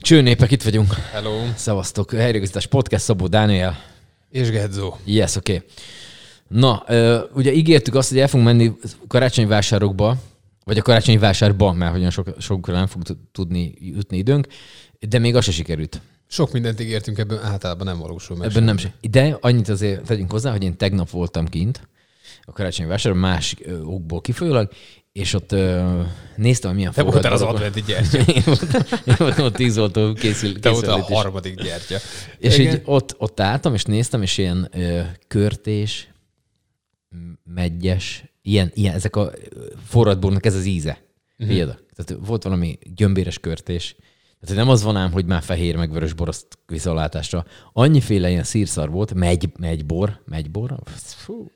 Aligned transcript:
Csőnépek, 0.00 0.50
itt 0.50 0.62
vagyunk. 0.62 0.94
Hello. 0.94 1.44
Szevasztok. 1.54 2.10
Helyreigazítás 2.10 2.66
podcast 2.66 3.04
Szabó 3.04 3.26
Dániel. 3.26 3.84
És 4.30 4.50
Gedzo. 4.50 4.94
Yes, 5.04 5.36
oké. 5.36 5.54
Okay. 5.54 5.68
Na, 6.48 6.84
ugye 7.34 7.52
ígértük 7.52 7.94
azt, 7.94 8.08
hogy 8.08 8.18
el 8.18 8.28
fogunk 8.28 8.48
menni 8.48 8.72
karácsonyi 9.08 9.48
vásárokba, 9.48 10.16
vagy 10.64 10.78
a 10.78 10.82
karácsonyi 10.82 11.18
vásárba, 11.18 11.72
mert 11.72 11.92
hogyan 11.92 12.10
sok, 12.10 12.28
sokra 12.38 12.72
nem 12.72 12.86
fog 12.86 13.02
tudni 13.32 13.74
jutni 13.80 14.16
időnk, 14.16 14.46
de 15.08 15.18
még 15.18 15.36
az 15.36 15.44
se 15.44 15.52
sikerült. 15.52 16.00
Sok 16.26 16.52
mindent 16.52 16.80
ígértünk, 16.80 17.18
ebből 17.18 17.38
általában 17.38 17.86
nem 17.86 17.98
valósul 17.98 18.36
meg. 18.36 18.48
Ebben 18.50 18.62
nem 18.62 18.76
se. 18.76 18.92
De 19.10 19.36
annyit 19.40 19.68
azért 19.68 20.04
tegyünk 20.04 20.30
hozzá, 20.30 20.50
hogy 20.50 20.62
én 20.62 20.76
tegnap 20.76 21.10
voltam 21.10 21.46
kint 21.46 21.88
a 22.42 22.52
karácsonyi 22.52 22.88
vásáron, 22.88 23.18
más 23.18 23.56
okból 23.84 24.20
kifolyólag, 24.20 24.70
és 25.12 25.34
ott 25.34 25.52
uh, 25.52 26.06
néztem, 26.36 26.74
milyen 26.74 26.92
Te 26.92 27.02
voltál 27.02 27.32
az 27.32 27.42
adventi 27.42 27.82
gyertya. 27.86 28.18
én, 28.18 28.42
voltam, 28.44 28.82
én 29.06 29.14
voltam 29.18 29.44
a 29.44 30.12
készül, 30.12 30.60
Te 30.60 30.70
voltál 30.70 31.00
a 31.00 31.02
harmadik 31.02 31.62
gyertya. 31.62 31.98
És 32.38 32.58
Igen. 32.58 32.74
így 32.74 32.82
ott, 32.84 33.14
ott 33.18 33.40
álltam, 33.40 33.74
és 33.74 33.84
néztem, 33.84 34.22
és 34.22 34.38
ilyen 34.38 34.70
uh, 34.74 35.00
körtés, 35.28 36.08
megyes, 37.44 38.24
ilyen, 38.42 38.70
ilyen, 38.74 38.94
ezek 38.94 39.16
a 39.16 39.32
forradbornak 39.86 40.46
ez 40.46 40.54
az 40.54 40.64
íze. 40.64 41.02
Uh-huh. 41.38 41.56
Tehát 41.94 42.26
volt 42.26 42.42
valami 42.42 42.78
gyömbéres 42.94 43.38
körtés, 43.38 43.96
tehát 44.40 44.56
nem 44.56 44.68
az 44.68 44.82
van 44.82 44.96
ám, 44.96 45.12
hogy 45.12 45.24
már 45.24 45.42
fehér 45.42 45.76
meg 45.76 45.92
vörös 45.92 46.12
boroszt 46.12 46.46
viszontlátásra. 46.66 47.44
Annyiféle 47.72 48.30
ilyen 48.30 48.44
szírszar 48.44 48.90
volt, 48.90 49.14
megy, 49.14 49.52
megybor, 49.58 50.20
megybor, 50.24 50.74
fú. 50.94 51.50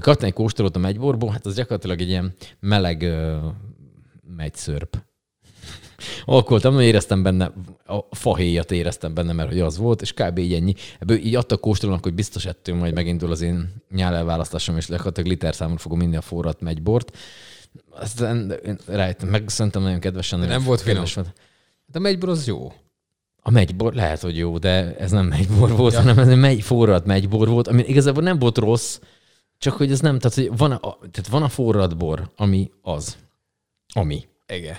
Kaptam 0.00 0.28
egy 0.28 0.32
kóstolót 0.32 0.76
a 0.76 0.78
megyborból, 0.78 1.30
hát 1.30 1.46
az 1.46 1.54
gyakorlatilag 1.54 2.00
egy 2.00 2.08
ilyen 2.08 2.34
meleg 2.60 3.00
uh, 3.02 3.52
megyszörp. 4.36 5.02
Alkoltam, 6.24 6.80
éreztem 6.80 7.22
benne, 7.22 7.52
a 7.86 8.16
fahéjat 8.16 8.70
éreztem 8.70 9.14
benne, 9.14 9.32
mert 9.32 9.48
hogy 9.48 9.60
az 9.60 9.76
volt, 9.76 10.02
és 10.02 10.12
kb. 10.12 10.38
így 10.38 10.52
ennyi. 10.52 10.74
Ebből 10.98 11.16
így 11.16 11.34
adtak 11.34 11.60
kóstolónak, 11.60 12.02
hogy 12.02 12.14
biztos 12.14 12.46
ettünk, 12.46 12.80
majd 12.80 12.94
megindul 12.94 13.30
az 13.30 13.40
én 13.40 13.74
nyálelválasztásom, 13.90 14.76
és 14.76 14.86
gyakorlatilag 14.86 15.30
liter 15.30 15.54
számon 15.54 15.76
fogom 15.76 16.00
inni 16.00 16.16
a 16.16 16.20
forrat 16.20 16.60
megybort. 16.60 17.16
Aztán 17.90 18.52
rájöttem, 18.86 19.28
meg 19.28 19.48
szerintem 19.48 19.82
nagyon 19.82 20.00
kedvesen. 20.00 20.38
nem 20.38 20.62
volt 20.62 20.80
finom. 20.80 21.04
De 21.94 22.00
megybor 22.00 22.28
az 22.28 22.46
jó. 22.46 22.72
A 23.42 23.50
megybor 23.50 23.94
lehet, 23.94 24.20
hogy 24.20 24.36
jó, 24.36 24.58
de 24.58 24.96
ez 24.96 25.10
nem 25.10 25.26
megybor 25.26 25.76
volt, 25.76 25.92
ja. 25.92 25.98
hanem 25.98 26.18
ez 26.18 26.28
egy 26.28 26.38
megy, 26.38 26.62
forrad 26.62 27.06
megybor 27.06 27.48
volt, 27.48 27.68
ami 27.68 27.82
igazából 27.86 28.22
nem 28.22 28.38
volt 28.38 28.58
rossz, 28.58 29.00
csak 29.58 29.74
hogy 29.74 29.90
ez 29.90 30.00
nem, 30.00 30.18
tehát, 30.18 30.36
hogy 30.36 30.56
van 30.56 30.72
a, 30.72 30.98
tehát 30.98 31.28
van 31.30 31.42
a 31.42 31.48
forrad 31.48 31.96
bor, 31.96 32.30
ami 32.36 32.70
az. 32.82 33.16
Ami. 33.92 34.24
Igen. 34.46 34.76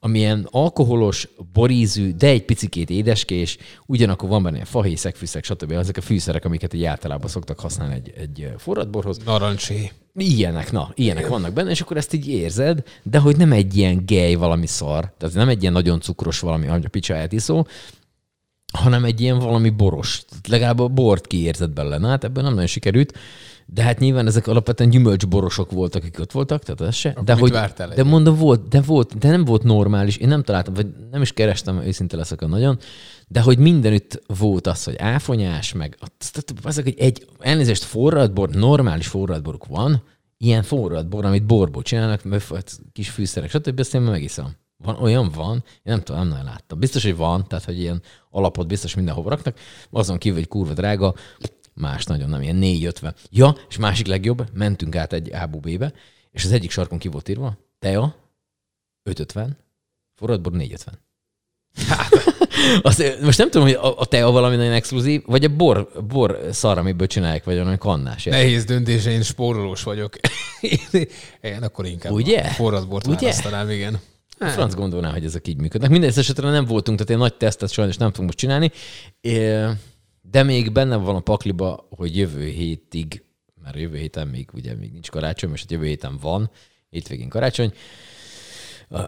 Amilyen 0.00 0.48
alkoholos, 0.50 1.28
borízű, 1.52 2.12
de 2.12 2.26
egy 2.26 2.44
picikét 2.44 2.90
édeskés, 2.90 3.58
ugyanakkor 3.86 4.28
van 4.28 4.42
benne 4.42 4.64
fahéj, 4.64 4.94
szegfűszeg, 4.94 5.44
stb. 5.44 5.72
Ezek 5.72 5.96
a 5.96 6.00
fűszerek, 6.00 6.44
amiket 6.44 6.72
egy 6.72 6.84
általában 6.84 7.28
szoktak 7.28 7.60
használni 7.60 7.94
egy, 7.94 8.12
egy 8.16 8.52
forradborhoz. 8.56 9.18
Narancsé. 9.24 9.92
Ilyenek, 10.20 10.72
na, 10.72 10.90
ilyenek 10.94 11.24
Igen. 11.24 11.32
vannak 11.32 11.52
benne, 11.52 11.70
és 11.70 11.80
akkor 11.80 11.96
ezt 11.96 12.12
így 12.12 12.28
érzed, 12.28 12.82
de 13.02 13.18
hogy 13.18 13.36
nem 13.36 13.52
egy 13.52 13.76
ilyen 13.76 14.06
gej 14.06 14.34
valami 14.34 14.66
szar, 14.66 15.12
tehát 15.18 15.34
nem 15.34 15.48
egy 15.48 15.60
ilyen 15.60 15.72
nagyon 15.72 16.00
cukros 16.00 16.40
valami, 16.40 16.66
hogy 16.66 16.84
a 16.84 16.88
picsáját 16.88 17.32
iszó, 17.32 17.66
hanem 18.72 19.04
egy 19.04 19.20
ilyen 19.20 19.38
valami 19.38 19.70
boros. 19.70 20.24
Legalább 20.48 20.78
a 20.78 20.88
bort 20.88 21.26
kiérzed 21.26 21.70
belőle. 21.70 21.98
Na, 21.98 22.08
hát 22.08 22.24
ebben 22.24 22.44
nem 22.44 22.52
nagyon 22.52 22.66
sikerült. 22.66 23.18
De 23.66 23.82
hát 23.82 23.98
nyilván 23.98 24.26
ezek 24.26 24.46
alapvetően 24.46 24.90
gyümölcsborosok 24.90 25.70
voltak, 25.70 26.02
akik 26.02 26.20
ott 26.20 26.32
voltak, 26.32 26.62
tehát 26.62 26.80
ez 26.80 26.94
se. 26.94 27.16
de 27.24 27.34
hogy, 27.34 27.54
de 27.94 28.04
mondom, 28.04 28.36
volt, 28.36 28.68
de 28.68 28.80
volt, 28.80 29.18
de 29.18 29.30
nem 29.30 29.44
volt 29.44 29.62
normális. 29.62 30.16
Én 30.16 30.28
nem 30.28 30.42
találtam, 30.42 30.74
vagy 30.74 30.86
nem 31.10 31.22
is 31.22 31.32
kerestem, 31.32 31.80
őszinte 31.82 32.16
leszek 32.16 32.42
a 32.42 32.46
nagyon, 32.46 32.78
de 33.28 33.40
hogy 33.40 33.58
mindenütt 33.58 34.22
volt 34.26 34.66
az, 34.66 34.84
hogy 34.84 34.96
áfonyás, 34.96 35.72
meg 35.72 35.98
azok, 36.62 36.84
hogy 36.84 36.98
egy 36.98 37.26
elnézést 37.38 37.82
forradbor, 37.82 38.50
normális 38.50 39.06
forradboruk 39.06 39.66
van, 39.66 40.02
ilyen 40.36 40.62
forradbor, 40.62 41.24
amit 41.24 41.46
borból 41.46 41.82
csinálnak, 41.82 42.22
kis 42.92 43.10
fűszerek, 43.10 43.50
stb. 43.50 43.78
Azt 43.78 43.94
én 43.94 44.00
megiszom. 44.00 44.56
Van, 44.76 44.96
olyan 44.96 45.30
van, 45.34 45.54
én 45.54 45.80
nem 45.82 46.02
tudom, 46.02 46.20
nem 46.20 46.30
nagyon 46.30 46.44
láttam. 46.44 46.78
Biztos, 46.78 47.02
hogy 47.02 47.16
van, 47.16 47.48
tehát, 47.48 47.64
hogy 47.64 47.78
ilyen 47.78 48.02
alapot 48.30 48.66
biztos 48.66 48.94
mindenhova 48.94 49.30
raknak, 49.30 49.58
azon 49.90 50.18
kívül, 50.18 50.38
hogy 50.38 50.48
kurva 50.48 50.72
drága, 50.72 51.14
más 51.74 52.04
nagyon 52.04 52.28
nem, 52.28 52.42
ilyen 52.42 52.56
450. 52.56 53.14
Ja, 53.30 53.54
és 53.68 53.76
másik 53.76 54.06
legjobb, 54.06 54.50
mentünk 54.52 54.96
át 54.96 55.12
egy 55.12 55.30
Ábú 55.30 55.58
B-be, 55.58 55.92
és 56.30 56.44
az 56.44 56.52
egyik 56.52 56.70
sarkon 56.70 56.98
ki 56.98 57.08
volt 57.08 57.28
írva, 57.28 57.58
Tea, 57.78 58.14
550, 59.02 59.58
forradbor 60.14 60.52
450. 60.52 60.98
Hát, 61.86 62.17
azt, 62.82 63.18
most 63.22 63.38
nem 63.38 63.50
tudom, 63.50 63.66
hogy 63.66 63.76
a, 63.76 63.98
a 63.98 64.04
tea 64.04 64.30
valami 64.30 64.56
nagyon 64.56 64.72
exkluzív, 64.72 65.22
vagy 65.26 65.44
a 65.44 65.48
bor, 65.48 65.88
bor 66.08 66.40
szar, 66.52 66.78
amiből 66.78 67.06
csinálják, 67.06 67.44
vagy 67.44 67.54
olyan 67.54 67.78
kannás. 67.78 68.24
Nehéz 68.24 68.64
döntés, 68.64 69.06
én 69.06 69.22
spórolós 69.22 69.82
vagyok. 69.82 70.16
én 71.40 71.62
akkor 71.62 71.86
inkább 71.86 72.12
Ugye? 72.12 72.38
a 72.38 72.48
forradbort 72.48 73.06
Ugye? 73.06 73.16
választanám, 73.20 73.70
igen. 73.70 74.00
A 74.38 74.46
franc 74.46 74.74
gondolná, 74.74 75.10
hogy 75.10 75.24
ezek 75.24 75.48
így 75.48 75.56
működnek. 75.56 75.90
Minden 75.90 76.12
esetre 76.16 76.50
nem 76.50 76.64
voltunk, 76.64 76.98
tehát 76.98 77.12
egy 77.12 77.18
nagy 77.18 77.34
tesztet 77.34 77.70
sajnos 77.72 77.96
nem 77.96 78.10
fogunk 78.10 78.26
most 78.26 78.38
csinálni. 78.38 78.70
De 80.30 80.42
még 80.42 80.72
benne 80.72 80.96
van 80.96 81.14
a 81.14 81.20
pakliba, 81.20 81.86
hogy 81.90 82.16
jövő 82.16 82.44
hétig, 82.44 83.22
mert 83.62 83.76
jövő 83.76 83.96
héten 83.96 84.28
még 84.28 84.48
ugye 84.52 84.74
még 84.74 84.92
nincs 84.92 85.10
karácsony, 85.10 85.50
most 85.50 85.70
jövő 85.70 85.86
héten 85.86 86.18
van, 86.20 86.50
hétvégén 86.90 87.28
karácsony. 87.28 87.72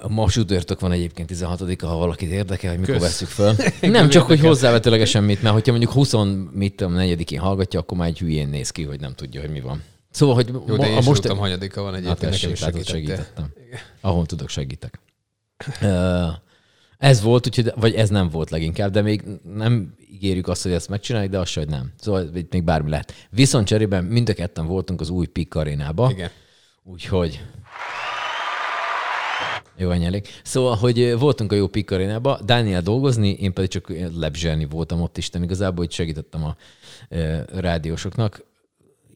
Ma 0.09 0.29
sütörtök 0.29 0.81
van 0.81 0.93
egyébként 0.93 1.31
16-a, 1.35 1.87
ha 1.87 1.97
valakit 1.97 2.31
érdekel, 2.31 2.71
hogy 2.71 2.81
mikor 2.81 2.95
Kösz. 2.95 3.03
veszük 3.03 3.29
föl. 3.29 3.55
Nem 3.91 4.09
csak, 4.09 4.27
hogy 4.27 4.41
hozzávetőlegesen 4.41 5.25
mit, 5.25 5.43
mert 5.43 5.55
hogyha 5.55 5.71
mondjuk 5.71 5.93
20 5.93 6.15
mit 6.53 6.75
tudom, 6.77 6.93
negyedikén 6.93 7.41
hallgatja, 7.41 7.81
akkor 7.81 7.99
már 7.99 8.09
egy 8.09 8.19
hülyén 8.19 8.49
néz 8.49 8.71
ki, 8.71 8.83
hogy 8.83 9.01
nem 9.01 9.15
tudja, 9.15 9.41
hogy 9.41 9.51
mi 9.51 9.61
van. 9.61 9.83
Szóval, 10.11 10.35
hogy 10.35 10.49
Jó, 10.67 10.77
de 10.77 10.89
én 10.89 10.97
a 10.97 11.01
most... 11.01 11.23
tudom, 11.23 11.39
hanyadika 11.39 11.83
van 11.83 11.95
egyébként, 11.95 12.35
hát, 12.35 12.43
nekem 12.43 12.81
is 12.81 12.87
segítettem. 12.87 13.53
Ahol 14.01 14.27
tudok, 14.27 14.49
segítek. 14.49 15.01
Ez 16.99 17.21
volt, 17.21 17.47
úgyhogy, 17.47 17.73
vagy 17.77 17.95
ez 17.95 18.09
nem 18.09 18.29
volt 18.29 18.51
leginkább, 18.51 18.93
de 18.93 19.03
még 19.03 19.23
nem 19.55 19.95
ígérjük 20.13 20.49
azt, 20.49 20.63
hogy 20.63 20.73
ezt 20.73 20.89
megcsináljuk, 20.89 21.33
de 21.33 21.39
azt 21.39 21.55
hogy 21.55 21.69
nem. 21.69 21.93
Szóval 22.01 22.31
itt 22.35 22.53
még 22.53 22.65
bármi 22.65 22.91
lehet. 22.91 23.15
Viszont 23.31 23.67
cserében 23.67 24.05
mind 24.05 24.29
a 24.29 24.33
ketten 24.33 24.67
voltunk 24.67 25.01
az 25.01 25.11
új 25.11 25.27
Pik 25.27 25.55
arénába. 25.55 26.11
Igen. 26.11 26.31
Úgyhogy 26.83 27.45
jó, 29.81 29.91
elég. 29.91 30.27
Szóval, 30.43 30.77
hogy 30.77 31.19
voltunk 31.19 31.53
a 31.53 31.55
jó 31.55 31.67
Pik 31.67 31.91
arénába, 31.91 32.41
Dániel 32.45 32.83
dolgozni, 32.83 33.31
én 33.31 33.53
pedig 33.53 33.71
csak 33.71 33.93
lebzselni 34.15 34.65
voltam 34.65 35.01
ott 35.01 35.19
Isten 35.19 35.43
igazából, 35.43 35.85
hogy 35.85 35.93
segítettem 35.93 36.45
a 36.45 36.57
e, 37.09 37.45
rádiósoknak 37.55 38.45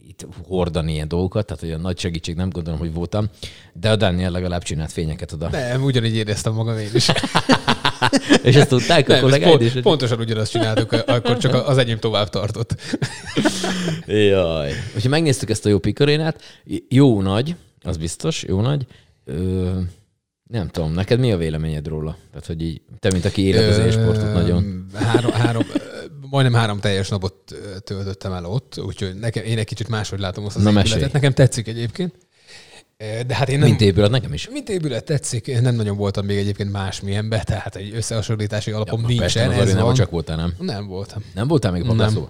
itt 0.09 0.27
hordani 0.49 0.93
ilyen 0.93 1.09
dolgokat, 1.09 1.47
tehát 1.47 1.63
olyan 1.63 1.81
nagy 1.81 1.99
segítség 1.99 2.37
nem 2.37 2.51
gondolom, 2.51 2.79
hogy 2.79 2.93
voltam, 2.93 3.29
de 3.73 3.91
a 3.91 3.97
Daniel 3.97 4.31
legalább 4.31 4.63
csinált 4.63 4.93
fényeket 4.93 5.33
oda. 5.33 5.49
Nem, 5.49 5.85
ugyanígy 5.85 6.15
éreztem 6.15 6.53
magam 6.53 6.79
én 6.79 6.91
is. 6.95 7.09
És 8.43 8.55
ezt 8.55 8.69
tudták 8.69 9.07
nem, 9.07 9.17
a 9.17 9.21
kollégáid 9.21 9.57
pont, 9.57 9.75
is? 9.75 9.83
Pontosan 9.83 10.19
ugyanazt 10.19 10.51
csináltuk, 10.51 10.93
akkor 10.93 11.37
csak 11.37 11.55
az 11.55 11.79
enyém 11.79 11.99
tovább 11.99 12.29
tartott. 12.29 12.75
Jaj. 14.07 14.73
Hogyha 14.93 15.09
megnéztük 15.09 15.51
ezt 15.51 15.67
a 15.67 15.69
jó 15.69 15.79
pikarénát, 15.79 16.43
jó 16.89 17.21
nagy, 17.21 17.57
az 17.83 17.97
biztos, 17.97 18.43
jó 18.43 18.61
nagy. 18.61 18.87
Ö, 19.25 19.81
nem 20.51 20.69
tudom, 20.69 20.93
neked 20.93 21.19
mi 21.19 21.33
a 21.33 21.37
véleményed 21.37 21.87
róla? 21.87 22.17
Tehát, 22.31 22.47
hogy 22.47 22.63
így, 22.63 22.81
te, 22.99 23.11
mint 23.13 23.25
aki 23.25 23.43
élet 23.43 23.71
az 23.71 23.79
e-sportot 23.79 24.33
nagyon. 24.33 24.87
Három, 24.95 25.33
három, 25.33 25.63
majdnem 26.31 26.55
három 26.55 26.81
teljes 26.81 27.09
napot 27.09 27.35
töltöttem 27.85 28.33
el 28.33 28.45
ott, 28.45 28.79
úgyhogy 28.79 29.15
nekem, 29.15 29.45
én 29.45 29.59
egy 29.59 29.67
kicsit 29.67 29.89
máshogy 29.89 30.19
látom 30.19 30.45
azt 30.45 30.57
az 30.57 30.63
Na, 30.63 30.71
épületet. 30.71 31.13
Nekem 31.13 31.33
tetszik 31.33 31.69
egyébként. 31.69 32.15
De 33.27 33.35
hát 33.35 33.49
én 33.49 33.59
nem, 33.59 33.69
mint 33.69 33.81
épület 33.81 34.11
nekem 34.11 34.33
is. 34.33 34.49
Mint 34.51 34.69
épület 34.69 35.05
tetszik. 35.05 35.47
Én 35.47 35.63
nem 35.63 35.75
nagyon 35.75 35.97
voltam 35.97 36.27
még 36.27 36.37
egyébként 36.39 36.73
másmilyenbe, 36.73 37.43
tehát 37.43 37.77
egy 37.77 37.95
összehasonlítási 37.95 38.71
alapom 38.71 39.01
ja, 39.01 39.07
nincsen. 39.07 39.53
Ez 39.53 39.75
van. 39.75 39.95
csak 39.95 40.11
voltál, 40.11 40.37
nem? 40.37 40.55
Nem 40.59 40.87
voltam. 40.87 41.25
Nem 41.35 41.49
voltál 41.49 41.73
még 41.73 41.83
Nem. 41.83 42.29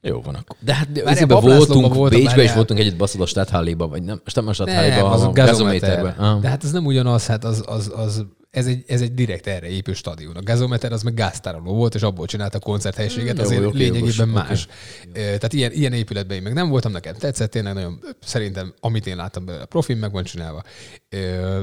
Jó 0.00 0.20
van 0.20 0.34
akkor. 0.34 0.56
De 0.60 0.74
hát 0.74 0.88
Várjál, 1.04 1.26
voltunk, 1.26 1.94
voltam, 1.94 2.20
Bécsbe 2.20 2.42
is 2.42 2.52
voltunk 2.52 2.80
egyet 2.80 2.96
baszod 2.96 3.20
a 3.20 3.26
Stadthalléba, 3.26 3.88
vagy 3.88 4.02
nem, 4.02 4.20
nem 4.34 4.48
a 4.48 4.52
Stadthalléba, 4.52 5.10
az 5.10 5.22
a 5.22 5.30
gazométerben. 5.30 6.14
Ah. 6.18 6.40
De 6.40 6.48
hát 6.48 6.64
ez 6.64 6.72
nem 6.72 6.86
ugyanaz, 6.86 7.26
hát 7.26 7.44
az, 7.44 7.62
az, 7.66 7.92
az 7.96 8.24
ez 8.50 8.66
egy, 8.66 8.84
ez 8.86 9.00
egy 9.00 9.14
direkt 9.14 9.46
erre 9.46 9.68
épül 9.68 9.94
stadion. 9.94 10.36
A 10.36 10.42
gazometer 10.42 10.92
az 10.92 11.02
meg 11.02 11.14
gáztároló 11.14 11.74
volt, 11.74 11.94
és 11.94 12.02
abból 12.02 12.26
csinálta 12.26 12.56
a 12.56 12.60
koncerthelységet, 12.60 13.38
azért 13.38 13.62
jó, 13.62 13.70
lényegében 13.70 14.30
okay, 14.30 14.42
más. 14.42 14.66
Okay. 15.08 15.22
Tehát 15.22 15.52
ilyen, 15.52 15.72
ilyen 15.72 15.92
épületben 15.92 16.36
én 16.36 16.42
meg 16.42 16.52
nem 16.52 16.68
voltam, 16.68 16.92
nekem 16.92 17.14
tetszett, 17.14 17.50
tényleg 17.50 17.74
nagyon, 17.74 18.00
szerintem, 18.20 18.74
amit 18.80 19.06
én 19.06 19.16
láttam 19.16 19.44
belőle, 19.44 19.62
a 19.62 19.66
profil 19.66 19.96
meg 19.96 20.12
van 20.12 20.24
csinálva. 20.24 20.62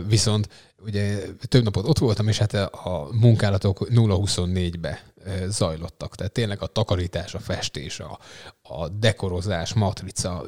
Viszont 0.08 0.48
ugye 0.86 1.18
több 1.48 1.64
napot 1.64 1.88
ott 1.88 1.98
voltam, 1.98 2.28
és 2.28 2.38
hát 2.38 2.54
a 2.54 3.08
munkálatok 3.12 3.88
0-24-be 3.90 5.04
zajlottak. 5.48 6.16
Tehát 6.16 6.31
tényleg 6.33 6.62
a 6.62 6.68
takarítás, 6.68 7.33
a 7.33 7.39
festés, 7.39 8.00
a, 8.00 8.19
a 8.62 8.88
dekorozás, 8.88 9.74
matrica, 9.74 10.45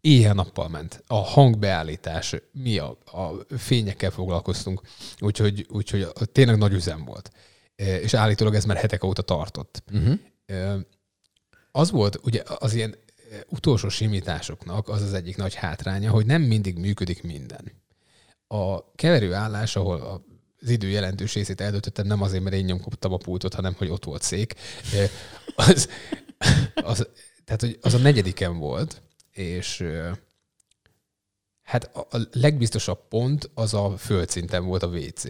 éjjel-nappal 0.00 0.68
ment. 0.68 1.02
A 1.06 1.14
hangbeállítás, 1.14 2.34
mi 2.52 2.78
a, 2.78 2.98
a 3.04 3.54
fényekkel 3.56 4.10
foglalkoztunk, 4.10 4.80
úgyhogy, 5.18 5.66
úgyhogy 5.70 6.08
tényleg 6.32 6.58
nagy 6.58 6.72
üzem 6.72 7.04
volt. 7.04 7.30
és 7.76 8.14
állítólag 8.14 8.54
ez 8.54 8.64
már 8.64 8.76
hetek 8.76 9.04
óta 9.04 9.22
tartott. 9.22 9.82
Uh-huh. 9.92 10.18
Az 11.72 11.90
volt, 11.90 12.18
ugye 12.22 12.42
az 12.58 12.74
ilyen 12.74 12.96
utolsó 13.48 13.88
simításoknak 13.88 14.88
az 14.88 15.02
az 15.02 15.12
egyik 15.12 15.36
nagy 15.36 15.54
hátránya, 15.54 16.10
hogy 16.10 16.26
nem 16.26 16.42
mindig 16.42 16.78
működik 16.78 17.22
minden. 17.22 17.72
A 18.46 18.92
keverő 18.94 19.34
állás, 19.34 19.76
ahol 19.76 20.24
az 20.60 20.70
idő 20.70 20.88
jelentős 20.88 21.34
részét 21.34 21.60
eldöntöttem, 21.60 22.06
nem 22.06 22.22
azért, 22.22 22.42
mert 22.42 22.56
én 22.56 22.64
nyomkodtam 22.64 23.12
a 23.12 23.16
pultot, 23.16 23.54
hanem 23.54 23.74
hogy 23.74 23.88
ott 23.88 24.04
volt 24.04 24.22
szék. 24.22 24.54
Az, 25.56 25.88
az, 26.74 27.08
tehát, 27.44 27.60
hogy 27.60 27.78
az 27.80 27.94
a 27.94 27.98
negyediken 27.98 28.58
volt, 28.58 29.02
és 29.32 29.84
hát 31.62 31.84
a 31.94 32.28
legbiztosabb 32.32 33.08
pont 33.08 33.50
az 33.54 33.74
a 33.74 33.96
földszinten 33.96 34.64
volt 34.64 34.82
a 34.82 34.86
WC. 34.86 35.24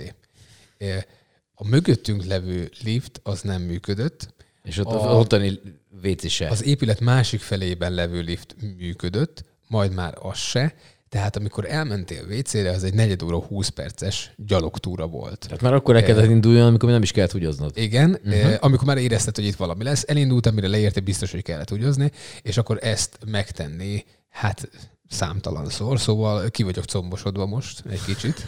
A 1.54 1.68
mögöttünk 1.68 2.24
levő 2.24 2.70
lift 2.82 3.20
az 3.22 3.40
nem 3.40 3.62
működött. 3.62 4.34
És 4.62 4.78
ott 4.78 4.86
a, 4.86 5.18
ottani 5.18 5.60
WC 6.02 6.28
se. 6.28 6.48
Az 6.48 6.64
épület 6.64 7.00
másik 7.00 7.40
felében 7.40 7.92
levő 7.92 8.20
lift 8.20 8.56
működött, 8.76 9.44
majd 9.66 9.92
már 9.92 10.14
az 10.20 10.38
se. 10.38 10.74
Tehát 11.08 11.36
amikor 11.36 11.64
elmentél 11.68 12.24
WC-re, 12.30 12.70
az 12.70 12.84
egy 12.84 12.94
negyed 12.94 13.22
óra 13.22 13.38
20 13.38 13.68
perces 13.68 14.32
gyalogtúra 14.36 15.06
volt. 15.06 15.38
Tehát 15.38 15.60
már 15.60 15.74
akkor 15.74 15.96
el 15.96 16.02
kellett 16.02 16.30
induljon, 16.30 16.66
amikor 16.66 16.90
nem 16.90 17.02
is 17.02 17.12
kellett 17.12 17.32
húgyoznod. 17.32 17.76
Igen, 17.76 18.18
uh-huh. 18.24 18.54
amikor 18.60 18.86
már 18.86 18.96
érezted, 18.96 19.34
hogy 19.34 19.44
itt 19.44 19.56
valami 19.56 19.84
lesz, 19.84 20.04
elindult, 20.06 20.46
amire 20.46 20.68
leérte, 20.68 21.00
biztos, 21.00 21.30
hogy 21.30 21.42
kellett 21.42 21.68
húgyozni, 21.68 22.10
és 22.42 22.56
akkor 22.56 22.78
ezt 22.82 23.18
megtenni, 23.26 24.04
hát 24.28 24.68
számtalan 25.08 25.68
szor, 25.68 26.00
szóval 26.00 26.50
ki 26.50 26.62
vagyok 26.62 26.84
combosodva 26.84 27.46
most 27.46 27.82
egy 27.90 28.04
kicsit. 28.04 28.46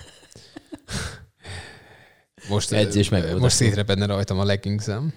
Most, 2.49 2.73
Edzés 2.73 3.09
meg 3.09 3.39
most 3.39 3.57
szétrepedne 3.57 4.07
rajtam 4.07 4.39
a 4.39 4.45
leggingsem. 4.45 5.13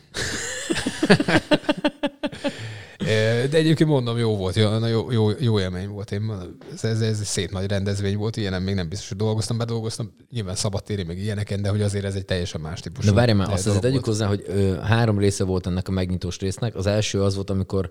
De 3.50 3.58
egyébként 3.58 3.90
mondom, 3.90 4.18
jó 4.18 4.36
volt, 4.38 4.56
jó, 4.56 4.86
jó, 4.86 5.12
jó, 5.12 5.30
jó 5.40 5.60
élmény 5.60 5.88
volt. 5.88 6.12
Én, 6.12 6.32
ez, 6.74 6.84
ez, 6.84 7.02
ez 7.02 7.20
egy 7.20 7.26
szép 7.26 7.52
nagy 7.52 7.68
rendezvény 7.68 8.18
volt, 8.18 8.38
ilyenem 8.38 8.64
még 8.64 8.76
nem 8.76 8.90
biztos, 8.90 9.08
hogy 9.08 9.18
dolgoztam, 9.18 9.58
bár 9.58 9.68
dolgoztam 9.68 10.16
nyilván 10.32 10.56
szabadtéri, 10.56 11.04
meg 11.04 11.18
ilyeneken, 11.18 11.62
de 11.62 11.70
hogy 11.70 11.82
azért 11.82 12.06
ez 12.06 12.16
egy 12.16 12.26
teljesen 12.26 12.62
más 12.62 12.80
típusú. 12.80 13.08
De 13.08 13.14
várj 13.14 13.32
már, 13.32 13.52
azt 13.52 13.80
tegyük 13.80 14.06
hozzá, 14.06 14.28
hogy 14.28 14.44
ö, 14.48 14.76
három 14.82 15.18
része 15.18 15.44
volt 15.44 15.68
ennek 15.68 15.88
a 15.88 15.92
megnyitós 15.92 16.40
résznek. 16.40 16.76
Az 16.76 16.86
első 16.86 17.22
az 17.22 17.36
volt, 17.36 17.50
amikor 17.50 17.90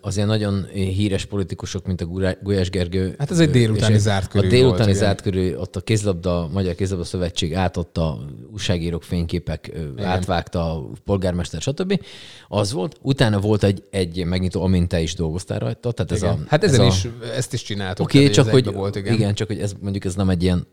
az 0.00 0.16
ilyen 0.16 0.28
nagyon 0.28 0.66
híres 0.72 1.24
politikusok, 1.24 1.86
mint 1.86 2.00
a 2.00 2.06
Gulyás 2.42 2.70
Gergő. 2.70 3.14
Hát 3.18 3.30
ez 3.30 3.38
egy 3.38 3.50
délutáni 3.50 3.98
zárt 3.98 4.28
körül 4.28 4.46
A 4.46 4.50
délutáni 4.50 4.84
volt, 4.84 4.96
zárt 4.96 5.20
körül, 5.20 5.58
ott 5.58 5.76
a 5.76 5.80
kézlabda, 5.80 6.48
Magyar 6.52 6.74
Kézlabda 6.74 7.04
Szövetség 7.04 7.54
átadta 7.54 8.18
újságírók 8.52 9.02
fényképek, 9.02 9.70
igen. 9.74 10.04
átvágta 10.04 10.76
a 10.76 10.90
polgármester, 11.04 11.60
stb. 11.60 12.00
Az 12.48 12.72
volt. 12.72 12.98
Utána 13.02 13.40
volt 13.40 13.62
egy, 13.64 13.82
egy 13.90 14.24
megnyitó, 14.24 14.62
amint 14.62 14.88
te 14.88 15.00
is 15.00 15.14
dolgoztál 15.14 15.58
rajta. 15.58 15.92
Tehát 15.92 16.12
ez 16.12 16.22
a, 16.22 16.38
hát 16.46 16.64
ezzel 16.64 16.86
ez 16.86 16.94
is, 16.94 17.04
a... 17.04 17.34
ezt 17.36 17.52
is 17.52 17.62
csináltuk. 17.62 18.06
Oké, 18.06 18.18
okay, 18.18 18.30
csak 18.30 18.48
hogy, 18.48 18.72
volt, 18.72 18.96
igen. 18.96 19.14
igen. 19.14 19.34
csak 19.34 19.46
hogy 19.46 19.58
ez 19.58 19.74
mondjuk 19.80 20.04
ez 20.04 20.14
nem 20.14 20.28
egy 20.28 20.42
ilyen 20.42 20.66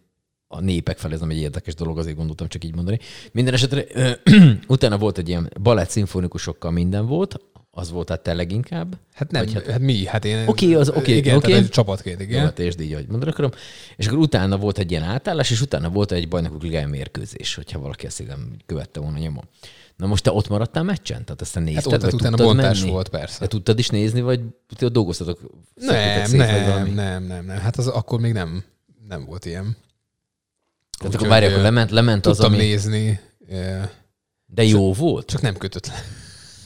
a 0.51 0.61
népek 0.61 0.97
felé, 0.97 1.13
ez 1.13 1.19
nem 1.19 1.29
egy 1.29 1.37
érdekes 1.37 1.75
dolog, 1.75 1.97
azért 1.97 2.15
gondoltam 2.15 2.47
csak 2.47 2.63
így 2.63 2.75
mondani. 2.75 2.99
Minden 3.31 3.53
esetre 3.53 3.85
ö, 3.93 4.11
utána 4.67 4.97
volt 4.97 5.17
egy 5.17 5.27
ilyen 5.27 5.51
balett 5.61 5.89
szimfonikusokkal 5.89 6.71
minden 6.71 7.05
volt, 7.05 7.39
az 7.71 7.91
volt 7.91 8.09
hát 8.09 8.21
te 8.21 8.33
leginkább? 8.33 8.97
Hát 9.13 9.31
nem, 9.31 9.47
hát, 9.47 9.65
hát 9.65 9.79
mi? 9.79 10.05
Hát 10.05 10.25
én... 10.25 10.47
Oké, 10.47 10.65
okay, 10.65 10.75
az 10.81 10.89
oké. 10.89 10.99
Okay, 10.99 11.15
igen, 11.15 11.35
okay. 11.35 11.49
tehát 11.49 11.65
egy 11.65 11.71
csapatként, 11.71 12.21
igen. 12.21 12.39
Jó, 12.39 12.45
hát 12.45 12.59
és 12.59 12.73
így, 12.79 12.93
ahogy 12.93 13.07
mondani 13.07 13.31
akarom. 13.31 13.51
És 13.95 14.07
akkor 14.07 14.19
utána 14.19 14.57
volt 14.57 14.77
egy 14.77 14.91
ilyen 14.91 15.03
átállás, 15.03 15.51
és 15.51 15.61
utána 15.61 15.89
volt 15.89 16.11
egy 16.11 16.27
bajnokok 16.27 16.61
ligája 16.63 16.87
mérkőzés, 16.87 17.55
hogyha 17.55 17.79
valaki 17.79 18.05
ezt 18.05 18.19
igen 18.19 18.61
követte 18.65 18.99
volna 18.99 19.17
nyomon. 19.17 19.43
Na 19.95 20.07
most 20.07 20.23
te 20.23 20.31
ott 20.31 20.49
maradtál 20.49 20.83
meccsen? 20.83 21.25
Tehát 21.25 21.41
ezt 21.41 21.53
te 21.53 21.59
nézted? 21.59 21.91
Hát 21.91 22.03
ott, 22.03 22.13
utána 22.13 22.35
bontás 22.35 22.79
menni? 22.79 22.91
volt, 22.91 23.09
persze. 23.09 23.39
De 23.39 23.47
tudtad 23.47 23.79
is 23.79 23.87
nézni, 23.87 24.21
vagy 24.21 24.41
te 24.77 24.85
ott 24.85 24.93
dolgoztatok? 24.93 25.39
Nem, 25.75 26.25
szét, 26.25 26.37
nem, 26.37 26.93
nem, 26.93 27.23
nem, 27.23 27.45
nem. 27.45 27.57
Hát 27.57 27.77
az 27.77 27.87
akkor 27.87 28.19
még 28.19 28.33
nem, 28.33 28.63
nem 29.07 29.25
volt 29.25 29.45
ilyen. 29.45 29.77
Tehát 30.99 31.15
akkor 31.15 31.27
várj, 31.27 31.45
akkor 31.45 31.61
lement, 31.61 31.91
lement 31.91 32.25
az, 32.25 32.39
ami... 32.39 32.57
nézni. 32.57 33.19
De 34.45 34.63
jó 34.63 34.93
volt? 34.93 35.27
Csak 35.27 35.41
nem 35.41 35.57
kötött 35.57 35.87
le. 35.87 36.03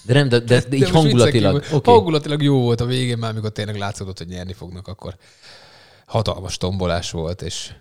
De 0.03 0.13
nem, 0.13 0.29
de, 0.29 0.39
de, 0.39 0.63
de 0.69 0.75
így 0.75 0.89
hangulatilag. 0.89 1.63
Okay. 1.71 1.93
Hangulatilag 1.93 2.41
jó 2.41 2.59
volt 2.59 2.81
a 2.81 2.85
végén, 2.85 3.17
már 3.17 3.31
amikor 3.31 3.51
tényleg 3.51 3.77
látszódott, 3.77 4.17
hogy 4.17 4.27
nyerni 4.27 4.53
fognak, 4.53 4.87
akkor 4.87 5.15
hatalmas 6.05 6.57
tombolás 6.57 7.11
volt, 7.11 7.41
és 7.41 7.71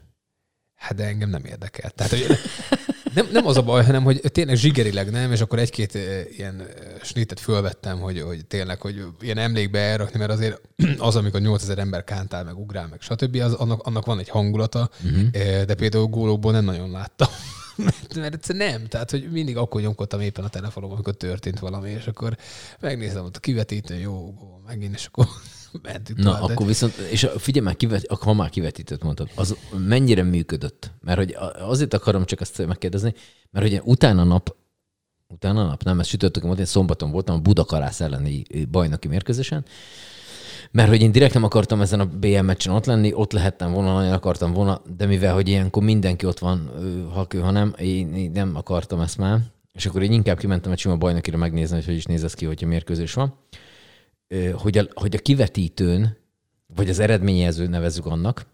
hát 0.74 0.94
de 0.94 1.04
engem 1.04 1.30
nem 1.30 1.44
érdekel. 1.44 1.90
Tehát, 1.90 2.12
hogy 2.12 2.26
nem, 3.14 3.28
nem 3.32 3.46
az 3.46 3.56
a 3.56 3.62
baj, 3.62 3.84
hanem 3.84 4.02
hogy 4.02 4.20
tényleg 4.32 4.56
zsigerileg 4.56 5.10
nem, 5.10 5.32
és 5.32 5.40
akkor 5.40 5.58
egy-két 5.58 5.98
ilyen 6.36 6.62
snittet 7.02 7.40
fölvettem, 7.40 8.00
hogy, 8.00 8.20
hogy 8.20 8.46
tényleg, 8.46 8.80
hogy 8.80 9.04
ilyen 9.20 9.38
emlékbe 9.38 9.78
elrakni, 9.78 10.18
mert 10.18 10.30
azért 10.30 10.60
az, 10.98 11.16
amikor 11.16 11.40
8000 11.40 11.78
ember 11.78 12.04
kántál, 12.04 12.44
meg 12.44 12.58
ugrál, 12.58 12.86
meg 12.88 13.00
stb., 13.00 13.36
az, 13.36 13.52
annak, 13.52 13.82
annak 13.82 14.04
van 14.06 14.18
egy 14.18 14.28
hangulata, 14.28 14.90
uh-huh. 15.04 15.30
de 15.64 15.74
például 15.74 16.06
gólóból 16.06 16.52
nem 16.52 16.64
nagyon 16.64 16.90
láttam 16.90 17.28
mert, 17.76 18.14
mert 18.14 18.34
egyszer 18.34 18.56
nem. 18.56 18.86
Tehát, 18.86 19.10
hogy 19.10 19.30
mindig 19.30 19.56
akkor 19.56 19.80
nyomkodtam 19.80 20.20
éppen 20.20 20.44
a 20.44 20.48
telefonom, 20.48 20.92
amikor 20.92 21.14
történt 21.14 21.58
valami, 21.58 21.90
és 21.90 22.06
akkor 22.06 22.36
megnézem 22.80 23.24
ott 23.24 23.36
a 23.36 23.40
kivetítő, 23.40 23.94
jó, 23.94 24.34
megint, 24.66 24.94
és 24.94 25.06
akkor 25.06 25.26
mentünk 25.82 26.18
Na, 26.18 26.24
tovább, 26.24 26.42
akkor 26.42 26.56
de... 26.56 26.64
viszont, 26.64 26.94
és 26.96 27.28
figyelj 27.36 27.64
már, 27.64 27.76
kivet, 27.76 28.06
ha 28.20 28.32
már 28.32 28.50
kivetítőt 28.50 29.02
mondtad, 29.02 29.30
az 29.34 29.56
mennyire 29.86 30.22
működött? 30.22 30.90
Mert 31.00 31.18
hogy 31.18 31.36
azért 31.58 31.94
akarom 31.94 32.24
csak 32.24 32.40
azt 32.40 32.66
megkérdezni, 32.66 33.14
mert 33.50 33.68
hogy 33.68 33.80
utána 33.84 34.24
nap, 34.24 34.56
utána 35.26 35.66
nap, 35.66 35.82
nem, 35.82 36.00
ezt 36.00 36.08
sütöttök, 36.08 36.58
én 36.58 36.64
szombaton 36.64 37.10
voltam 37.10 37.36
a 37.36 37.40
Budakarász 37.40 38.00
elleni 38.00 38.42
bajnoki 38.70 39.08
mérkőzésen, 39.08 39.64
mert 40.70 40.88
hogy 40.88 41.02
én 41.02 41.12
direkt 41.12 41.34
nem 41.34 41.44
akartam 41.44 41.80
ezen 41.80 42.00
a 42.00 42.04
BM 42.04 42.44
meccsen 42.44 42.74
ott 42.74 42.86
lenni, 42.86 43.12
ott 43.14 43.32
lehettem 43.32 43.72
volna, 43.72 43.94
nagyon 43.94 44.12
akartam 44.12 44.52
volna, 44.52 44.82
de 44.96 45.06
mivel, 45.06 45.34
hogy 45.34 45.48
ilyenkor 45.48 45.82
mindenki 45.82 46.26
ott 46.26 46.38
van, 46.38 46.70
ha 47.12 47.26
ő, 47.34 47.38
ha 47.38 47.50
nem, 47.50 47.74
én 47.78 48.30
nem 48.34 48.56
akartam 48.56 49.00
ezt 49.00 49.18
már, 49.18 49.40
és 49.72 49.86
akkor 49.86 50.02
én 50.02 50.12
inkább 50.12 50.38
kimentem 50.38 50.72
egy 50.72 50.78
sima 50.78 50.96
bajnokira 50.96 51.36
megnézni, 51.36 51.76
hogy 51.76 51.84
hogy 51.84 51.94
is 51.94 52.04
néz 52.04 52.24
ez 52.24 52.34
ki, 52.34 52.44
hogyha 52.44 52.66
mérkőzés 52.66 53.14
van. 53.14 53.34
Hogy 54.52 54.78
a, 54.78 54.84
hogy 54.94 55.14
a 55.14 55.18
kivetítőn, 55.18 56.16
vagy 56.74 56.88
az 56.88 56.98
eredményező 56.98 57.66
nevezzük 57.66 58.06
annak, 58.06 58.46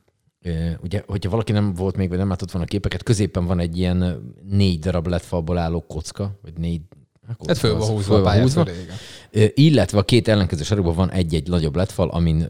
ugye, 0.83 1.03
hogyha 1.07 1.31
valaki 1.31 1.53
nem 1.53 1.75
volt 1.75 1.97
még, 1.97 2.09
vagy 2.09 2.19
nem 2.19 2.29
látott 2.29 2.51
volna 2.51 2.67
a 2.67 2.71
képeket, 2.71 3.03
középen 3.03 3.45
van 3.45 3.59
egy 3.59 3.79
ilyen 3.79 4.33
négy 4.49 4.79
darab 4.79 5.07
letfalból 5.07 5.59
álló 5.59 5.81
kocka, 5.81 6.39
vagy 6.43 6.53
négy, 6.57 6.81
akkor 7.29 7.47
hát 7.47 7.59
föl 7.59 7.77
van 7.77 7.89
húzva, 7.89 8.31
föl 8.31 8.41
húzva. 8.41 8.64
Fölé, 8.64 9.52
illetve 9.55 9.99
a 9.99 10.02
két 10.02 10.29
ellenkező 10.29 10.62
sarokban 10.62 10.95
van 10.95 11.11
egy-egy 11.11 11.49
nagyobb 11.49 11.76
letfal, 11.76 12.09
amin 12.09 12.49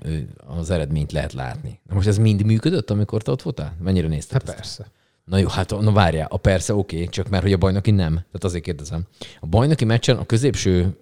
az 0.58 0.70
eredményt 0.70 1.12
lehet 1.12 1.32
látni. 1.32 1.80
Na 1.88 1.94
most 1.94 2.06
ez 2.06 2.18
mind 2.18 2.44
működött, 2.44 2.90
amikor 2.90 3.22
te 3.22 3.30
ott 3.30 3.42
voltál? 3.42 3.76
Mennyire 3.82 4.08
nézted 4.08 4.32
Hát 4.32 4.48
ezt? 4.48 4.56
persze. 4.56 4.90
Na 5.24 5.38
jó, 5.38 5.48
hát 5.48 5.80
na 5.80 5.92
várjál, 5.92 6.26
a 6.30 6.36
persze 6.36 6.74
oké, 6.74 6.96
okay, 6.96 7.08
csak 7.08 7.28
mert 7.28 7.42
hogy 7.42 7.52
a 7.52 7.56
bajnoki 7.56 7.90
nem. 7.90 8.12
Tehát 8.14 8.44
azért 8.44 8.64
kérdezem. 8.64 9.02
A 9.40 9.46
bajnoki 9.46 9.84
meccsen 9.84 10.16
a 10.16 10.26
középső 10.26 10.98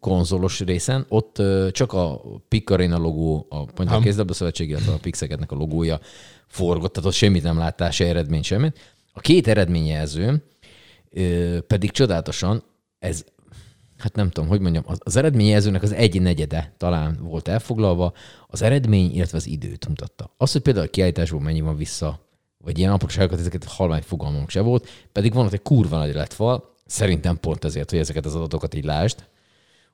konzolos 0.00 0.60
részen 0.60 1.06
ott 1.08 1.42
csak 1.70 1.92
a 1.92 2.20
Picarina 2.48 2.98
logó, 2.98 3.46
a 3.50 3.82
a 3.84 4.00
Kézlabda 4.00 4.32
Szövetség, 4.32 4.68
illetve 4.68 4.92
a 4.92 4.98
Pixeketnek 5.02 5.52
a 5.52 5.54
logója 5.54 6.00
forgott, 6.46 6.92
tehát 6.92 7.08
ott 7.08 7.14
semmit 7.14 7.42
nem 7.42 7.58
láttál, 7.58 7.90
se 7.90 8.06
eredmény, 8.06 8.42
semmit. 8.42 8.78
A 9.12 9.20
két 9.20 9.48
eredményjelző 9.48 10.44
pedig 11.66 11.90
csodálatosan 11.90 12.62
ez, 13.02 13.24
hát 13.98 14.14
nem 14.14 14.30
tudom, 14.30 14.48
hogy 14.48 14.60
mondjam, 14.60 14.84
az 14.98 15.16
eredményjelzőnek 15.16 15.82
az 15.82 15.92
egy 15.92 16.20
negyede 16.20 16.74
talán 16.76 17.18
volt 17.20 17.48
elfoglalva, 17.48 18.12
az 18.46 18.62
eredmény, 18.62 19.14
illetve 19.14 19.36
az 19.36 19.46
időt 19.46 19.88
mutatta. 19.88 20.34
Az, 20.36 20.52
hogy 20.52 20.62
például 20.62 20.86
a 20.86 20.90
kiállításból 20.90 21.40
mennyi 21.40 21.60
van 21.60 21.76
vissza, 21.76 22.20
vagy 22.58 22.78
ilyen 22.78 22.92
apróságokat, 22.92 23.38
ezeket 23.38 23.64
halvány 23.64 24.02
fogalmunk 24.02 24.50
se 24.50 24.60
volt, 24.60 24.88
pedig 25.12 25.32
van 25.32 25.46
ott 25.46 25.52
egy 25.52 25.62
kurva 25.62 25.96
nagy 25.98 26.14
letfal, 26.14 26.74
szerintem 26.86 27.40
pont 27.40 27.64
ezért, 27.64 27.90
hogy 27.90 27.98
ezeket 27.98 28.26
az 28.26 28.34
adatokat 28.34 28.74
így 28.74 28.84
lásd, 28.84 29.24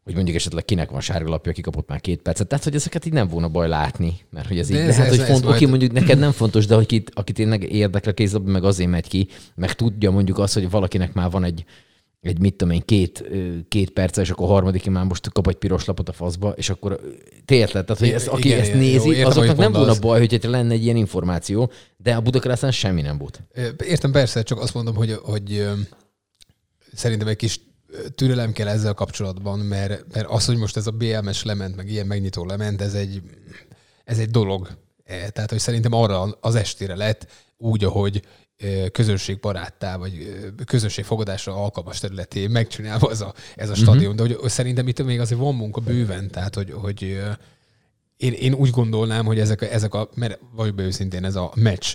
hogy 0.04 0.14
mondjuk 0.14 0.36
esetleg 0.36 0.64
kinek 0.64 0.90
van 0.90 1.00
sárga 1.00 1.30
lapja, 1.30 1.50
aki 1.50 1.60
kapott 1.60 1.88
már 1.88 2.00
két 2.00 2.22
percet. 2.22 2.48
Tehát, 2.48 2.64
hogy 2.64 2.74
ezeket 2.74 3.04
így 3.04 3.12
nem 3.12 3.28
volna 3.28 3.48
baj 3.48 3.68
látni, 3.68 4.20
mert 4.30 4.48
hogy 4.48 4.58
ez 4.58 4.70
így 4.70 4.76
ez, 4.76 4.98
lehet, 4.98 5.12
ez, 5.12 5.18
hogy 5.18 5.26
font, 5.26 5.44
oké, 5.44 5.64
mondjuk 5.64 5.92
neked 5.92 6.18
nem 6.18 6.32
fontos, 6.32 6.66
de 6.66 6.74
hogy 6.74 7.04
akit 7.14 7.34
tényleg 7.34 7.72
érdekel 7.72 8.14
kézlabda, 8.14 8.50
meg 8.50 8.64
azért 8.64 8.90
megy 8.90 9.08
ki, 9.08 9.28
meg 9.54 9.74
tudja 9.74 10.10
mondjuk 10.10 10.38
azt, 10.38 10.54
hogy 10.54 10.70
valakinek 10.70 11.12
már 11.12 11.30
van 11.30 11.44
egy 11.44 11.64
egy 12.20 12.38
mit 12.38 12.54
tudom 12.54 12.74
én, 12.74 12.82
két, 12.84 13.24
két 13.68 13.90
perc, 13.90 14.16
és 14.16 14.30
akkor 14.30 14.48
a 14.48 14.52
harmadik 14.52 14.90
már 14.90 15.04
most 15.04 15.32
kap 15.32 15.48
egy 15.48 15.56
piros 15.56 15.84
lapot 15.84 16.08
a 16.08 16.12
faszba, 16.12 16.50
és 16.50 16.70
akkor 16.70 17.00
tényleg, 17.44 17.70
tehát 17.70 17.98
hogy 17.98 18.10
ezt, 18.10 18.26
aki 18.26 18.48
igen, 18.48 18.60
ezt 18.60 18.74
nézi, 18.74 19.06
jó, 19.06 19.12
értem, 19.12 19.30
azoknak 19.30 19.56
nem 19.56 19.72
volna 19.72 19.98
baj, 19.98 20.18
hogy 20.18 20.44
lenne 20.44 20.72
egy 20.72 20.84
ilyen 20.84 20.96
információ, 20.96 21.70
de 21.96 22.14
a 22.14 22.20
Budakarászán 22.20 22.70
semmi 22.70 23.00
nem 23.00 23.18
volt. 23.18 23.42
Értem, 23.84 24.12
persze, 24.12 24.42
csak 24.42 24.60
azt 24.60 24.74
mondom, 24.74 24.94
hogy, 24.94 25.12
hogy 25.22 25.68
szerintem 26.92 27.28
egy 27.28 27.36
kis 27.36 27.60
türelem 28.14 28.52
kell 28.52 28.68
ezzel 28.68 28.94
kapcsolatban, 28.94 29.58
mert, 29.58 30.04
mert 30.14 30.28
az, 30.28 30.44
hogy 30.44 30.56
most 30.56 30.76
ez 30.76 30.86
a 30.86 30.90
BMS 30.90 31.44
lement, 31.44 31.76
meg 31.76 31.90
ilyen 31.90 32.06
megnyitó 32.06 32.44
lement, 32.44 32.80
ez 32.80 32.94
egy, 32.94 33.22
ez 34.04 34.18
egy 34.18 34.30
dolog. 34.30 34.68
E, 35.04 35.30
tehát, 35.30 35.50
hogy 35.50 35.58
szerintem 35.58 35.92
arra 35.92 36.36
az 36.40 36.54
estére 36.54 36.96
lett 36.96 37.26
úgy, 37.56 37.84
ahogy 37.84 38.22
közönségbaráttá, 38.92 39.96
vagy 39.96 40.40
közönségfogadásra 40.64 41.54
alkalmas 41.54 41.98
területé 41.98 42.46
megcsinálva 42.46 43.10
ez 43.10 43.20
a, 43.20 43.34
ez 43.56 43.68
a 43.68 43.72
mhm. 43.72 43.80
stadion. 43.80 44.12
Uh-huh. 44.12 44.28
De 44.28 44.36
hogy 44.40 44.50
szerintem 44.50 44.88
itt 44.88 45.04
még 45.04 45.20
azért 45.20 45.40
van 45.40 45.54
munka 45.54 45.80
bőven, 45.80 46.30
tehát 46.30 46.54
hogy, 46.54 46.70
hogy 46.72 47.20
én, 48.16 48.32
én 48.32 48.54
úgy 48.54 48.70
gondolnám, 48.70 49.24
hogy 49.24 49.38
ezek, 49.38 49.62
a, 49.62 49.72
ezek 49.72 49.94
a, 49.94 50.08
mert 50.14 50.40
vagy 50.52 50.72
őszintén 50.76 51.24
ez 51.24 51.36
a 51.36 51.52
meccs 51.54 51.94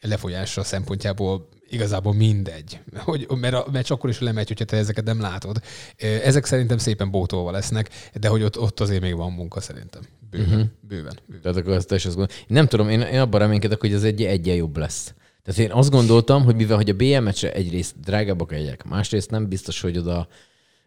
lefolyása 0.00 0.62
szempontjából 0.62 1.48
igazából 1.68 2.14
mindegy. 2.14 2.80
Hogy, 2.98 3.26
mert 3.40 3.54
a 3.54 3.66
meccs 3.72 3.90
akkor 3.90 4.10
is 4.10 4.20
lemegy, 4.20 4.48
hogyha 4.48 4.64
te 4.64 4.76
ezeket 4.76 5.04
nem 5.04 5.20
látod. 5.20 5.60
Ezek 5.96 6.44
szerintem 6.44 6.78
szépen 6.78 7.10
bótolva 7.10 7.50
lesznek, 7.50 7.90
de 8.14 8.28
hogy 8.28 8.42
ott, 8.42 8.58
ott 8.58 8.80
azért 8.80 9.00
még 9.00 9.16
van 9.16 9.32
munka 9.32 9.60
szerintem. 9.60 10.02
Bőven. 10.30 10.48
Uh-huh. 10.48 10.68
bőven, 10.80 11.18
bőven. 11.26 11.42
Tehát 11.42 11.56
akkor 11.56 11.72
ezt 11.72 11.92
is 11.92 12.06
azt 12.06 12.16
gondolom. 12.16 12.42
Nem 12.46 12.66
tudom, 12.66 12.88
én, 12.88 13.00
én 13.00 13.20
abban 13.20 13.40
reménykedek, 13.40 13.80
hogy 13.80 13.92
ez 13.92 14.02
egy 14.02 14.24
egyen 14.24 14.56
jobb 14.56 14.76
lesz. 14.76 15.14
Tehát 15.44 15.60
én 15.60 15.70
azt 15.70 15.90
gondoltam, 15.90 16.44
hogy 16.44 16.56
mivel 16.56 16.76
hogy 16.76 16.90
a 16.90 16.94
BM 16.94 17.22
meccsre 17.22 17.52
egyrészt 17.52 18.00
drágábbak 18.00 18.52
egyek, 18.52 18.84
másrészt 18.84 19.30
nem 19.30 19.48
biztos, 19.48 19.80
hogy 19.80 19.98
oda 19.98 20.28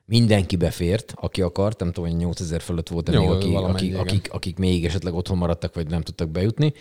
mindenki 0.06 0.56
befért, 0.56 1.14
aki 1.16 1.42
akart, 1.42 1.80
nem 1.80 1.92
tudom, 1.92 2.10
hogy 2.10 2.20
8000 2.20 2.62
fölött 2.62 2.88
volt 2.88 3.10
még, 3.10 3.30
aki, 3.30 3.56
akik, 3.56 3.98
akik, 3.98 4.28
akik 4.32 4.58
még 4.58 4.86
esetleg 4.86 5.14
otthon 5.14 5.38
maradtak, 5.38 5.74
vagy 5.74 5.88
nem 5.88 6.02
tudtak 6.02 6.30
bejutni. 6.30 6.74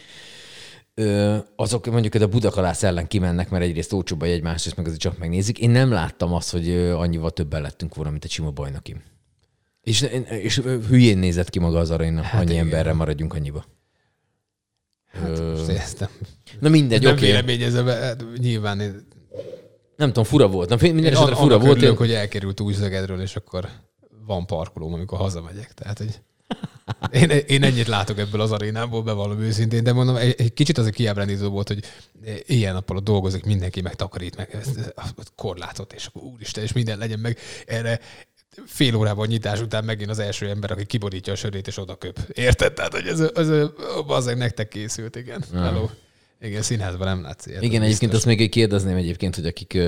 Ö, 0.95 1.37
azok 1.57 1.87
mondjuk 1.87 2.15
a 2.15 2.27
Budakalász 2.27 2.83
ellen 2.83 3.07
kimennek, 3.07 3.51
mert 3.51 3.65
egyrészt 3.65 3.93
olcsóbb 3.93 4.23
egy 4.23 4.43
másrészt 4.43 4.77
meg 4.77 4.87
azért 4.87 5.01
csak 5.01 5.19
megnézik. 5.19 5.59
Én 5.59 5.71
nem 5.71 5.91
láttam 5.91 6.33
azt, 6.33 6.51
hogy 6.51 6.71
annyival 6.77 7.31
többen 7.31 7.63
lettünk 7.63 7.95
volna, 7.95 8.11
mint 8.11 8.25
egy 8.25 8.31
sima 8.31 8.51
bajnoki. 8.51 8.97
És, 9.81 10.07
és 10.29 10.59
hülyén 10.89 11.19
nézett 11.19 11.51
ki 11.51 11.59
maga 11.59 11.79
az 11.79 11.91
aréna, 11.91 12.23
hát 12.23 12.41
annyi 12.41 12.53
igen. 12.53 12.65
emberre 12.65 12.93
maradjunk 12.93 13.35
annyiba. 13.35 13.65
Hát 15.15 15.39
Ö... 15.39 15.55
most. 15.67 16.09
Na 16.61 16.69
mindegy, 16.69 17.07
oké. 17.07 17.07
Nem 17.07 17.17
okay. 17.17 17.29
véleményezem, 17.29 17.87
hát 17.87 18.25
nyilván 18.37 18.77
nem 19.97 20.09
tudom, 20.09 20.25
fura 20.25 20.49
volt. 20.49 20.69
Na, 20.69 20.77
minden 20.81 21.13
esetre 21.13 21.35
fura 21.35 21.59
volt. 21.59 21.77
Örülök, 21.77 21.91
én... 21.91 21.97
hogy 21.97 22.13
elkerült 22.13 22.61
Újszegedről, 22.61 23.21
és 23.21 23.37
akkor 23.37 23.69
van 24.27 24.47
parkolóm, 24.47 24.93
amikor 24.93 25.19
hazamegyek. 25.19 25.75
Tehát, 25.75 25.99
hogy 25.99 26.21
én, 27.11 27.31
én 27.31 27.63
ennyit 27.63 27.87
látok 27.87 28.19
ebből 28.19 28.41
az 28.41 28.53
arénából, 28.53 29.03
bevallom 29.03 29.41
őszintén, 29.41 29.85
de 29.85 29.93
mondom, 29.93 30.17
egy, 30.17 30.35
egy 30.39 30.53
kicsit 30.53 30.79
azért 30.79 30.95
kiábrándító 30.95 31.49
volt, 31.49 31.69
hogy 31.69 31.85
ilyen 32.47 32.75
nappal 32.75 33.01
dolgozik, 33.01 33.45
mindenki 33.45 33.81
meg 33.81 33.95
takarít 33.95 34.37
meg 34.37 34.57
korlátot, 35.37 35.93
és 35.93 36.07
akkor 36.07 36.23
úristen, 36.23 36.63
és 36.63 36.73
minden 36.73 36.99
legyen 36.99 37.19
meg. 37.19 37.39
Erre 37.67 38.01
fél 38.67 38.95
órában 38.95 39.27
nyitás 39.27 39.61
után 39.61 39.85
megint 39.85 40.11
az 40.11 40.19
első 40.19 40.49
ember, 40.49 40.71
aki 40.71 40.87
kiborítja 40.87 41.33
a 41.33 41.37
sörét, 41.37 41.67
és 41.67 41.79
oda 41.79 41.95
köp. 41.95 42.19
Érted? 42.33 42.73
Tehát, 42.73 42.93
hogy 42.93 43.07
ez, 43.07 43.21
ez, 43.21 43.49
ez 43.49 43.67
azért 44.07 44.39
nektek 44.39 44.69
készült, 44.69 45.17
igen. 45.17 45.45
Hello. 45.53 45.89
Igen, 46.41 46.63
színházban 46.63 47.07
nem 47.07 47.23
látsz 47.23 47.47
ilyet. 47.47 47.63
Igen, 47.63 47.83
egyébként 47.83 48.15
azt 48.15 48.27
még 48.27 48.51
kérdezném 48.51 48.97
egyébként, 48.97 49.35
hogy 49.35 49.47
akik 49.47 49.79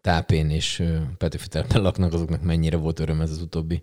Tápén 0.00 0.50
és 0.50 0.78
uh, 0.78 0.96
Petőfitelben 1.18 1.82
laknak, 1.82 2.12
azoknak 2.12 2.42
mennyire 2.42 2.76
volt 2.76 3.00
öröm 3.00 3.20
ez 3.20 3.30
az 3.30 3.40
utóbbi 3.40 3.82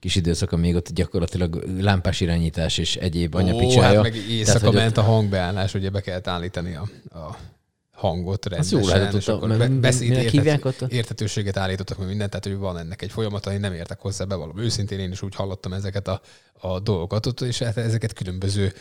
kis 0.00 0.16
időszak, 0.16 0.52
amíg 0.52 0.74
ott 0.74 0.92
gyakorlatilag 0.92 1.64
lámpás 1.80 2.20
irányítás 2.20 2.78
és 2.78 2.96
egyéb 2.96 3.34
anyapicsája. 3.34 4.00
Ó, 4.00 4.02
hát 4.02 4.12
meg 4.12 4.16
éjszaka 4.30 4.58
Tehát, 4.58 4.74
ment 4.74 4.96
a 4.96 5.02
hangbeállás, 5.02 5.74
ugye 5.74 5.90
be 5.90 6.00
kellett 6.00 6.26
állítani 6.26 6.74
a, 6.74 6.88
a 7.18 7.36
hangot 7.98 8.46
rendesen, 8.46 8.80
jó 8.80 8.86
lehetett, 8.86 9.14
és 9.14 9.28
akkor 9.28 9.56
be, 9.56 9.68
beszéd 9.68 10.10
értet, 10.10 10.64
ott? 10.64 10.92
értetőséget 10.92 11.56
állítottak 11.56 11.98
meg 11.98 12.08
mindent, 12.08 12.30
tehát 12.30 12.46
hogy 12.46 12.56
van 12.56 12.78
ennek 12.78 13.02
egy 13.02 13.10
folyamata, 13.10 13.52
én 13.52 13.60
nem 13.60 13.72
értek 13.72 14.00
hozzá, 14.00 14.24
bevallom. 14.24 14.58
Őszintén 14.58 14.98
én 14.98 15.10
is 15.10 15.22
úgy 15.22 15.34
hallottam 15.34 15.72
ezeket 15.72 16.08
a, 16.08 16.20
a 16.60 16.80
dolgokat, 16.80 17.26
ott, 17.26 17.40
és 17.40 17.58
hát 17.58 17.76
ezeket 17.76 18.12
különböző 18.12 18.72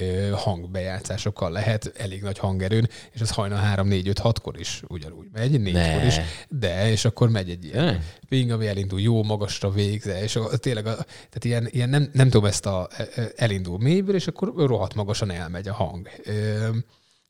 ö, 0.00 0.30
hangbejátszásokkal 0.30 1.50
lehet, 1.50 1.92
elég 1.96 2.22
nagy 2.22 2.38
hangerőn, 2.38 2.88
és 3.12 3.20
az 3.20 3.30
hajna 3.30 3.56
3, 3.56 3.88
4, 3.88 4.08
5, 4.08 4.20
6-kor 4.22 4.58
is 4.60 4.82
ugyanúgy 4.88 5.26
megy, 5.32 5.60
4-kor 5.64 6.04
is, 6.06 6.20
de, 6.48 6.90
és 6.90 7.04
akkor 7.04 7.28
megy 7.28 7.50
egy 7.50 7.64
ilyen 7.64 8.04
ping, 8.28 8.50
ami 8.50 8.66
elindul 8.66 9.00
jó 9.00 9.22
magasra 9.22 9.70
végze, 9.70 10.22
és 10.22 10.36
a, 10.36 10.56
tényleg, 10.56 10.86
a, 10.86 10.94
tehát 10.94 11.44
ilyen, 11.44 11.68
ilyen 11.70 11.88
nem, 11.88 12.10
nem 12.12 12.28
tudom 12.28 12.46
ezt 12.46 12.66
a, 12.66 12.88
elindul 13.36 13.78
mélyből, 13.78 14.14
és 14.14 14.26
akkor 14.26 14.52
rohadt 14.56 14.94
magasan 14.94 15.30
elmegy 15.30 15.68
a 15.68 15.74
hang. 15.74 16.08
Ö, 16.24 16.68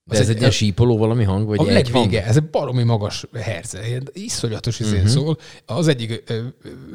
de 0.09 0.19
ez 0.19 0.29
egy, 0.29 0.35
egy 0.35 0.41
ilyen 0.41 0.51
sípoló 0.51 0.99
valami 0.99 1.25
hang? 1.25 1.47
Vagy 1.47 1.69
egy 1.69 1.91
hang? 1.91 2.15
ez 2.15 2.37
egy 2.37 2.51
baromi 2.51 2.83
magas 2.83 3.27
herce, 3.33 3.87
ilyen 3.87 4.09
iszonyatos 4.13 4.81
izén 4.81 4.95
uh-huh. 4.95 5.11
szól. 5.11 5.39
Az 5.65 5.89
egyik 5.89 6.23
ö, 6.27 6.41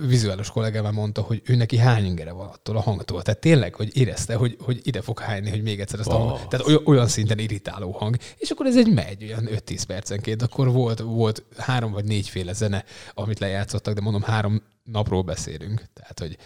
vizuális 0.08 0.50
kollégám 0.50 0.94
mondta, 0.94 1.22
hogy 1.22 1.42
ő 1.46 1.56
neki 1.56 1.78
hány 1.78 2.06
ingere 2.06 2.32
van 2.32 2.48
attól 2.48 2.78
a 2.78 2.80
hangtól. 2.80 3.22
Tehát 3.22 3.40
tényleg, 3.40 3.76
hogy 3.76 3.98
érezte, 3.98 4.36
hogy, 4.36 4.58
hogy 4.60 4.80
ide 4.84 5.02
fog 5.02 5.20
hányni, 5.20 5.50
hogy 5.50 5.62
még 5.62 5.80
egyszer 5.80 6.00
ezt 6.00 6.10
oh. 6.10 6.32
a. 6.32 6.48
Tehát 6.50 6.68
olyan, 6.68 6.82
olyan 6.86 7.08
szinten 7.08 7.40
irritáló 7.40 7.92
hang. 7.92 8.16
És 8.38 8.50
akkor 8.50 8.66
ez 8.66 8.78
egy 8.78 8.94
megy, 8.94 9.24
olyan 9.24 9.50
5-10 9.52 9.82
percenként. 9.88 10.42
Akkor 10.42 10.72
volt, 10.72 11.00
volt 11.00 11.44
három 11.58 11.92
vagy 11.92 12.06
négyféle 12.06 12.54
zene, 12.54 12.84
amit 13.14 13.40
lejátszottak, 13.40 13.94
de 13.94 14.02
mondom, 14.02 14.22
három 14.22 14.62
napról 14.84 15.22
beszélünk. 15.22 15.84
Tehát, 15.94 16.20
hogy 16.20 16.38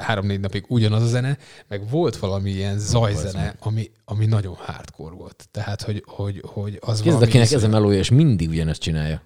három-négy 0.00 0.40
napig 0.40 0.64
ugyanaz 0.68 1.02
a 1.02 1.06
zene, 1.06 1.38
meg 1.68 1.90
volt 1.90 2.16
valami 2.16 2.50
ilyen 2.50 2.78
zajzene, 2.78 3.54
ami, 3.58 3.90
ami 4.04 4.26
nagyon 4.26 4.54
hardcore 4.54 5.14
volt. 5.14 5.48
Tehát, 5.50 5.82
hogy, 5.82 6.04
hogy, 6.06 6.42
hogy 6.46 6.78
az 6.80 6.96
Kérdez, 6.96 7.04
valami... 7.04 7.24
akinek 7.24 7.52
ez 7.52 7.62
a 7.62 7.68
melója, 7.68 7.98
és 7.98 8.10
mindig 8.10 8.48
ugyanezt 8.48 8.80
csinálja. 8.80 9.22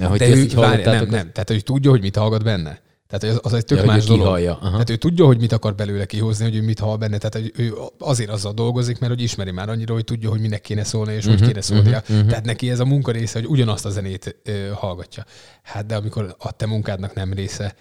Ja, 0.00 0.08
hogy 0.08 0.18
De 0.18 0.28
ő, 0.28 0.46
várj, 0.54 0.82
nem, 0.82 1.06
nem. 1.08 1.32
Tehát, 1.32 1.48
hogy 1.48 1.62
tudja, 1.62 1.90
hogy 1.90 2.00
mit 2.00 2.16
hallgat 2.16 2.44
benne. 2.44 2.80
Tehát 3.12 3.36
az, 3.36 3.52
az 3.52 3.52
egy 3.52 3.64
tök 3.64 3.78
ja, 3.78 3.84
más 3.84 4.04
dolog. 4.04 4.26
Aha. 4.26 4.70
Tehát 4.70 4.90
ő 4.90 4.96
tudja, 4.96 5.24
hogy 5.24 5.38
mit 5.38 5.52
akar 5.52 5.74
belőle 5.74 6.06
kihozni, 6.06 6.44
hogy 6.44 6.56
ő 6.56 6.62
mit 6.62 6.78
hall 6.78 6.96
benne. 6.96 7.18
Tehát 7.18 7.34
hogy 7.34 7.64
ő 7.64 7.74
azért 7.98 8.30
azzal 8.30 8.52
dolgozik, 8.52 8.98
mert 8.98 9.12
hogy 9.12 9.22
ismeri 9.22 9.50
már 9.50 9.68
annyira, 9.68 9.94
hogy 9.94 10.04
tudja, 10.04 10.30
hogy 10.30 10.40
minek 10.40 10.60
kéne 10.60 10.84
szólni, 10.84 11.12
és 11.12 11.24
uh-huh, 11.24 11.38
hogy 11.38 11.48
kéne 11.48 11.60
szólnia. 11.60 11.98
Uh-huh, 11.98 12.16
uh-huh. 12.16 12.28
Tehát 12.28 12.44
neki 12.44 12.70
ez 12.70 12.80
a 12.80 12.84
munka 12.84 13.10
része, 13.10 13.38
hogy 13.38 13.48
ugyanazt 13.48 13.86
a 13.86 13.90
zenét 13.90 14.40
ö, 14.44 14.68
hallgatja. 14.74 15.24
Hát 15.62 15.86
de 15.86 15.96
amikor 15.96 16.36
a 16.38 16.52
te 16.52 16.66
munkádnak 16.66 17.14
nem 17.14 17.32
része, 17.32 17.74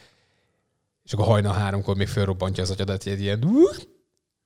és 1.12 1.18
akkor 1.18 1.30
hajnal 1.30 1.53
háromkor 1.53 1.96
még 1.96 2.08
felrobbantja 2.08 2.63
az 2.63 2.70
agyadat 2.70 3.06
egy 3.06 3.22
ilyen 3.22 3.39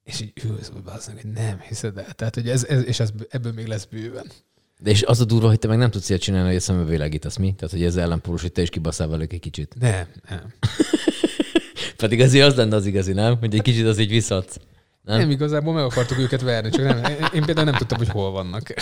és 0.03 0.21
így 0.21 0.31
ülsz, 0.43 0.71
hogy 0.73 1.21
hogy 1.21 1.31
nem 1.31 1.59
hiszed 1.59 1.97
el. 1.97 2.13
Tehát, 2.13 2.35
hogy 2.35 2.49
ez, 2.49 2.63
ez, 2.63 2.85
és 2.85 2.99
ez, 2.99 3.09
ebből 3.29 3.51
még 3.53 3.67
lesz 3.67 3.85
bőven. 3.85 4.31
De 4.79 4.89
és 4.89 5.03
az 5.03 5.19
a 5.19 5.25
durva, 5.25 5.47
hogy 5.47 5.59
te 5.59 5.67
meg 5.67 5.77
nem 5.77 5.91
tudsz 5.91 6.09
ilyet 6.09 6.21
csinálni, 6.21 6.47
hogy 6.47 6.55
a 6.55 6.59
szembe 6.59 6.83
világítasz 6.83 7.35
mi? 7.35 7.53
Tehát, 7.53 7.73
hogy 7.73 7.83
ez 7.83 7.95
ellenpólus, 7.95 8.41
hogy 8.41 8.51
te 8.51 8.61
is 8.61 8.69
kibaszál 8.69 9.07
velük 9.07 9.33
egy 9.33 9.39
kicsit. 9.39 9.75
Nem, 9.79 10.07
nem. 10.29 10.53
Pedig 11.97 12.21
azért 12.21 12.47
az 12.47 12.55
lenne 12.55 12.75
az 12.75 12.85
igazi, 12.85 13.13
nem? 13.13 13.37
Hogy 13.37 13.55
egy 13.55 13.61
kicsit 13.61 13.85
az 13.85 13.97
így 13.97 14.09
visszadsz. 14.09 14.57
Nem? 15.01 15.17
nem, 15.17 15.29
igazából 15.29 15.73
meg 15.73 15.83
akartuk 15.83 16.17
őket 16.17 16.41
verni, 16.41 16.69
csak 16.69 16.83
nem. 16.83 17.03
Én 17.33 17.43
például 17.43 17.65
nem 17.65 17.75
tudtam, 17.75 17.97
hogy 17.97 18.09
hol 18.09 18.31
vannak. 18.31 18.73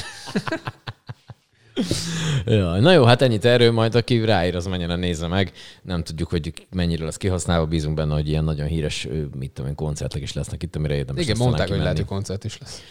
Ja, 2.46 2.80
na 2.80 2.92
jó, 2.92 3.04
hát 3.04 3.22
ennyit 3.22 3.46
erről, 3.46 3.72
majd 3.72 3.96
aki 3.96 4.26
ráír, 4.26 4.56
az 4.56 4.66
menjen 4.66 5.00
nézze 5.00 5.28
meg. 5.28 5.52
Nem 5.82 6.04
tudjuk, 6.04 6.30
hogy 6.30 6.54
mennyire 6.70 7.04
lesz 7.06 7.18
kihasználva, 7.18 7.66
bízunk 7.66 7.96
benne, 7.96 8.14
hogy 8.14 8.28
ilyen 8.28 8.44
nagyon 8.44 8.68
híres, 8.68 9.08
mit 9.38 9.52
tudom 9.52 9.70
én, 9.70 9.76
koncertek 9.76 10.22
is 10.22 10.34
lesznek 10.34 10.64
itt, 10.64 10.76
amire 10.76 10.96
érdemes 10.96 11.24
Igen, 11.24 11.38
mondták, 11.38 11.68
hogy 11.68 11.78
lehet, 11.78 11.98
hogy 11.98 12.06
koncert 12.06 12.44
is 12.44 12.58
lesz. 12.58 12.82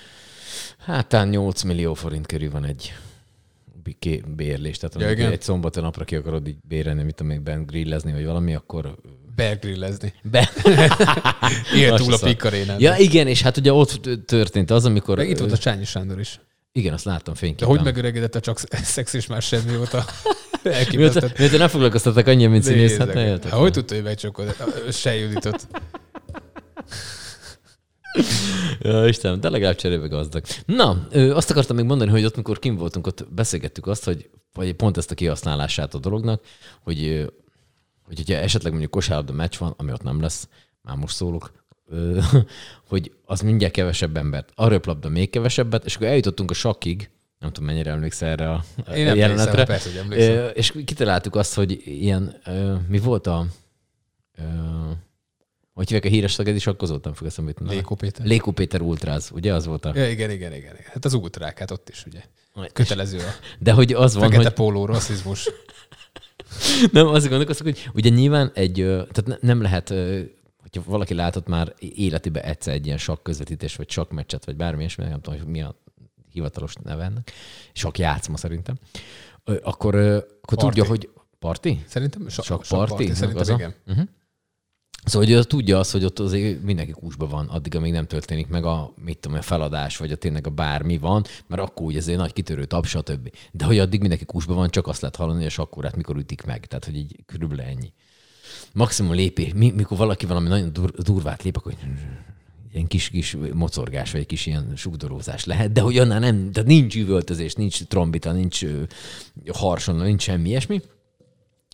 Hát 0.79 1.07
talán 1.07 1.29
8 1.29 1.63
millió 1.63 1.95
forint 1.95 2.27
körül 2.27 2.51
van 2.51 2.65
egy 2.65 2.93
bérlés. 4.37 4.79
Tehát 4.79 5.01
ja, 5.01 5.11
igen. 5.11 5.33
egy 5.33 5.43
szombaton 5.43 5.83
napra 5.83 6.05
ki 6.05 6.17
akarod 6.17 6.47
így 6.47 6.57
bérelni, 6.69 7.03
mit 7.03 7.15
tudom 7.15 7.43
ben 7.43 7.67
grillezni, 7.67 8.13
vagy 8.13 8.25
valami, 8.25 8.55
akkor 8.55 8.95
Begrillezni. 9.37 10.13
Be... 10.23 10.51
Élt 11.77 12.03
túl 12.03 12.13
a 12.13 12.19
pikarénán. 12.19 12.81
Ja, 12.81 12.97
igen, 12.97 13.27
és 13.27 13.43
hát 13.43 13.57
ugye 13.57 13.73
ott 13.73 14.09
történt 14.27 14.71
az, 14.71 14.85
amikor... 14.85 15.17
Meg 15.17 15.29
itt 15.29 15.39
volt 15.39 15.53
a 15.53 15.59
Csányi 15.59 15.85
Sándor 15.85 16.21
is. 16.21 16.41
Igen, 16.73 16.93
azt 16.93 17.05
láttam 17.05 17.35
fényképen. 17.35 17.69
De 17.69 17.75
hogy 17.75 17.85
megöregedett 17.85 18.35
a 18.35 18.41
csak 18.41 18.59
szex 18.95 19.13
és 19.13 19.27
már 19.27 19.43
semmi 19.43 19.77
óta? 19.77 20.05
Mióta, 20.91 21.29
mióta 21.39 21.57
nem 21.57 21.69
foglalkoztattak 21.69 22.27
annyian, 22.27 22.51
mint 22.51 22.63
színész, 22.63 22.97
hát 22.97 23.15
ne 23.15 23.29
hát, 23.29 23.49
Hogy 23.49 23.73
tudta, 23.73 23.95
hogy 23.95 24.03
megcsokod? 24.03 24.57
Se 24.93 25.15
Juditot. 25.17 25.67
ja, 28.81 29.07
Istenem, 29.07 29.41
de 29.41 29.49
legalább 29.49 29.77
cserébe 29.77 30.07
gazdag. 30.07 30.45
Na, 30.67 31.07
ö, 31.11 31.35
azt 31.35 31.51
akartam 31.51 31.77
még 31.77 31.85
mondani, 31.85 32.11
hogy 32.11 32.25
ott, 32.25 32.35
amikor 32.35 32.59
kim 32.59 32.77
voltunk, 32.77 33.07
ott 33.07 33.27
beszélgettük 33.31 33.87
azt, 33.87 34.05
hogy 34.05 34.31
vagy 34.53 34.73
pont 34.73 34.97
ezt 34.97 35.11
a 35.11 35.15
kihasználását 35.15 35.95
a 35.95 35.99
dolognak, 35.99 36.43
hogy, 36.83 37.29
hogy 38.03 38.17
hogyha 38.17 38.35
esetleg 38.35 38.71
mondjuk 38.73 38.93
kosárlabda 38.93 39.33
meccs 39.33 39.57
van, 39.59 39.75
ami 39.77 39.93
ott 39.93 40.03
nem 40.03 40.21
lesz, 40.21 40.49
már 40.83 40.97
most 40.97 41.15
szólok, 41.15 41.53
hogy 42.89 43.13
az 43.25 43.41
mindjárt 43.41 43.73
kevesebb 43.73 44.17
embert. 44.17 44.53
A 44.55 44.69
röplabda 44.69 45.09
még 45.09 45.31
kevesebbet, 45.31 45.85
és 45.85 45.97
akkor 45.97 46.07
eljutottunk 46.07 46.51
a 46.51 46.55
sakkig, 46.55 47.11
nem 47.39 47.53
tudom, 47.53 47.69
mennyire 47.69 47.91
emlékszel 47.91 48.29
erre 48.29 48.51
a 48.51 48.65
Én 48.95 49.05
nem 49.05 49.17
jelenetre. 49.17 49.65
Persze, 49.65 49.89
hogy 49.89 49.99
emlékszem. 49.99 50.51
És 50.55 50.75
kitaláltuk 50.85 51.37
azt, 51.37 51.55
hogy 51.55 51.83
ilyen, 51.85 52.37
mi 52.89 52.99
volt 52.99 53.27
a 53.27 53.47
hogy 55.75 55.87
hívják 55.87 56.05
a 56.05 56.09
híres 56.09 56.33
szagedi 56.33 56.59
sakkozót, 56.59 57.05
nem 57.05 57.15
fog 57.15 57.27
eszembe 57.27 57.53
jutni. 57.57 57.75
Lékó 57.75 57.95
Péter. 57.95 58.27
Lékó 58.27 58.51
Péter 58.51 58.81
Ultráz, 58.81 59.31
ugye 59.35 59.55
az 59.55 59.67
volt 59.67 59.85
a... 59.85 59.93
Ja, 59.95 60.11
igen, 60.11 60.31
igen, 60.31 60.55
igen. 60.55 60.77
Hát 60.85 61.05
az 61.05 61.15
ultrák, 61.15 61.59
hát 61.59 61.71
ott 61.71 61.89
is 61.89 62.05
ugye. 62.07 62.21
Kötelező 62.73 63.19
a... 63.19 63.35
De 63.59 63.73
hogy 63.73 63.93
az 63.93 64.15
van, 64.15 64.35
hogy... 64.35 64.49
póló, 64.49 64.85
rasszizmus. 64.85 65.51
nem, 66.93 67.07
azt 67.07 67.29
gondolkozok, 67.29 67.67
hogy 67.67 67.91
ugye 67.95 68.09
nyilván 68.09 68.51
egy, 68.55 68.75
tehát 69.13 69.41
nem 69.41 69.63
lehet 69.63 69.95
hogyha 70.73 70.91
valaki 70.91 71.15
látott 71.15 71.47
már 71.47 71.75
életében 71.79 72.43
egyszer 72.43 72.75
egy 72.75 72.87
ilyen 72.87 72.99
sakk 72.99 73.23
közvetítés, 73.23 73.77
vagy 73.77 73.91
sakk 73.91 74.11
meccset, 74.11 74.45
vagy 74.45 74.57
bármi 74.57 74.85
és 74.85 74.97
nem 74.97 75.21
tudom, 75.21 75.39
hogy 75.39 75.49
mi 75.49 75.63
a 75.63 75.75
hivatalos 76.31 76.75
neve 76.83 77.05
ennek, 77.05 77.33
sok 77.73 77.99
játszma 77.99 78.37
szerintem, 78.37 78.79
akkor, 79.45 79.95
akkor 80.43 80.59
tudja, 80.59 80.85
hogy 80.85 81.11
parti? 81.39 81.85
Szerintem 81.87 82.29
so, 82.29 82.43
sok, 82.43 82.65
sok 82.65 82.79
parti. 82.79 82.95
parti 82.95 83.15
szerintem 83.15 83.41
az 83.41 83.49
igen. 83.49 83.75
A? 83.87 83.91
Uh-huh. 83.91 84.09
Szóval 85.05 85.35
hogy 85.35 85.47
tudja 85.47 85.79
azt, 85.79 85.93
hogy 85.93 86.05
ott 86.05 86.19
azért 86.19 86.63
mindenki 86.63 86.93
kúsban 86.93 87.29
van, 87.29 87.49
addig, 87.49 87.77
amíg 87.77 87.93
nem 87.93 88.07
történik 88.07 88.49
meg 88.49 88.65
a, 88.65 88.93
mit 89.05 89.19
tudom, 89.19 89.39
a 89.39 89.43
feladás, 89.43 89.97
vagy 89.97 90.13
a 90.13 90.17
tényleg 90.17 90.47
a 90.47 90.51
bármi 90.51 90.99
van, 90.99 91.25
mert 91.47 91.63
akkor 91.63 91.87
úgy 91.87 91.97
ezért 91.97 92.19
nagy 92.19 92.33
kitörő 92.33 92.65
tap, 92.65 92.87
stb. 92.87 93.33
De 93.53 93.65
hogy 93.65 93.79
addig 93.79 94.01
mindenki 94.01 94.25
kúsban 94.25 94.57
van, 94.57 94.71
csak 94.71 94.87
azt 94.87 95.01
lehet 95.01 95.17
hallani, 95.17 95.43
hogy 95.43 95.67
a 95.67 95.83
hát 95.83 95.97
mikor 95.97 96.17
ütik 96.17 96.45
meg. 96.45 96.67
Tehát, 96.67 96.85
hogy 96.85 96.97
így 96.97 97.17
körülbelül 97.27 97.65
ennyi. 97.65 97.93
Maximum 98.73 99.13
lépés, 99.13 99.53
mikor 99.55 99.97
valaki 99.97 100.27
valami 100.27 100.49
nagyon 100.49 100.73
dur, 100.73 100.91
durvát 100.91 101.43
lép, 101.43 101.57
akkor 101.57 101.75
ilyen 102.73 102.87
kis, 102.87 103.09
kis 103.09 103.37
mocorgás, 103.53 104.11
vagy 104.13 104.21
egy 104.21 104.27
kis 104.27 104.47
ilyen 104.47 104.73
sugdorózás 104.77 105.45
lehet, 105.45 105.73
de 105.73 105.81
hogy 105.81 105.99
annál 105.99 106.19
nem, 106.19 106.53
tehát 106.53 106.69
nincs 106.69 106.97
üvöltözés, 106.97 107.55
nincs 107.55 107.83
trombita, 107.83 108.33
nincs 108.33 108.65
harson, 109.53 109.97
nincs 109.97 110.23
semmi 110.23 110.49
ilyesmi. 110.49 110.81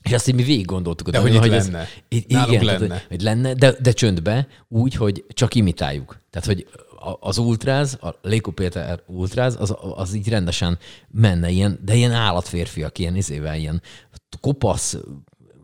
És 0.02 0.12
azt 0.12 0.28
így 0.28 0.34
mi 0.34 0.42
végig 0.42 0.64
gondoltuk. 0.64 1.10
De 1.10 1.18
hogy, 1.18 1.36
hogy 1.36 1.48
lenne. 1.48 1.78
Ez, 1.78 1.88
igen, 2.08 2.64
lenne. 2.64 2.86
Tehát, 2.86 3.06
hogy 3.08 3.22
lenne, 3.22 3.54
de, 3.54 3.74
de 3.80 3.92
csöndbe 3.92 4.48
úgy, 4.68 4.94
hogy 4.94 5.24
csak 5.28 5.54
imitáljuk. 5.54 6.20
Tehát, 6.30 6.46
hogy 6.46 6.66
az 7.20 7.38
ultráz, 7.38 7.98
a 8.00 8.14
Léko 8.22 8.50
Péter 8.50 9.02
ultráz, 9.06 9.56
az, 9.60 9.76
az 9.94 10.14
így 10.14 10.28
rendesen 10.28 10.78
menne 11.08 11.50
ilyen, 11.50 11.78
de 11.84 11.94
ilyen 11.94 12.12
állatférfiak, 12.12 12.98
ilyen 12.98 13.16
izével, 13.16 13.56
ilyen 13.56 13.82
kopasz, 14.40 14.98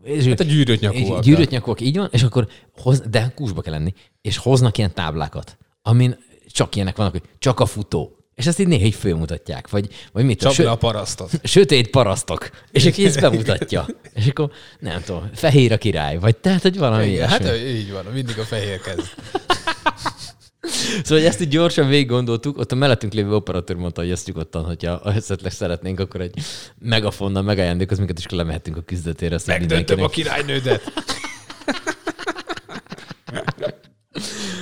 és 0.05 0.25
hát 0.25 0.39
a 0.39 0.43
gyűrött 0.43 0.79
nyakúak. 0.79 1.23
Gyűrött 1.23 1.49
nyakúak, 1.49 1.81
így 1.81 1.97
van, 1.97 2.09
és 2.11 2.23
akkor 2.23 2.47
hoz, 2.77 3.03
de 3.09 3.31
kúsba 3.35 3.61
kell 3.61 3.73
lenni, 3.73 3.93
és 4.21 4.37
hoznak 4.37 4.77
ilyen 4.77 4.93
táblákat, 4.93 5.57
amin 5.81 6.17
csak 6.47 6.75
ilyenek 6.75 6.95
vannak, 6.95 7.11
hogy 7.11 7.23
csak 7.39 7.59
a 7.59 7.65
futó, 7.65 8.15
és 8.35 8.45
ezt 8.45 8.59
így 8.59 8.67
néha 8.67 8.85
így 8.85 8.95
fölmutatják, 8.95 9.69
vagy, 9.69 9.89
vagy 10.11 10.25
mit 10.25 10.39
Csapja 10.39 10.71
a 10.71 10.75
parasztot. 10.75 11.31
Sötét 11.43 11.89
parasztok. 11.89 12.49
És 12.71 12.85
aki 12.85 13.05
ezt 13.05 13.21
bemutatja. 13.21 13.85
És 14.13 14.27
akkor 14.27 14.51
nem 14.79 15.01
tudom, 15.01 15.29
fehér 15.33 15.71
a 15.71 15.77
király, 15.77 16.17
vagy 16.17 16.35
tehát, 16.35 16.61
hogy 16.61 16.77
valami 16.77 17.07
Igen, 17.07 17.27
Hát 17.27 17.57
így 17.57 17.91
van, 17.91 18.05
mindig 18.13 18.39
a 18.39 18.43
fehér 18.43 18.81
kezd. 18.81 19.09
Szóval, 20.67 21.17
hogy 21.17 21.25
ezt 21.25 21.41
így 21.41 21.47
gyorsan 21.47 21.87
végig 21.87 22.07
gondoltuk, 22.07 22.57
ott 22.57 22.71
a 22.71 22.75
mellettünk 22.75 23.13
lévő 23.13 23.35
operatőr 23.35 23.75
mondta, 23.75 24.01
hogy 24.01 24.11
ezt 24.11 24.27
nyugodtan, 24.27 24.63
hogyha 24.63 25.01
esetleg 25.05 25.51
szeretnénk, 25.51 25.99
akkor 25.99 26.21
egy 26.21 26.33
megafonnal 26.79 27.43
megajándékoz 27.43 27.97
minket, 27.97 28.17
és 28.17 28.25
lemehetünk 28.29 28.77
a 28.77 28.81
küzdetére. 28.81 29.37
Megdöntöm 29.45 30.03
a 30.03 30.07
királynődet. 30.07 30.93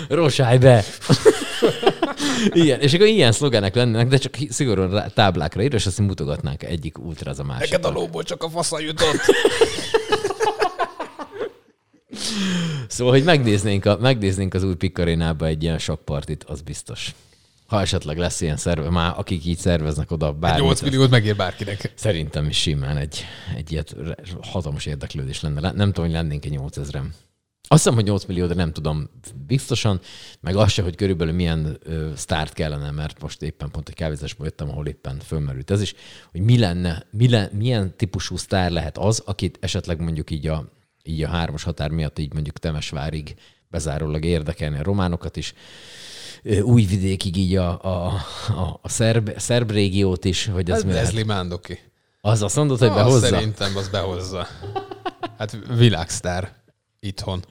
Rosáj 0.09 0.57
be! 0.57 0.83
Igen, 2.49 2.79
és 2.79 2.93
akkor 2.93 3.07
ilyen 3.07 3.31
szlogenek 3.31 3.75
lennének, 3.75 4.07
de 4.07 4.17
csak 4.17 4.35
szigorúan 4.49 5.11
táblákra 5.13 5.63
ír, 5.63 5.73
és 5.73 5.85
azt 5.85 5.99
mutogatnánk 5.99 6.63
egyik 6.63 6.99
útra 6.99 7.31
az 7.31 7.39
a 7.39 7.43
másik. 7.43 7.71
Neked 7.71 7.85
a 7.85 7.89
lóból 7.89 8.23
csak 8.23 8.43
a 8.43 8.49
fasza 8.49 8.79
jutott. 8.79 9.21
Szóval, 12.93 13.13
hogy 13.13 13.23
megnéznénk, 13.23 13.85
a, 13.85 13.97
megnéznénk 14.01 14.53
az 14.53 14.63
új 14.63 14.75
Pikarénába 14.75 15.45
egy 15.45 15.63
ilyen 15.63 15.77
sok 15.77 16.05
partit, 16.05 16.43
az 16.43 16.61
biztos. 16.61 17.15
Ha 17.65 17.81
esetleg 17.81 18.17
lesz 18.17 18.41
ilyen 18.41 18.57
szerve, 18.57 18.89
már 18.89 19.13
akik 19.17 19.45
így 19.45 19.57
szerveznek 19.57 20.11
oda 20.11 20.31
bármit. 20.31 20.63
8 20.63 20.81
milliót 20.81 21.09
megér 21.09 21.35
bárkinek. 21.35 21.91
Szerintem 21.95 22.47
is 22.47 22.57
simán 22.57 22.97
egy, 22.97 23.23
egy 23.55 23.71
ilyet 23.71 23.95
hatalmas 24.41 24.85
érdeklődés 24.85 25.41
lenne. 25.41 25.71
Nem 25.71 25.87
tudom, 25.87 26.05
hogy 26.05 26.13
lennénk 26.13 26.45
egy 26.45 26.59
8000-en. 26.61 27.03
Azt 27.67 27.83
hiszem, 27.83 27.93
hogy 27.93 28.03
8 28.03 28.25
millió, 28.25 28.45
de 28.45 28.53
nem 28.53 28.73
tudom 28.73 29.09
biztosan, 29.47 29.99
meg 30.39 30.55
az 30.55 30.71
se, 30.71 30.81
hogy 30.81 30.95
körülbelül 30.95 31.33
milyen 31.33 31.77
ö, 31.83 32.11
sztárt 32.15 32.53
kellene, 32.53 32.91
mert 32.91 33.21
most 33.21 33.41
éppen 33.41 33.71
pont 33.71 33.89
egy 33.89 33.95
kávézásból 33.95 34.45
jöttem, 34.45 34.69
ahol 34.69 34.87
éppen 34.87 35.19
fölmerült 35.19 35.71
ez 35.71 35.81
is, 35.81 35.95
hogy 36.31 36.41
mi 36.41 36.57
lenne, 36.57 37.05
mi 37.11 37.29
le, 37.29 37.49
milyen 37.53 37.93
típusú 37.97 38.37
sztár 38.37 38.71
lehet 38.71 38.97
az, 38.97 39.23
akit 39.25 39.57
esetleg 39.61 39.99
mondjuk 39.99 40.31
így 40.31 40.47
a, 40.47 40.71
így 41.03 41.23
a 41.23 41.27
hármas 41.27 41.63
határ 41.63 41.89
miatt 41.89 42.19
így 42.19 42.33
mondjuk 42.33 42.59
Temesvárig 42.59 43.35
bezárólag 43.67 44.25
érdekelni 44.25 44.77
a 44.77 44.83
románokat 44.83 45.37
is, 45.37 45.53
újvidékig 46.61 47.37
így 47.37 47.55
a, 47.55 47.83
a, 47.83 48.05
a, 48.47 48.79
a 48.81 48.89
szerb, 48.89 49.37
szerb 49.37 49.71
régiót 49.71 50.25
is, 50.25 50.45
hogy 50.45 50.69
ez 50.69 50.75
hát 50.75 50.85
mi 50.85 50.91
Leslie 50.91 51.25
Mandoki. 51.25 51.79
Az 52.21 52.41
azt 52.41 52.55
mondod, 52.55 52.79
hogy 52.79 52.93
behozza? 52.93 53.27
Szerintem 53.27 53.77
az 53.77 53.89
behozza. 53.89 54.47
Hát 55.37 55.57
világsztár 55.77 56.55
itthon. 56.99 57.45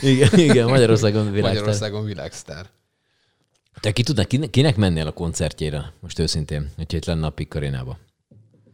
Igen, 0.00 0.38
igen 0.38 0.68
Magyarországon 0.68 1.24
világsztár. 1.24 1.52
Magyarországon 1.52 2.04
világsztár. 2.04 2.66
Te 3.80 3.92
ki 3.92 4.02
kinek, 4.26 4.50
kinek 4.50 4.76
mennél 4.76 5.06
a 5.06 5.12
koncertjére, 5.12 5.92
most 6.00 6.18
őszintén, 6.18 6.70
hogyha 6.76 6.96
itt 6.96 7.04
lenne 7.04 7.26
a 7.26 7.30
Pikkarénába? 7.30 7.98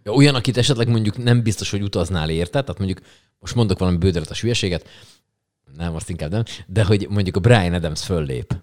Olyan, 0.05 0.35
akit 0.35 0.57
esetleg 0.57 0.88
mondjuk 0.88 1.16
nem 1.16 1.42
biztos, 1.42 1.71
hogy 1.71 1.83
utaznál 1.83 2.31
érte, 2.31 2.62
tehát 2.62 2.79
mondjuk 2.79 3.01
most 3.40 3.55
mondok 3.55 3.79
valami 3.79 3.96
bődöletes 3.96 4.40
hülyeséget, 4.40 4.88
nem, 5.76 5.94
azt 5.94 6.09
inkább 6.09 6.31
nem, 6.31 6.44
de 6.66 6.85
hogy 6.85 7.07
mondjuk 7.11 7.37
a 7.37 7.40
Brian 7.40 7.74
Adams 7.74 8.05
föllép 8.05 8.55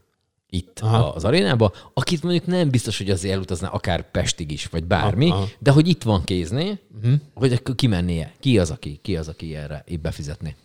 itt 0.49 0.79
aha. 0.79 1.13
az 1.13 1.23
arénába, 1.23 1.73
akit 1.93 2.23
mondjuk 2.23 2.45
nem 2.45 2.69
biztos, 2.69 2.97
hogy 2.97 3.09
azért 3.09 3.33
elutazná 3.33 3.67
akár 3.67 4.11
Pestig 4.11 4.51
is, 4.51 4.65
vagy 4.65 4.83
bármi, 4.83 5.29
aha. 5.29 5.47
de 5.59 5.71
hogy 5.71 5.87
itt 5.87 6.03
van 6.03 6.23
kézné, 6.23 6.79
uh-huh. 6.97 7.13
hogy 7.33 7.53
akkor 7.53 7.75
kimennie. 7.75 8.33
Ki 8.39 8.59
az, 8.59 8.71
aki, 8.71 8.99
ki 9.01 9.17
az, 9.17 9.27
aki 9.27 9.55
erre 9.55 9.83
így 9.87 9.99
befizetni? 9.99 10.55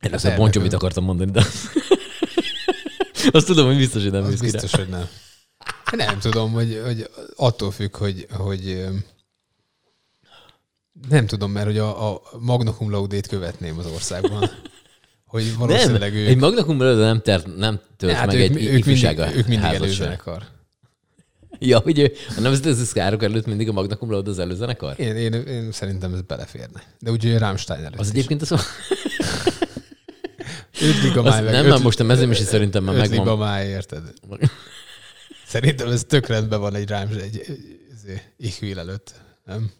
Én 0.00 0.14
ezt 0.14 0.24
a 0.24 0.34
Bon 0.34 0.50
Jovi-t 0.52 0.72
akartam 0.72 1.04
mondani, 1.04 1.30
de 1.30 1.44
azt 3.30 3.46
tudom, 3.46 3.66
hogy 3.66 3.76
biztos, 3.76 4.02
hogy 4.02 4.12
nem 4.12 4.24
az 4.24 4.40
biztos, 4.40 4.74
hogy 4.74 4.88
nem. 4.88 5.08
Nem 5.96 6.18
tudom, 6.18 6.52
hogy, 6.52 6.80
hogy 6.84 7.10
attól 7.36 7.70
függ, 7.70 7.96
hogy, 7.96 8.26
hogy 8.30 8.86
nem 11.08 11.26
tudom, 11.26 11.52
mert 11.52 11.66
hogy 11.66 11.78
a, 11.78 12.12
a 12.12 12.22
Magna 12.38 12.72
Cum 12.72 12.90
Laude-t 12.90 13.26
követném 13.26 13.78
az 13.78 13.86
országban. 13.86 14.50
Hogy 15.26 15.56
valószínűleg 15.56 16.12
nem, 16.12 16.20
ők... 16.20 16.28
Egy 16.28 16.36
Magna 16.36 16.64
Cum 16.64 16.80
Laude 16.82 17.04
nem, 17.04 17.20
ter, 17.20 17.42
nem 17.56 17.80
tölt 17.96 18.12
hát 18.12 18.26
meg 18.26 18.36
ők, 18.36 18.42
egy 18.42 18.64
ők 18.64 18.84
mindig, 18.84 19.18
ők 19.36 19.46
mindig 19.46 19.68
előzenekar. 19.68 20.42
Ja, 21.58 21.78
hogy 21.78 22.12
a 22.36 22.40
nemzetközi 22.40 22.84
szkárok 22.84 23.22
előtt 23.22 23.46
mindig 23.46 23.68
a 23.68 23.72
Magna 23.72 23.96
Cum 23.96 24.10
Laude 24.10 24.30
az 24.30 24.38
előzenekar? 24.38 25.00
Én, 25.00 25.16
én, 25.16 25.32
én 25.32 25.72
szerintem 25.72 26.12
ez 26.14 26.20
beleférne. 26.20 26.82
De 26.98 27.10
ugye 27.10 27.38
Rammstein 27.38 27.84
előtt 27.84 27.98
Az 27.98 28.06
is. 28.06 28.12
egyébként 28.12 28.42
az... 28.42 28.50
5 30.80 31.00
gigamáj 31.02 31.42
meg. 31.42 31.52
Nem, 31.52 31.66
már 31.66 31.82
most 31.82 32.00
a 32.00 32.04
mezőmisi 32.04 32.42
szerintem 32.42 32.84
már 32.84 32.94
megvan. 32.94 33.18
5 33.18 33.24
gigamáj, 33.24 33.68
érted? 33.68 34.02
Szerintem 35.46 35.88
ez 35.88 36.04
tök 36.04 36.26
rendben 36.26 36.60
van 36.60 36.74
egy 36.74 36.88
rám, 36.88 37.08
egy, 37.08 37.44
egy 37.46 38.22
ihvil 38.36 38.78
előtt, 38.78 39.14
nem? 39.48 39.70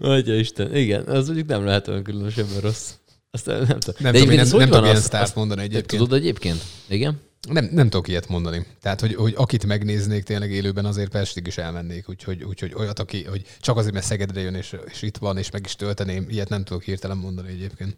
Atya 0.00 0.34
Isten, 0.34 0.76
igen, 0.76 1.04
az 1.06 1.26
mondjuk 1.26 1.48
nem 1.48 1.64
lehet 1.64 1.88
olyan 1.88 2.02
különösebben 2.02 2.60
rossz. 2.60 2.90
Azt 3.30 3.46
nem 3.46 3.66
tudom. 3.66 3.94
Nem, 3.98 4.12
tudom, 4.12 4.34
nem, 4.34 4.48
nem 4.48 4.68
tudom 4.68 4.84
ilyen 4.84 4.96
sztárt 4.96 5.34
mondani 5.34 5.60
egyébként. 5.60 6.02
Tudod 6.02 6.18
egyébként? 6.18 6.62
Igen? 6.88 7.20
Nem, 7.48 7.68
nem 7.72 7.88
tudok 7.88 8.08
ilyet 8.08 8.28
mondani. 8.28 8.66
Tehát, 8.80 9.00
hogy, 9.00 9.14
hogy 9.14 9.32
akit 9.36 9.66
megnéznék 9.66 10.22
tényleg 10.22 10.50
élőben, 10.50 10.84
azért 10.84 11.10
Pestig 11.10 11.46
is 11.46 11.58
elmennék. 11.58 12.08
Úgyhogy, 12.08 12.42
úgyhogy 12.42 12.74
olyat, 12.76 12.98
aki 12.98 13.24
hogy 13.24 13.44
csak 13.60 13.76
azért, 13.76 13.94
mert 13.94 14.06
Szegedre 14.06 14.40
jön, 14.40 14.54
és, 14.54 14.76
és 14.92 15.02
itt 15.02 15.16
van, 15.16 15.38
és 15.38 15.50
meg 15.50 15.62
is 15.64 15.76
tölteném, 15.76 16.26
ilyet 16.28 16.48
nem 16.48 16.64
tudok 16.64 16.82
hirtelen 16.82 17.16
mondani 17.16 17.48
egyébként. 17.48 17.96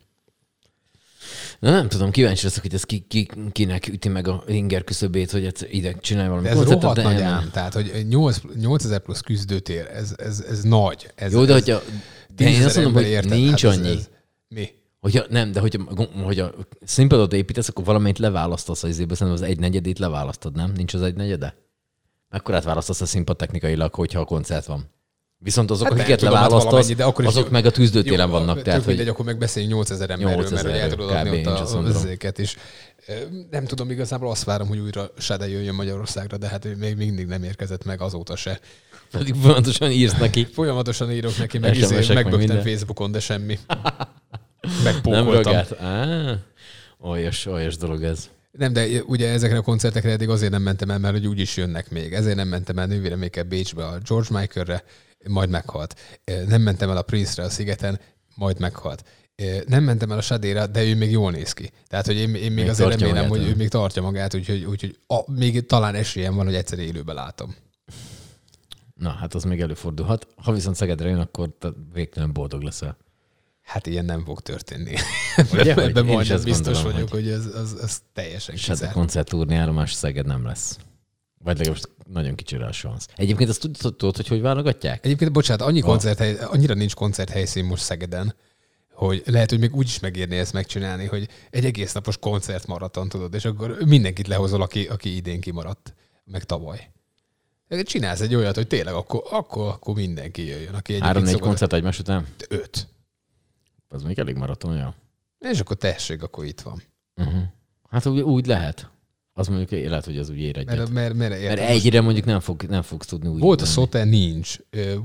Na 1.59 1.71
nem 1.71 1.89
tudom, 1.89 2.11
kíváncsi 2.11 2.45
leszek, 2.45 2.63
hogy 2.63 2.75
ez 2.75 2.85
ki, 2.85 3.05
ki, 3.09 3.29
kinek 3.53 3.89
üti 3.89 4.09
meg 4.09 4.29
a 4.29 4.45
inger 4.47 4.85
küszöbét, 4.85 5.31
hogy 5.31 5.45
ez 5.45 5.63
ide 5.71 5.93
csinálj 5.93 6.29
valami 6.29 6.47
de 6.47 6.53
ez 6.53 6.63
rohadt 6.63 6.97
de 6.97 7.03
nagy 7.03 7.21
ám. 7.21 7.51
Tehát, 7.53 7.75
hogy 7.75 8.07
8, 8.09 8.41
8000 8.55 9.01
plusz 9.01 9.21
küzdőtér, 9.21 9.87
ez, 9.87 10.15
ez, 10.17 10.45
ez 10.49 10.63
nagy. 10.63 11.11
Ez, 11.15 11.33
Jó, 11.33 11.45
de 11.45 11.55
ez, 11.55 11.65
hogyha... 11.65 11.83
De 12.37 12.51
én 12.51 12.65
azt 12.65 12.75
mondom, 12.75 12.93
hogy 12.93 13.03
érted, 13.03 13.31
nincs 13.31 13.65
hát 13.65 13.77
annyi. 13.77 13.89
Ez, 13.89 13.97
ez, 13.97 14.09
mi? 14.49 14.69
Hogyha, 15.01 15.25
nem, 15.29 15.53
de 15.53 15.61
hogyha, 15.61 15.79
hogyha 16.25 16.51
színpadot 16.85 17.33
építesz, 17.33 17.69
akkor 17.69 17.85
valamelyik 17.85 18.19
leválasztasz 18.19 18.83
az 18.83 18.89
izébe, 18.89 19.15
szerintem 19.15 19.43
az 19.43 19.49
egy 19.51 19.59
negyedét 19.59 19.99
leválasztod, 19.99 20.55
nem? 20.55 20.73
Nincs 20.77 20.95
az 20.95 21.03
egy 21.03 21.15
negyede? 21.15 21.55
Akkor 22.31 22.63
választasz 22.63 23.01
a 23.01 23.07
színpad 23.07 23.37
technikailag, 23.37 23.95
hogyha 23.95 24.21
a 24.21 24.25
koncert 24.25 24.67
van. 24.67 24.91
Viszont 25.43 25.71
azok, 25.71 25.89
hát 25.89 25.99
akiket 25.99 26.21
leválasztasz, 26.21 26.89
de 26.95 27.05
akkor 27.05 27.27
azok 27.27 27.51
meg 27.51 27.67
a 27.67 27.71
tűzdőtéren 27.71 28.27
jó, 28.27 28.33
vannak. 28.33 28.63
Tehát, 28.63 28.85
hogy... 28.85 29.09
akkor 29.09 29.25
meg 29.25 29.39
beszéljünk 29.39 29.75
8000 29.75 30.11
emberről, 30.11 30.37
8000 30.37 30.65
mert 30.65 30.79
el 30.79 30.89
tudod 30.89 31.11
adni 31.11 31.47
ott 31.47 31.73
a 31.73 31.83
vezzéket 31.83 32.39
is. 32.39 32.57
Nem 33.51 33.65
tudom, 33.65 33.91
igazából 33.91 34.31
azt 34.31 34.45
várom, 34.45 34.69
hogy 34.69 34.79
újra 34.79 35.11
Sade 35.19 35.49
jöjjön 35.49 35.75
Magyarországra, 35.75 36.37
de 36.37 36.49
hát 36.49 36.77
még 36.79 36.97
mindig 36.97 37.27
nem 37.27 37.43
érkezett 37.43 37.85
meg 37.85 38.01
azóta 38.01 38.37
se. 38.37 38.61
Pedig 39.11 39.35
folyamatosan 39.35 39.91
írsz 39.91 40.19
neki. 40.19 40.45
Folyamatosan 40.55 41.13
írok 41.13 41.39
neki, 41.39 41.59
meg 41.59 41.77
izé, 41.77 42.15
megbögtem 42.15 42.61
Facebookon, 42.61 43.13
de 43.13 43.21
semmi. 43.21 43.59
Megpókoltam. 44.85 45.53
Nem. 45.53 45.65
Á, 45.81 46.39
olyas, 47.01 47.47
olyas 47.47 47.77
dolog 47.77 48.03
ez. 48.03 48.29
Nem, 48.51 48.73
de 48.73 48.87
ugye 49.07 49.29
ezekre 49.29 49.57
a 49.57 49.63
koncertekre 49.63 50.11
eddig 50.11 50.29
azért 50.29 50.51
nem 50.51 50.63
mentem 50.63 50.91
el, 50.91 50.99
mert 50.99 51.15
hogy 51.15 51.27
úgyis 51.27 51.57
jönnek 51.57 51.91
még. 51.91 52.13
Ezért 52.13 52.37
nem 52.37 52.49
mentem 52.49 52.79
el 52.79 52.87
nővéremékkel 52.87 53.45
Bécsbe 53.45 53.85
a 53.85 53.99
George 54.09 54.39
Michaelre, 54.39 54.85
majd 55.29 55.51
meghalt. 55.51 56.01
Nem 56.47 56.63
mentem 56.63 56.91
el 56.91 56.97
a 56.97 57.03
Prince-re 57.03 57.47
a 57.47 57.51
szigeten, 57.51 58.01
majd 58.35 58.61
meghalt. 58.61 59.05
Nem 59.67 59.85
mentem 59.85 60.13
el 60.13 60.19
a 60.19 60.23
Sadéra, 60.23 60.67
de 60.67 60.85
ő 60.85 60.97
még 60.97 61.11
jól 61.11 61.31
néz 61.31 61.53
ki. 61.53 61.71
Tehát, 61.89 62.07
hogy 62.07 62.17
én, 62.17 62.35
én 62.35 62.53
még, 62.53 62.53
még 62.53 62.69
azért 62.69 63.01
remélem, 63.01 63.29
hogy 63.29 63.43
ő 63.43 63.55
még 63.55 63.69
tartja 63.69 64.03
magát, 64.03 64.35
úgyhogy, 64.35 64.65
úgyhogy 64.65 64.99
a, 65.07 65.33
még 65.33 65.67
talán 65.67 65.95
esélyem 65.95 66.35
van, 66.35 66.45
hogy 66.45 66.55
egyszer 66.55 66.79
élőben 66.79 67.15
látom. 67.15 67.55
Na, 68.95 69.11
hát 69.11 69.35
az 69.35 69.45
még 69.45 69.61
előfordulhat. 69.61 70.27
Ha 70.37 70.53
viszont 70.53 70.77
Szegedre 70.77 71.09
jön, 71.09 71.19
akkor 71.19 71.51
végtelen 71.93 72.33
boldog 72.33 72.63
leszel. 72.63 72.97
Hát 73.63 73.87
ilyen 73.87 74.05
nem 74.05 74.25
fog 74.25 74.41
történni. 74.41 74.95
Ugye, 75.53 75.75
Ebben 75.75 76.05
majdnem 76.05 76.43
biztos 76.43 76.75
gondolom, 76.75 76.93
vagyok, 76.93 77.11
hogy, 77.11 77.23
hogy 77.23 77.33
ez, 77.33 77.47
ez, 77.47 77.73
ez 77.83 78.01
teljesen 78.13 78.55
kizárt. 78.55 78.81
Hát 78.81 78.91
a 78.91 78.93
koncertúrni 78.93 79.55
állomás 79.55 79.93
Szeged 79.93 80.27
nem 80.27 80.45
lesz. 80.45 80.79
Vagy 81.43 81.57
legalábbis 81.59 81.83
nagyon 82.07 82.35
kicsi 82.35 82.57
a 82.57 82.73
szansz. 82.73 83.09
Egyébként 83.17 83.51
azt 83.51 83.69
tudod, 83.81 84.17
hogy 84.17 84.29
hogy 84.29 84.41
válogatják? 84.41 85.05
Egyébként, 85.05 85.33
bocsánat, 85.33 85.67
annyi 85.67 85.81
koncerthely, 85.81 86.37
annyira 86.41 86.75
nincs 86.75 86.95
koncerthelyszín 86.95 87.65
most 87.65 87.83
Szegeden, 87.83 88.35
hogy 88.93 89.23
lehet, 89.27 89.51
hogy 89.51 89.59
még 89.59 89.75
úgy 89.75 89.87
is 89.87 90.01
megérné 90.01 90.39
ezt 90.39 90.53
megcsinálni, 90.53 91.07
hogy 91.07 91.29
egy 91.51 91.65
egész 91.65 91.93
napos 91.93 92.19
koncertmaraton 92.19 93.09
tudod, 93.09 93.35
és 93.35 93.45
akkor 93.45 93.77
mindenkit 93.87 94.27
lehozol, 94.27 94.63
aki, 94.63 94.87
aki 94.87 95.17
idén 95.17 95.41
kimaradt, 95.41 95.95
meg 96.25 96.45
tavaly. 96.45 96.91
Csinálsz 97.83 98.21
egy 98.21 98.35
olyat, 98.35 98.55
hogy 98.55 98.67
tényleg 98.67 98.95
akkor, 98.95 99.23
akkor, 99.31 99.69
akkor 99.69 99.95
mindenki 99.95 100.47
jöjjön. 100.47 100.75
Aki 100.75 101.01
Három-négy 101.01 101.39
koncert 101.39 101.73
egymás 101.73 101.99
után? 101.99 102.27
Öt. 102.49 102.89
Az 103.89 104.03
még 104.03 104.19
elég 104.19 104.37
maraton, 104.37 104.77
ja. 104.77 104.95
És 105.39 105.61
akkor 105.61 105.77
tessék, 105.77 106.23
akkor 106.23 106.45
itt 106.45 106.61
van. 106.61 106.83
Uh-huh. 107.17 107.43
Hát 107.91 108.07
úgy, 108.07 108.21
úgy 108.21 108.47
lehet. 108.47 108.91
Az 109.35 109.49
mondjuk 109.49 109.89
lehet, 109.89 110.05
hogy 110.05 110.19
az 110.19 110.31
úgy 110.31 110.39
ér 110.39 110.59
egyet. 110.59 110.77
Mert, 110.77 110.91
mert, 110.91 111.15
mert, 111.15 111.43
mert 111.43 111.61
egyre 111.61 112.01
mondjuk 112.01 112.25
nem, 112.25 112.41
fog, 112.41 112.63
nem 112.63 112.83
fogsz 112.83 113.07
tudni 113.07 113.29
úgy. 113.29 113.41
Volt 113.41 113.61
a 113.61 113.65
Szote, 113.65 114.05
nincs. 114.05 114.57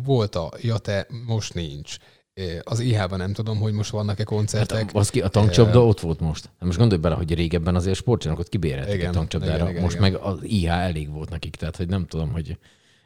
Volt 0.03 0.35
a 0.35 0.51
Jate, 0.61 1.07
most 1.25 1.53
nincs. 1.53 1.97
Az 2.63 2.79
IH-ban 2.79 3.17
nem 3.17 3.33
tudom, 3.33 3.57
hogy 3.57 3.73
most 3.73 3.89
vannak-e 3.89 4.23
koncertek. 4.23 4.77
Hát, 4.77 4.95
az 4.95 5.09
ki, 5.09 5.21
a 5.21 5.27
tankcsapda 5.27 5.85
ott 5.85 5.99
volt 5.99 6.19
most. 6.19 6.45
Hát 6.45 6.65
most 6.65 6.77
gondolj 6.77 7.01
bele, 7.01 7.15
hogy 7.15 7.33
régebben 7.33 7.75
azért 7.75 7.97
sportcsarnokot 7.97 8.49
kibéreltek 8.49 9.07
a 9.07 9.09
tankcsapdára. 9.09 9.55
Igen, 9.55 9.69
igen, 9.69 9.81
most 9.81 9.97
igen. 9.97 10.11
meg 10.11 10.21
az 10.21 10.37
IH 10.41 10.69
elég 10.69 11.11
volt 11.11 11.29
nekik, 11.29 11.55
tehát 11.55 11.75
hogy 11.75 11.87
nem 11.87 12.05
tudom, 12.05 12.31
hogy 12.31 12.57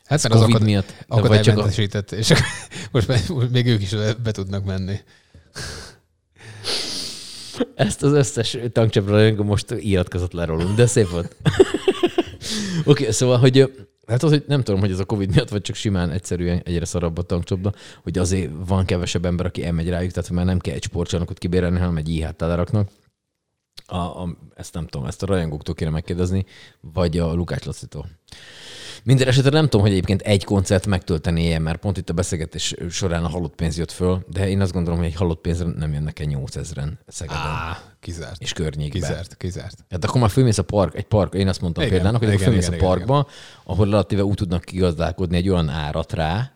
Hát 0.05 0.23
mert 0.23 0.35
az 0.35 0.41
akad, 0.41 0.63
miatt. 0.63 1.05
Csak 1.41 1.57
a... 1.57 2.15
és 2.15 2.33
most, 2.91 3.29
most 3.29 3.49
még 3.51 3.67
ők 3.67 3.81
is 3.81 3.95
be 4.23 4.31
tudnak 4.31 4.65
menni. 4.65 4.99
Ezt 7.75 8.03
az 8.03 8.11
összes 8.11 8.57
tankcsapra 8.71 9.43
most 9.43 9.71
iratkozott 9.71 10.33
le 10.33 10.45
rólunk, 10.45 10.75
de 10.75 10.85
szép 10.85 11.09
volt. 11.09 11.35
Oké, 12.85 13.01
okay, 13.01 13.11
szóval, 13.11 13.37
hogy 13.37 13.71
Hát 14.07 14.23
az, 14.23 14.29
hogy 14.29 14.43
nem 14.47 14.63
tudom, 14.63 14.79
hogy 14.79 14.91
ez 14.91 14.99
a 14.99 15.05
Covid 15.05 15.29
miatt, 15.33 15.49
vagy 15.49 15.61
csak 15.61 15.75
simán 15.75 16.11
egyszerűen 16.11 16.61
egyre 16.65 16.85
szarabb 16.85 17.17
a 17.17 17.21
tankcsapda, 17.21 17.73
hogy 18.03 18.17
azért 18.17 18.51
van 18.67 18.85
kevesebb 18.85 19.25
ember, 19.25 19.45
aki 19.45 19.63
elmegy 19.63 19.89
rájuk, 19.89 20.11
tehát 20.11 20.29
már 20.29 20.45
nem 20.45 20.59
kell 20.59 20.73
egy 20.73 20.83
sportcsarnokot 20.83 21.37
kibérelni, 21.37 21.79
hanem 21.79 21.97
egy 21.97 22.09
IH 22.09 22.27
leraknak. 22.37 22.89
A, 23.85 23.95
a, 23.95 24.37
ezt 24.55 24.73
nem 24.73 24.87
tudom, 24.87 25.07
ezt 25.07 25.23
a 25.23 25.25
rajongóktól 25.25 25.75
kéne 25.75 25.91
megkérdezni, 25.91 26.45
vagy 26.79 27.17
a 27.17 27.33
Lukács 27.33 27.65
Lacitól. 27.65 28.09
Minden 29.03 29.27
esetre 29.27 29.49
nem 29.49 29.63
tudom, 29.63 29.81
hogy 29.81 29.91
egyébként 29.91 30.21
egy 30.21 30.43
koncert 30.43 30.85
megtölteni 30.87 31.43
ilyen, 31.43 31.61
mert 31.61 31.79
pont 31.79 31.97
itt 31.97 32.09
a 32.09 32.13
beszélgetés 32.13 32.75
során 32.89 33.23
a 33.23 33.29
halott 33.29 33.55
pénz 33.55 33.77
jött 33.77 33.91
föl, 33.91 34.25
de 34.27 34.49
én 34.49 34.61
azt 34.61 34.71
gondolom, 34.71 34.99
hogy 34.99 35.07
egy 35.07 35.15
halott 35.15 35.41
pénzre 35.41 35.67
nem 35.77 35.93
jönnek 35.93 36.19
el 36.19 36.27
8000-en 36.29 36.91
Szegeden. 37.07 37.41
Á, 37.41 37.81
kizárt. 37.99 38.41
És 38.41 38.53
környékben. 38.53 39.01
Kizárt, 39.01 39.37
kizárt. 39.37 39.85
Hát 39.89 40.05
akkor 40.05 40.21
már 40.21 40.29
fölmész 40.29 40.57
a 40.57 40.63
park, 40.63 40.95
egy 40.95 41.05
park, 41.05 41.33
én 41.33 41.47
azt 41.47 41.61
mondtam 41.61 41.83
igen, 41.83 41.95
például, 41.95 42.17
hogy 42.17 42.27
igen, 42.27 42.35
akkor 42.35 42.47
fölmész 42.47 42.67
igen, 42.67 42.79
a 42.79 42.83
parkba, 42.83 43.19
igen, 43.19 43.33
ahol 43.63 43.85
relatíve 43.85 44.23
úgy 44.23 44.35
tudnak 44.35 44.63
kigazdálkodni 44.63 45.37
egy 45.37 45.49
olyan 45.49 45.69
árat 45.69 46.13
rá, 46.13 46.51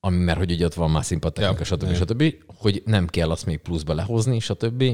ami, 0.00 0.16
mert 0.16 0.38
hogy 0.38 0.52
ugye 0.52 0.64
ott 0.64 0.74
van 0.74 0.90
már 0.90 1.04
szimpatechnika, 1.04 1.58
ja, 1.58 1.64
stb. 1.64 1.94
stb., 1.94 2.34
hogy 2.58 2.82
nem 2.84 3.06
kell 3.06 3.30
azt 3.30 3.46
még 3.46 3.58
pluszba 3.58 3.94
lehozni, 3.94 4.38
stb. 4.38 4.84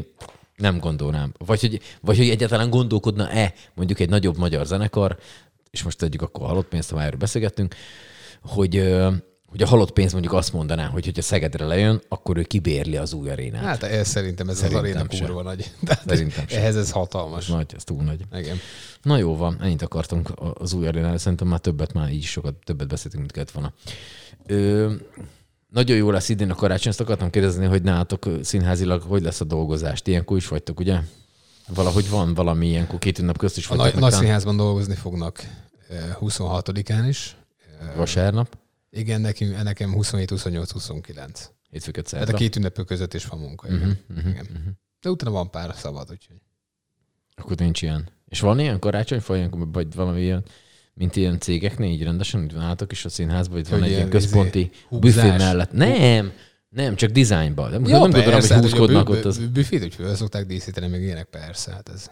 Nem 0.61 0.79
gondolnám. 0.79 1.33
Vagy 1.39 1.61
hogy, 1.61 1.81
vagy 2.01 2.17
hogy 2.17 2.29
egyáltalán 2.29 2.71
gondolkodna-e 2.71 3.55
mondjuk 3.75 4.01
egy 4.01 4.09
nagyobb 4.09 4.37
magyar 4.37 4.67
zenekar, 4.67 5.19
és 5.71 5.83
most 5.83 5.99
tegyük 5.99 6.23
akkor 6.23 6.45
a 6.45 6.47
halott 6.47 6.69
pénzt, 6.69 6.91
ha 6.91 6.97
már 6.97 7.07
erről 7.07 7.19
beszélgettünk, 7.19 7.75
hogy, 8.43 8.95
hogy 9.47 9.63
a 9.63 9.67
halott 9.67 9.91
pénz 9.91 10.13
mondjuk 10.13 10.33
azt 10.33 10.53
mondaná, 10.53 10.87
hogy 10.87 11.05
hogyha 11.05 11.23
Szegedre 11.23 11.65
lejön, 11.65 12.01
akkor 12.09 12.37
ő 12.37 12.43
kibérli 12.43 12.97
az 12.97 13.13
új 13.13 13.31
arénát. 13.31 13.63
Hát 13.63 13.83
ez 13.83 14.09
szerintem 14.09 14.49
ez 14.49 14.57
szerintem 14.57 14.85
az 14.85 14.91
aréna 14.91 15.07
kurva 15.07 15.43
nagy. 15.43 15.73
De 15.81 15.99
szerintem 16.07 16.45
ehhez 16.49 16.77
ez 16.77 16.91
hatalmas. 16.91 17.49
Ez 17.49 17.55
nagy, 17.55 17.73
ez 17.77 17.85
túl 17.85 18.03
nagy. 18.03 18.21
Igen. 18.33 18.57
Na 19.03 19.17
jó 19.19 19.37
van, 19.37 19.57
ennyit 19.61 19.83
akartunk 19.83 20.33
az 20.55 20.73
új 20.73 20.87
arénára, 20.87 21.19
szerintem 21.19 21.49
már 21.49 21.59
többet, 21.59 21.93
már 21.93 22.11
így 22.11 22.25
sokat 22.25 22.55
többet 22.65 22.89
beszéltünk, 22.89 23.21
mint 23.23 23.33
kellett 23.33 23.51
volna. 23.51 23.73
Ö, 24.47 24.93
nagyon 25.71 25.97
jó 25.97 26.11
lesz 26.11 26.29
idén 26.29 26.51
a 26.51 26.55
karácsony, 26.55 26.91
ezt 26.91 27.01
akartam 27.01 27.31
kérdezni, 27.31 27.67
hogy 27.67 27.83
nálatok 27.83 28.27
színházilag 28.43 29.03
hogy 29.03 29.23
lesz 29.23 29.41
a 29.41 29.45
dolgozás? 29.45 30.03
Ti 30.03 30.11
ilyenkor 30.11 30.37
is 30.37 30.49
vagytok, 30.49 30.81
ugye? 30.81 31.01
Valahogy 31.75 32.11
van 32.11 32.35
valami 32.35 32.67
ilyenkor 32.67 32.99
két 32.99 33.19
ünnep 33.19 33.39
közt 33.39 33.57
is. 33.57 33.69
A 33.69 33.75
nagy, 33.75 33.95
nagy 33.95 34.13
színházban 34.13 34.57
dolgozni 34.57 34.95
fognak 34.95 35.45
26-án 36.21 37.05
is. 37.09 37.37
Vasárnap? 37.97 38.59
Igen, 38.91 39.21
nekünk, 39.21 39.63
nekem 39.63 39.93
27, 39.93 40.31
28, 40.31 40.71
29. 40.71 41.51
Hétfőket 41.71 42.11
Tehát 42.11 42.29
a 42.29 42.37
két 42.37 42.57
ünnepő 42.57 42.83
között 42.83 43.15
is 43.15 43.27
van 43.27 43.39
munka. 43.39 43.69
Uh-huh, 43.69 43.91
uh-huh, 44.11 44.31
igen. 44.31 44.47
Uh-huh. 44.51 44.73
De 45.01 45.11
utána 45.11 45.31
van 45.31 45.51
pár 45.51 45.75
szabad, 45.77 46.11
úgyhogy. 46.11 46.37
Akkor 47.35 47.57
nincs 47.57 47.83
ilyen. 47.83 48.09
És 48.25 48.41
van 48.41 48.59
ilyen 48.59 48.79
karácsonyfa, 48.79 49.49
vagy 49.51 49.95
valami 49.95 50.21
ilyen, 50.21 50.45
mint 51.01 51.17
ilyen 51.17 51.41
cégeknél, 51.41 51.91
így 51.91 52.03
rendesen, 52.03 52.41
hogy 52.41 52.53
van 52.53 52.63
állatok 52.63 52.93
is 52.93 53.05
a 53.05 53.09
színházban, 53.09 53.57
vagy 53.57 53.69
van 53.69 53.83
egy 53.83 53.91
ilyen 53.91 54.09
központi 54.09 54.71
izé, 54.91 55.01
büfé 55.01 55.29
mellett. 55.37 55.73
Nem! 55.73 56.33
Nem, 56.69 56.97
csak 56.97 57.11
dizájnban. 57.11 57.71
Nem, 57.71 57.85
ja, 57.85 57.99
nem 57.99 58.01
gondolom, 58.01 58.41
hogy 58.41 58.49
hát, 58.49 58.61
húzkodnak 58.61 59.09
ott. 59.09 59.25
Az... 59.25 59.39
Büfét 59.39 59.83
úgy 59.83 59.95
föl 59.95 60.15
szokták 60.15 60.47
díszíteni, 60.47 60.87
meg 60.87 61.03
ilyenek 61.03 61.25
persze. 61.25 61.73
Hát 61.73 61.89
ez. 61.89 62.11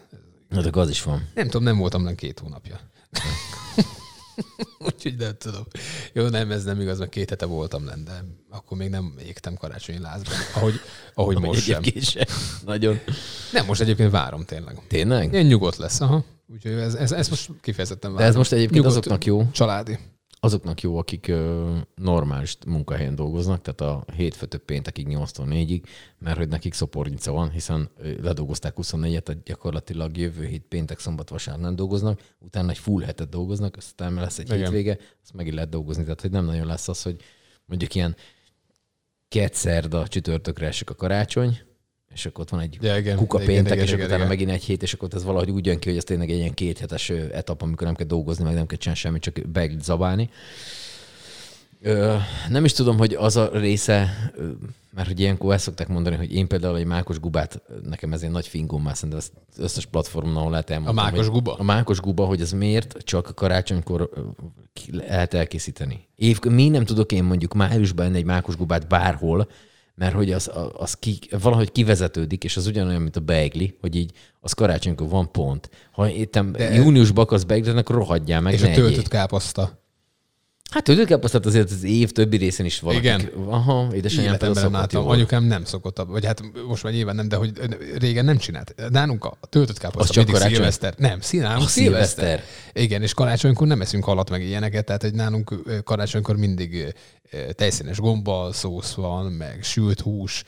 Na, 0.49 0.61
de 0.61 0.79
az 0.79 0.89
is 0.89 1.03
van. 1.03 1.27
Nem 1.33 1.45
tudom, 1.45 1.63
nem 1.63 1.77
voltam 1.77 2.03
nem 2.03 2.15
két 2.15 2.39
hónapja. 2.39 2.79
Úgyhogy 4.87 5.15
nem 5.17 5.35
tudom. 5.37 5.63
Jó, 6.13 6.27
nem, 6.27 6.51
ez 6.51 6.63
nem 6.63 6.81
igaz, 6.81 6.99
mert 6.99 7.11
két 7.11 7.29
hete 7.29 7.45
voltam 7.45 7.85
lenne, 7.85 8.03
de 8.03 8.23
akkor 8.49 8.77
még 8.77 8.89
nem 8.89 9.13
égtem 9.25 9.55
karácsonyi 9.55 9.99
lázban, 9.99 10.33
ahogy, 10.55 10.73
ahogy 11.13 11.37
most 11.39 11.61
sem. 11.61 11.81
sem. 12.01 12.25
Nagyon. 12.65 12.99
Nem, 13.53 13.65
most 13.65 13.81
egyébként 13.81 14.11
várom 14.11 14.45
tényleg. 14.45 14.81
Tényleg? 14.87 15.33
Ilyen 15.33 15.45
nyugodt 15.45 15.77
lesz, 15.77 16.01
aha. 16.01 16.23
Úgyhogy 16.51 16.71
ez, 16.71 16.93
ez, 16.93 17.11
ez 17.11 17.29
most 17.29 17.51
kifejezetten 17.61 18.11
várom. 18.11 18.25
De 18.25 18.31
ez 18.31 18.35
most 18.35 18.51
egyébként 18.51 18.75
nyugodt, 18.75 18.95
azoknak 18.95 19.25
jó. 19.25 19.51
Családi 19.51 19.97
azoknak 20.39 20.81
jó, 20.81 20.97
akik 20.97 21.27
ö, 21.27 21.77
normális 21.95 22.57
munkahelyen 22.67 23.15
dolgoznak, 23.15 23.61
tehát 23.61 23.81
a 23.81 24.11
hétfőtől 24.13 24.59
péntekig 24.59 25.07
8-tól 25.09 25.45
4-ig, 25.45 25.83
mert 26.17 26.37
hogy 26.37 26.47
nekik 26.47 26.73
szopornica 26.73 27.31
van, 27.31 27.49
hiszen 27.49 27.89
ledolgozták 28.21 28.73
24-et, 28.77 29.21
tehát 29.21 29.43
gyakorlatilag 29.43 30.17
jövő 30.17 30.45
hét 30.45 30.65
péntek, 30.69 30.99
szombat, 30.99 31.29
vasárnap 31.29 31.63
nem 31.63 31.75
dolgoznak, 31.75 32.21
utána 32.39 32.69
egy 32.69 32.77
full 32.77 33.03
hetet 33.03 33.29
dolgoznak, 33.29 33.75
aztán 33.77 34.13
lesz 34.13 34.39
egy 34.39 34.45
Igen. 34.45 34.57
hétvége, 34.57 34.97
azt 35.21 35.33
megint 35.33 35.55
lehet 35.55 35.69
dolgozni, 35.69 36.03
tehát 36.03 36.21
hogy 36.21 36.31
nem 36.31 36.45
nagyon 36.45 36.67
lesz 36.67 36.87
az, 36.87 37.01
hogy 37.01 37.21
mondjuk 37.65 37.95
ilyen 37.95 38.15
a 39.89 40.07
csütörtökre 40.07 40.67
esik 40.67 40.89
a 40.89 40.95
karácsony, 40.95 41.59
és 42.13 42.25
akkor 42.25 42.43
ott 42.43 42.49
van 42.49 42.59
egy 42.59 42.77
ja, 42.81 42.97
igen, 42.97 43.17
kuka 43.17 43.41
igen, 43.41 43.53
péntek, 43.53 43.73
igen, 43.73 43.85
és 43.85 43.91
igen, 43.91 44.05
akkor 44.05 44.15
igen. 44.15 44.27
megint 44.27 44.49
egy 44.49 44.63
hét, 44.63 44.83
és 44.83 44.93
akkor 44.93 45.09
ez 45.13 45.23
valahogy 45.23 45.49
úgy 45.49 45.65
jön 45.65 45.79
ki, 45.79 45.87
hogy 45.87 45.97
ez 45.97 46.03
tényleg 46.03 46.29
egy 46.29 46.37
ilyen 46.37 46.53
kéthetes 46.53 47.09
etap, 47.09 47.61
amikor 47.61 47.85
nem 47.85 47.95
kell 47.95 48.07
dolgozni, 48.07 48.43
meg 48.43 48.53
nem 48.53 48.65
kell 48.65 48.77
csinálni 48.77 48.99
semmit, 48.99 49.21
csak 49.21 49.39
beeglit 49.47 49.83
zabálni. 49.83 50.29
Ö, 51.81 52.15
nem 52.49 52.65
is 52.65 52.73
tudom, 52.73 52.97
hogy 52.97 53.13
az 53.13 53.35
a 53.35 53.49
része, 53.53 54.31
mert 54.93 55.07
hogy 55.07 55.19
ilyenkor 55.19 55.53
ezt 55.53 55.63
szokták 55.63 55.87
mondani, 55.87 56.15
hogy 56.15 56.33
én 56.33 56.47
például 56.47 56.77
egy 56.77 56.85
mákos 56.85 57.19
gubát, 57.19 57.61
nekem 57.83 58.13
ez 58.13 58.21
egy 58.21 58.31
nagy 58.31 58.47
fingom 58.47 58.83
már 58.83 58.95
szerintem 58.95 59.19
az 59.19 59.31
összes 59.57 59.85
platformon, 59.85 60.35
ahol 60.35 60.51
lehet 60.51 60.69
elmondani. 60.69 61.07
A 61.07 61.11
mákos 61.11 61.29
guba? 61.29 61.53
A 61.53 61.63
mákos 61.63 61.99
guba, 61.99 62.25
hogy 62.25 62.41
ez 62.41 62.51
miért 62.51 62.97
csak 63.03 63.31
karácsonykor 63.35 64.09
lehet 64.91 65.33
elkészíteni. 65.33 66.07
Év, 66.15 66.39
mi 66.39 66.69
nem 66.69 66.85
tudok 66.85 67.11
én 67.11 67.23
mondjuk 67.23 67.53
májusban 67.53 68.13
egy 68.13 68.25
mákos 68.25 68.55
gubát 68.55 68.87
bárhol, 68.87 69.47
mert 69.99 70.13
hogy 70.13 70.31
az, 70.31 70.51
az 70.73 70.93
ki, 70.93 71.19
valahogy 71.41 71.71
kivezetődik, 71.71 72.43
és 72.43 72.57
az 72.57 72.67
ugyanolyan, 72.67 73.01
mint 73.01 73.15
a 73.15 73.19
beigli, 73.19 73.77
hogy 73.81 73.95
így 73.95 74.11
az 74.39 74.53
karácsonykor 74.53 75.09
van 75.09 75.31
pont. 75.31 75.69
Ha 75.91 76.09
éppen 76.09 76.55
júniusban 76.73 77.23
akarsz 77.23 77.43
beigli, 77.43 77.69
akkor 77.69 77.95
rohadjál 77.95 78.41
meg, 78.41 78.53
És 78.53 78.61
a 78.61 78.71
töltött 78.71 79.07
káposzta. 79.07 79.78
Hát 80.69 80.83
tőzőkáposztát 80.83 81.45
azért 81.45 81.71
az 81.71 81.83
év 81.83 82.11
többi 82.11 82.37
részén 82.37 82.65
is 82.65 82.79
valakik. 82.79 83.03
Igen. 83.03 83.29
Aha, 83.47 83.87
édesanyám 83.93 84.37
például 84.37 84.71
látom. 84.71 85.07
Anyukám 85.07 85.43
nem 85.43 85.63
szokott, 85.63 86.01
vagy 86.07 86.25
hát 86.25 86.41
most 86.67 86.83
már 86.83 86.93
nyilván 86.93 87.15
nem, 87.15 87.27
de 87.27 87.35
hogy 87.35 87.51
régen 87.97 88.25
nem 88.25 88.37
csinált. 88.37 88.75
Nálunk 88.89 89.25
a 89.25 89.37
töltött 89.49 89.77
káposzta 89.77 90.23
mindig 90.23 90.41
szilveszter. 90.41 90.93
Nem, 90.97 91.19
nálunk 91.31 91.69
szilveszter. 91.69 92.43
Igen, 92.73 93.01
és 93.01 93.13
karácsonykor 93.13 93.67
nem 93.67 93.81
eszünk 93.81 94.03
halat 94.03 94.29
meg 94.29 94.41
ilyeneket, 94.41 94.85
tehát 94.85 95.03
egy 95.03 95.13
nálunk 95.13 95.55
karácsonykor 95.83 96.35
mindig 96.35 96.93
tejszínes 97.51 97.99
gomba, 97.99 98.51
szósz 98.53 98.93
van, 98.93 99.25
meg 99.25 99.59
sült 99.63 99.99
hús, 99.99 100.43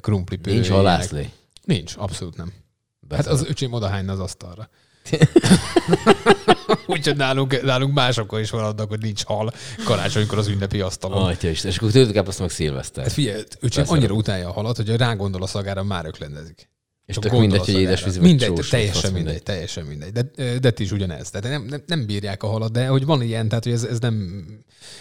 krumpli 0.00 0.38
Nincs 0.42 0.68
halászlé. 0.68 1.28
Nincs, 1.64 1.94
abszolút 1.96 2.36
nem. 2.36 2.52
Beszél. 3.00 3.24
Hát 3.24 3.32
az 3.32 3.46
öcsém 3.48 3.72
odahányna 3.72 4.12
az 4.12 4.20
asztalra. 4.20 4.68
Úgyhogy 6.86 7.16
nálunk, 7.16 7.62
nálunk 7.62 7.94
másokkal 7.94 8.40
is 8.40 8.50
van 8.50 8.64
annak, 8.64 8.88
hogy 8.88 9.00
nincs 9.00 9.24
hal 9.24 9.52
karácsonykor 9.84 10.38
az 10.38 10.48
ünnepi 10.48 10.80
asztalon. 10.80 11.26
Atya 11.26 11.48
is, 11.48 11.64
és 11.64 11.76
akkor 11.76 11.90
tőlük 11.90 12.26
azt 12.26 12.38
meg 12.38 12.50
szilveszter. 12.50 13.04
Hát 13.04 13.12
figyelj, 13.12 13.42
ő 13.60 13.68
csak 13.68 13.90
annyira 13.90 14.14
utálja 14.14 14.48
a 14.48 14.52
halat, 14.52 14.76
hogy 14.76 14.96
rágondol 14.96 15.42
a 15.42 15.46
szagára, 15.46 15.82
már 15.82 16.06
öklendezik. 16.06 16.68
És 17.06 17.16
tök 17.16 17.32
mindegy, 17.32 17.64
hogy 17.64 17.74
édesvíz 17.74 18.16
vagy 18.16 18.26
Mindegy, 18.26 18.52
csós, 18.52 18.68
teljesen 18.68 19.12
mindegy, 19.12 19.24
mindegy, 19.24 19.42
teljesen 19.42 19.84
mindegy. 19.84 20.12
De, 20.12 20.58
de 20.58 20.70
ti 20.70 20.82
is 20.82 20.90
ugyanez. 20.90 21.30
Tehát 21.30 21.50
nem, 21.50 21.64
nem, 21.64 21.82
nem, 21.86 22.06
bírják 22.06 22.42
a 22.42 22.46
halat, 22.46 22.72
de 22.72 22.86
hogy 22.86 23.04
van 23.04 23.22
ilyen, 23.22 23.48
tehát 23.48 23.64
hogy 23.64 23.72
ez, 23.72 23.84
ez 23.84 23.98
nem, 23.98 24.46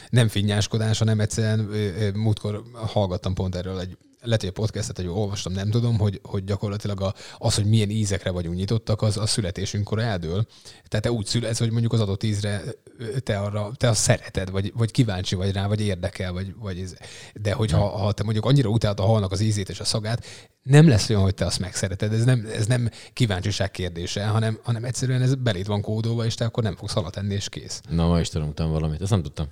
nem 0.09 0.27
finnyáskodás, 0.27 0.97
hanem 0.97 1.19
egyszerűen 1.19 1.59
múltkor 2.15 2.63
hallgattam 2.73 3.33
pont 3.33 3.55
erről 3.55 3.79
egy 3.79 3.97
lehet, 4.25 4.41
hogy 4.41 4.49
a 4.49 4.61
podcastet, 4.61 4.97
hogy 4.97 5.07
olvastam, 5.07 5.53
nem 5.53 5.69
tudom, 5.69 5.97
hogy, 5.97 6.19
hogy 6.23 6.43
gyakorlatilag 6.43 7.01
a, 7.01 7.13
az, 7.37 7.55
hogy 7.55 7.65
milyen 7.65 7.89
ízekre 7.89 8.29
vagyunk 8.29 8.55
nyitottak, 8.55 9.01
az 9.01 9.17
a 9.17 9.25
születésünkkor 9.25 9.99
eldől. 9.99 10.45
Tehát 10.87 11.05
te 11.05 11.11
úgy 11.11 11.25
születsz, 11.25 11.59
hogy 11.59 11.71
mondjuk 11.71 11.93
az 11.93 11.99
adott 11.99 12.23
ízre 12.23 12.63
te, 13.23 13.39
arra, 13.39 13.71
te 13.77 13.89
azt 13.89 14.01
szereted, 14.01 14.49
vagy, 14.49 14.71
vagy 14.75 14.91
kíváncsi 14.91 15.35
vagy 15.35 15.51
rá, 15.51 15.67
vagy 15.67 15.81
érdekel, 15.81 16.31
vagy, 16.33 16.55
vagy 16.59 16.79
ez. 16.79 16.93
De 17.33 17.53
hogyha 17.53 17.87
ha 17.87 18.11
te 18.11 18.23
mondjuk 18.23 18.45
annyira 18.45 18.69
utálod 18.69 18.99
a 18.99 19.05
halnak 19.05 19.31
az 19.31 19.41
ízét 19.41 19.69
és 19.69 19.79
a 19.79 19.85
szagát, 19.85 20.25
nem 20.61 20.87
lesz 20.87 21.09
olyan, 21.09 21.21
hogy 21.21 21.33
te 21.33 21.45
azt 21.45 21.59
megszereted. 21.59 22.13
Ez 22.13 22.23
nem, 22.23 22.47
ez 22.53 22.65
nem 22.65 22.89
kíváncsiság 23.13 23.71
kérdése, 23.71 24.25
hanem, 24.25 24.59
hanem 24.63 24.83
egyszerűen 24.83 25.21
ez 25.21 25.35
belét 25.35 25.67
van 25.67 25.81
kódolva, 25.81 26.25
és 26.25 26.35
te 26.35 26.45
akkor 26.45 26.63
nem 26.63 26.75
fogsz 26.75 26.93
halat 26.93 27.17
enni, 27.17 27.33
és 27.33 27.49
kész. 27.49 27.81
Na, 27.89 28.07
ma 28.07 28.19
is 28.19 28.29
tanultam 28.29 28.71
valamit, 28.71 29.01
ezt 29.01 29.11
nem 29.11 29.21
tudtam. 29.21 29.47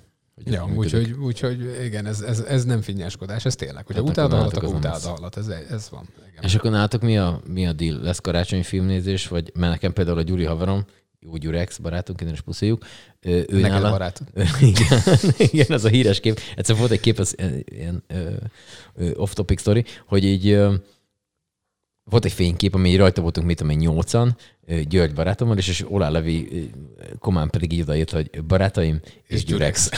Ja, 0.46 0.70
úgyhogy, 0.76 1.12
úgyhogy 1.12 1.80
igen, 1.84 2.06
ez, 2.06 2.22
ez, 2.22 2.40
ez 2.40 2.66
nem 2.66 2.82
finnyáskodás, 2.82 3.46
ez 3.46 3.56
tényleg. 3.56 3.86
Hogyha 3.86 4.02
utáld 4.02 4.34
a 4.34 4.36
halat, 4.36 4.58
akkor 4.58 4.74
utáld 4.76 5.04
a 5.06 5.10
halat, 5.10 5.38
ez, 5.38 5.48
ez 5.48 5.90
van. 5.90 6.08
Igen. 6.32 6.44
És 6.44 6.56
akkor 6.56 6.72
nálatok 6.72 7.02
mi 7.02 7.18
a, 7.18 7.42
mi 7.48 7.68
a 7.68 7.74
deal? 7.74 8.00
Lesz 8.02 8.20
karácsonyi 8.20 8.64
filmnézés, 8.64 9.28
vagy 9.28 9.52
mert 9.54 9.72
nekem 9.72 9.94
például 9.94 10.18
a 10.18 10.22
Gyuri 10.22 10.44
haverom, 10.44 10.86
jó 11.20 11.36
Gyurex 11.36 11.78
barátunk, 11.78 12.22
innen 12.22 12.34
is 12.34 12.42
puszoljuk. 12.42 12.86
Ő 13.22 13.46
Neked 13.50 13.70
nála, 13.70 13.90
barátod. 13.90 14.28
igen, 14.62 15.02
igen, 15.38 15.66
ez 15.70 15.84
a 15.84 15.90
híres 15.90 16.20
kép. 16.20 16.40
Egyszer 16.56 16.76
volt 16.76 16.92
egy 16.92 17.00
kép, 17.00 17.20
az 17.20 17.36
ilyen 17.66 18.04
off-topic 19.14 19.60
story, 19.60 19.86
hogy 20.06 20.24
így 20.24 20.58
volt 22.04 22.26
egy 22.26 22.32
fénykép, 22.32 22.76
ami 22.76 22.96
rajta 22.96 23.22
voltunk, 23.22 23.48
mit 23.48 23.58
tudom 23.58 23.72
én, 23.72 23.78
nyolcan, 23.78 24.38
György 24.88 25.14
barátommal, 25.14 25.58
és, 25.58 25.68
és 25.68 25.86
Olá 25.90 26.10
Levi 26.10 26.70
komán 27.20 27.50
pedig 27.50 27.74
így 27.74 27.82
odaírt, 27.82 28.12
hogy 28.12 28.44
barátaim 28.44 29.00
és, 29.04 29.36
és 29.36 29.44
Gyurex. 29.44 29.90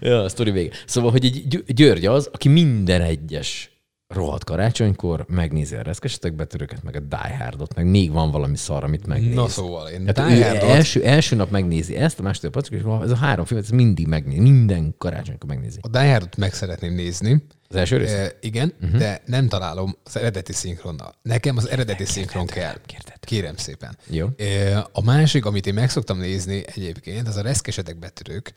ja, 0.00 0.22
a 0.22 0.28
sztori 0.28 0.50
vége. 0.50 0.70
Szóval, 0.86 1.10
hogy 1.10 1.24
egy 1.24 1.62
György 1.66 2.06
az, 2.06 2.28
aki 2.32 2.48
minden 2.48 3.00
egyes 3.00 3.69
rohadt 4.10 4.44
karácsonykor 4.44 5.24
megnézi 5.28 5.74
a 5.74 5.82
reszkesetek 5.82 6.34
betörőket, 6.34 6.82
meg 6.82 6.96
a 6.96 7.00
Die 7.00 7.36
Hardot, 7.38 7.74
meg 7.74 7.86
még 7.86 8.12
van 8.12 8.30
valami 8.30 8.56
szar, 8.56 8.84
amit 8.84 9.06
megnéz. 9.06 9.34
Na 9.34 9.48
szóval 9.48 9.88
én 9.88 10.06
hát 10.06 10.14
Die 10.14 10.46
Hardot... 10.46 10.68
első, 10.68 11.04
első 11.04 11.36
nap 11.36 11.50
megnézi 11.50 11.96
ezt, 11.96 12.18
a 12.18 12.22
második 12.22 12.50
pacok, 12.50 12.74
és 12.74 12.82
ez 13.02 13.10
a 13.10 13.16
három 13.16 13.44
film, 13.44 13.60
ez 13.60 13.68
mindig 13.68 14.06
megnézi, 14.06 14.40
minden 14.40 14.94
karácsonykor 14.98 15.48
megnézi. 15.48 15.78
A 15.82 15.88
Die 15.88 16.10
Hardot 16.10 16.36
meg 16.36 16.54
szeretném 16.54 16.94
nézni. 16.94 17.42
Az 17.68 17.76
első 17.76 17.96
rész? 17.96 18.12
E, 18.12 18.36
igen, 18.40 18.74
uh-huh. 18.82 18.98
de 18.98 19.22
nem 19.26 19.48
találom 19.48 19.96
az 20.04 20.16
eredeti 20.16 20.52
szinkronnal. 20.52 21.14
Nekem 21.22 21.56
az 21.56 21.68
eredeti 21.68 22.04
szinkron 22.04 22.46
kell. 22.46 22.76
Kérted. 22.86 23.24
Kérem 23.24 23.56
szépen. 23.56 23.96
Jó. 24.08 24.28
E, 24.36 24.88
a 24.92 25.02
másik, 25.02 25.44
amit 25.44 25.66
én 25.66 25.74
meg 25.74 25.90
szoktam 25.90 26.18
nézni 26.18 26.62
egyébként, 26.66 27.28
az 27.28 27.36
a 27.36 27.42
reszkesetek 27.42 27.98
betörők, 27.98 28.52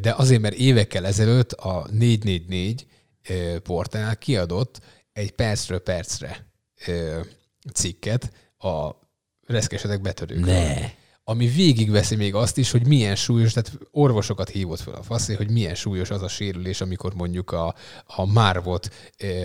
de 0.00 0.14
azért, 0.16 0.40
mert 0.40 0.54
évekkel 0.54 1.06
ezelőtt 1.06 1.52
a 1.52 1.86
444 1.92 2.86
portál 3.62 4.16
kiadott 4.16 4.80
egy 5.12 5.30
percről 5.30 5.78
percre 5.78 6.46
cikket 7.72 8.32
a 8.58 8.90
reszkesetek 9.46 10.00
betörőkről. 10.00 10.54
Ne. 10.54 10.98
Ami 11.24 11.46
végigveszi 11.46 12.16
még 12.16 12.34
azt 12.34 12.58
is, 12.58 12.70
hogy 12.70 12.86
milyen 12.86 13.16
súlyos, 13.16 13.52
tehát 13.52 13.78
orvosokat 13.90 14.48
hívott 14.48 14.80
fel 14.80 14.94
a 14.94 15.02
faszé, 15.02 15.34
hogy 15.34 15.50
milyen 15.50 15.74
súlyos 15.74 16.10
az 16.10 16.22
a 16.22 16.28
sérülés, 16.28 16.80
amikor 16.80 17.14
mondjuk 17.14 17.50
a, 17.52 17.74
a 18.06 18.32
márvot 18.32 18.90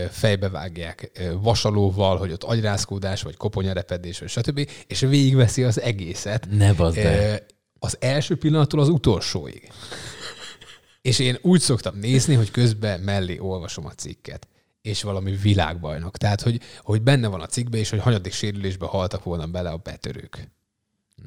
fejbevágják 0.09 1.11
vasalóval, 1.41 2.17
hogy 2.17 2.31
ott 2.31 2.43
agyrázkódás, 2.43 3.21
vagy 3.21 3.37
koponyarepedés, 3.37 4.19
vagy 4.19 4.29
stb. 4.29 4.69
És 4.87 4.99
végigveszi 4.99 5.63
az 5.63 5.81
egészet. 5.81 6.47
Ne 6.51 6.73
bazd 6.73 6.99
Az 7.79 7.97
első 7.99 8.37
pillanattól 8.37 8.79
az 8.79 8.89
utolsóig. 8.89 9.71
És 11.05 11.19
én 11.19 11.37
úgy 11.41 11.59
szoktam 11.59 11.97
nézni, 11.99 12.33
hogy 12.35 12.51
közben 12.51 12.99
mellé 12.99 13.37
olvasom 13.37 13.85
a 13.85 13.91
cikket 13.91 14.47
és 14.81 15.03
valami 15.03 15.31
világbajnok. 15.41 16.17
Tehát, 16.17 16.41
hogy, 16.41 16.61
hogy 16.81 17.01
benne 17.01 17.27
van 17.27 17.41
a 17.41 17.45
cikkben, 17.45 17.79
és 17.79 17.89
hogy 17.89 17.99
hanyadik 17.99 18.33
sérülésbe 18.33 18.85
haltak 18.85 19.23
volna 19.23 19.45
bele 19.45 19.69
a 19.69 19.77
betörők. 19.77 20.49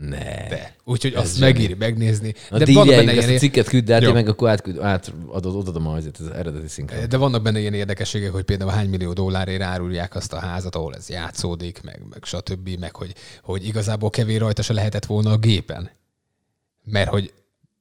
Ne. 0.01 0.49
De. 0.49 0.77
Úgyhogy 0.85 1.14
azt 1.14 1.37
zseni. 1.37 1.53
megéri 1.53 1.75
megnézni. 1.75 2.35
Na, 2.51 2.59
de 2.59 2.73
vannak 2.73 2.95
benne 2.95 3.12
ilyen... 3.12 3.35
a 3.35 3.38
cikket 3.38 3.69
küld 3.69 3.91
el, 3.91 4.12
meg 4.12 4.29
akkor 4.29 4.49
átküld, 4.49 4.79
átadod, 4.79 5.55
odadom 5.55 5.87
azért 5.87 6.19
az 6.19 6.29
eredeti 6.29 6.69
szinkron. 6.69 7.09
De 7.09 7.17
vannak 7.17 7.43
benne 7.43 7.59
ilyen 7.59 7.75
érdekességek, 7.75 8.33
hogy 8.33 8.45
például 8.45 8.71
hány 8.71 8.88
millió 8.88 9.12
dollárért 9.12 9.62
árulják 9.62 10.14
azt 10.14 10.33
a 10.33 10.38
házat, 10.38 10.75
ahol 10.75 10.95
ez 10.95 11.09
játszódik, 11.09 11.83
meg, 11.83 12.03
meg 12.11 12.25
stb., 12.25 12.69
meg 12.79 12.97
hogy, 12.97 13.14
hogy 13.43 13.67
igazából 13.67 14.11
kevés 14.11 14.38
rajta 14.38 14.62
se 14.62 14.73
lehetett 14.73 15.07
volna 15.07 15.31
a 15.31 15.37
gépen. 15.37 15.91
Mert 16.85 17.09
hogy 17.09 17.33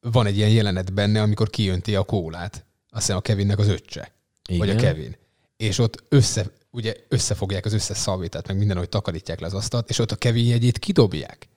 van 0.01 0.25
egy 0.25 0.37
ilyen 0.37 0.49
jelenet 0.49 0.93
benne, 0.93 1.21
amikor 1.21 1.49
kijönti 1.49 1.95
a 1.95 2.03
kólát. 2.03 2.65
Azt 2.89 3.01
hiszem 3.01 3.17
a 3.17 3.21
Kevinnek 3.21 3.59
az 3.59 3.67
öccse. 3.67 4.11
Igen. 4.49 4.67
Vagy 4.67 4.75
a 4.75 4.79
Kevin. 4.79 5.15
És 5.57 5.79
ott 5.79 6.03
össze, 6.09 6.45
ugye 6.71 6.93
összefogják 7.07 7.65
az 7.65 7.73
összes 7.73 7.97
szalvétát, 7.97 8.47
meg 8.47 8.57
minden, 8.57 8.77
hogy 8.77 8.89
takarítják 8.89 9.39
le 9.39 9.45
az 9.45 9.53
asztalt, 9.53 9.89
és 9.89 9.99
ott 9.99 10.11
a 10.11 10.15
Kevin 10.15 10.45
jegyét 10.45 10.79
kidobják. 10.79 11.47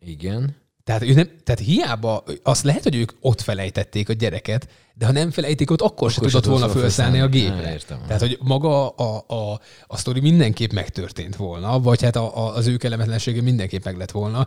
Igen. 0.00 0.56
Tehát, 0.84 1.02
ő 1.02 1.12
nem, 1.12 1.30
tehát 1.44 1.60
hiába, 1.60 2.24
azt 2.42 2.64
lehet, 2.64 2.82
hogy 2.82 2.94
ők 2.94 3.12
ott 3.20 3.40
felejtették 3.40 4.08
a 4.08 4.12
gyereket, 4.12 4.68
de 4.94 5.06
ha 5.06 5.12
nem 5.12 5.30
felejtik 5.30 5.70
ott, 5.70 5.80
akkor, 5.80 5.90
akkor 5.90 6.12
se 6.12 6.20
tudott 6.20 6.44
volna 6.44 6.68
felszállni 6.68 7.20
a 7.20 7.28
gépre. 7.28 7.72
értem. 7.72 8.00
Tehát, 8.06 8.20
hogy 8.20 8.38
maga 8.42 8.90
a, 8.90 9.24
a, 9.26 9.34
a, 9.34 9.60
a 9.86 9.96
sztori 9.96 10.20
mindenképp 10.20 10.72
megtörtént 10.72 11.36
volna, 11.36 11.80
vagy 11.80 12.02
hát 12.02 12.16
a, 12.16 12.36
a, 12.36 12.54
az 12.54 12.66
ő 12.66 12.76
kellemetlensége 12.76 13.42
mindenképp 13.42 13.84
meg 13.84 13.96
lett 13.96 14.10
volna. 14.10 14.46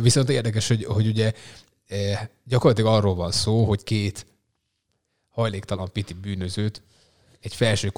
Viszont 0.00 0.28
érdekes, 0.28 0.68
hogy, 0.68 0.84
hogy 0.84 1.06
ugye 1.06 1.32
gyakorlatilag 2.44 2.94
arról 2.94 3.14
van 3.14 3.32
szó, 3.32 3.64
hogy 3.64 3.82
két 3.82 4.26
hajléktalan 5.28 5.92
piti 5.92 6.14
bűnözőt 6.14 6.82
egy 7.40 7.54
felső 7.54 7.92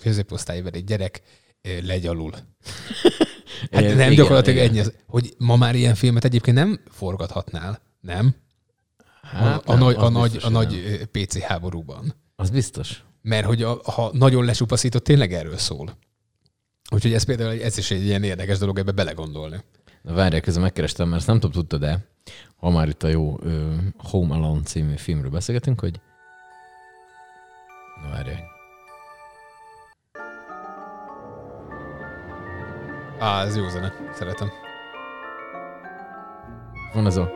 középosztályi 0.00 0.62
egy 0.72 0.84
gyerek 0.84 1.22
legyalul. 1.82 2.32
Hát 3.70 3.82
nem, 3.82 3.92
igen, 3.92 4.14
gyakorlatilag 4.14 4.56
igen. 4.58 4.68
ennyi 4.68 4.78
az, 4.80 4.92
hogy 5.06 5.34
ma 5.38 5.56
már 5.56 5.74
ilyen 5.74 5.94
filmet 5.94 6.24
egyébként 6.24 6.56
nem 6.56 6.80
forgathatnál, 6.90 7.82
nem? 8.00 8.34
Hát 9.22 9.68
a, 9.68 9.74
nem, 9.74 9.82
a, 9.82 9.84
nagy, 9.84 9.94
a, 9.96 10.08
nagy, 10.08 10.38
a 10.42 10.48
nagy 10.48 11.00
PC 11.10 11.38
háborúban. 11.38 12.14
Az 12.36 12.50
biztos. 12.50 13.04
Mert 13.22 13.46
hogy 13.46 13.62
a, 13.62 13.80
ha 13.90 14.10
nagyon 14.12 14.44
lesupaszított, 14.44 15.04
tényleg 15.04 15.32
erről 15.32 15.56
szól. 15.56 15.98
Úgyhogy 16.90 17.12
ez 17.12 17.22
például 17.22 17.62
ez 17.62 17.78
is 17.78 17.90
egy 17.90 18.04
ilyen 18.04 18.22
érdekes 18.22 18.58
dolog 18.58 18.78
ebbe 18.78 18.92
belegondolni. 18.92 19.56
Na 20.02 20.14
várják, 20.14 20.42
közben 20.42 20.62
megkerestem, 20.62 21.06
mert 21.06 21.18
ezt 21.18 21.26
nem 21.26 21.40
tudom, 21.40 21.52
tudtad 21.52 21.80
de 21.80 21.98
ha 22.56 22.70
már 22.70 22.88
itt 22.88 23.02
a 23.02 23.08
jó 23.08 23.38
ö, 23.42 23.74
Home 23.98 24.34
Alone 24.34 24.62
című 24.62 24.96
filmről 24.96 25.30
beszélgetünk, 25.30 25.80
hogy 25.80 26.00
na 28.02 28.10
várják. 28.10 28.42
Á, 33.18 33.44
ez 33.44 33.56
jó 33.56 33.68
zene. 33.68 33.92
Szeretem. 34.14 34.50
Van 36.92 37.06
ez 37.06 37.16
a... 37.16 37.30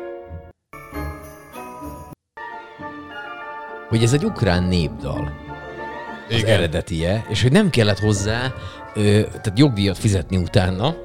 Hogy 3.88 4.03
ez 4.03 4.12
egy 4.12 4.24
ukrán 4.24 4.62
népdal. 4.62 5.33
Az 6.29 6.35
Igen. 6.35 6.50
eredetie, 6.50 7.27
és 7.29 7.42
hogy 7.42 7.53
nem 7.53 7.70
kellett 7.70 7.98
hozzá 7.98 8.53
ö, 8.94 9.22
tehát 9.22 9.59
jogdíjat 9.59 9.98
fizetni 9.98 10.37
utána, 10.37 11.03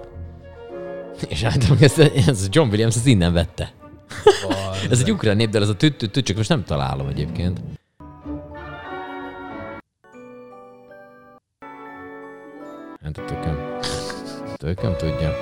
és 1.23 1.43
általában 1.43 1.83
ezt, 1.83 1.97
ez 2.27 2.47
John 2.49 2.69
Williams 2.69 2.95
ez 2.95 3.05
innen 3.05 3.33
vette. 3.33 3.71
ez 4.89 4.99
egy 4.99 5.11
ukrán 5.11 5.35
népdal, 5.35 5.61
ez 5.61 5.69
a 5.69 5.75
tüt, 5.75 6.23
csak 6.23 6.37
most 6.37 6.49
nem 6.49 6.63
találom 6.63 7.07
egyébként. 7.07 7.61
Hát 13.03 13.17
a 13.17 13.25
tököm. 13.25 13.77
Tököm 14.55 14.95
tudja. 14.97 15.35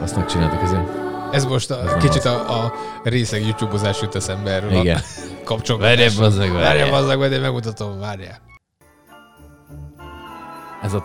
Azt 0.00 0.16
megcsináltak 0.16 0.62
ezért. 0.62 0.88
Ez 1.32 1.44
most 1.44 1.70
a, 1.70 1.96
Ez 1.96 2.02
kicsit 2.02 2.24
a, 2.24 2.64
a 2.64 2.72
részeg 3.02 3.42
YouTube-ozás 3.42 4.00
jut 4.00 4.14
eszembe 4.14 4.50
erről 4.50 4.70
Igen. 4.72 4.96
a 4.96 5.00
kapcsolatban. 5.44 5.88
Várjál, 5.88 6.90
bazzag, 6.90 7.18
majd 7.18 7.32
én 7.32 7.40
megmutatom, 7.40 7.98
várjál. 7.98 8.40
Ez 10.82 10.92
a 10.94 11.02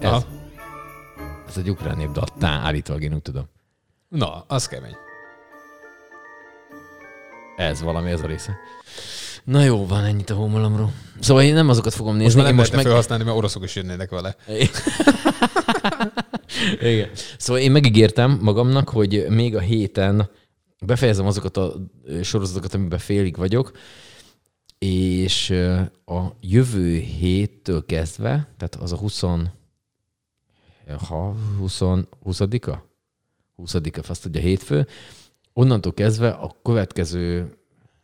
ez. 0.00 0.41
Ez 1.52 1.58
egy 1.58 1.70
ukrán 1.70 1.96
népdal. 1.96 2.24
Tá, 2.38 2.48
állítólag 2.48 3.02
én 3.02 3.14
úgy 3.14 3.22
tudom. 3.22 3.44
Na, 4.08 4.44
az 4.48 4.68
kemény. 4.68 4.96
Ez 7.56 7.82
valami, 7.82 8.10
ez 8.10 8.22
a 8.22 8.26
része. 8.26 8.56
Na 9.44 9.62
jó, 9.62 9.86
van 9.86 10.04
ennyit 10.04 10.30
a 10.30 10.34
hómalomról. 10.34 10.92
Szóval 11.20 11.42
én 11.42 11.54
nem 11.54 11.68
azokat 11.68 11.94
fogom 11.94 12.16
nézni. 12.16 12.24
Most 12.24 12.36
már 12.36 12.46
nem 12.46 12.54
most 12.54 12.72
meg... 12.72 12.84
felhasználni, 12.84 13.24
mert 13.24 13.36
oroszok 13.36 13.64
is 13.64 13.76
jönnének 13.76 14.10
vele. 14.10 14.36
Igen. 16.92 17.10
Szóval 17.38 17.62
én 17.62 17.70
megígértem 17.70 18.38
magamnak, 18.42 18.88
hogy 18.88 19.26
még 19.28 19.56
a 19.56 19.60
héten 19.60 20.30
befejezem 20.80 21.26
azokat 21.26 21.56
a 21.56 21.74
sorozatokat, 22.22 22.74
amiben 22.74 22.98
félig 22.98 23.36
vagyok, 23.36 23.72
és 24.78 25.50
a 26.04 26.20
jövő 26.40 26.96
héttől 26.96 27.86
kezdve, 27.86 28.48
tehát 28.56 28.76
az 28.80 28.92
a 28.92 28.96
20, 28.96 29.22
ha 31.08 31.34
20, 31.58 31.78
20-a? 32.24 32.90
20-a, 33.56 34.10
azt 34.10 34.22
tudja, 34.22 34.40
hétfő, 34.40 34.86
onnantól 35.52 35.94
kezdve 35.94 36.28
a 36.28 36.56
következő, 36.62 37.56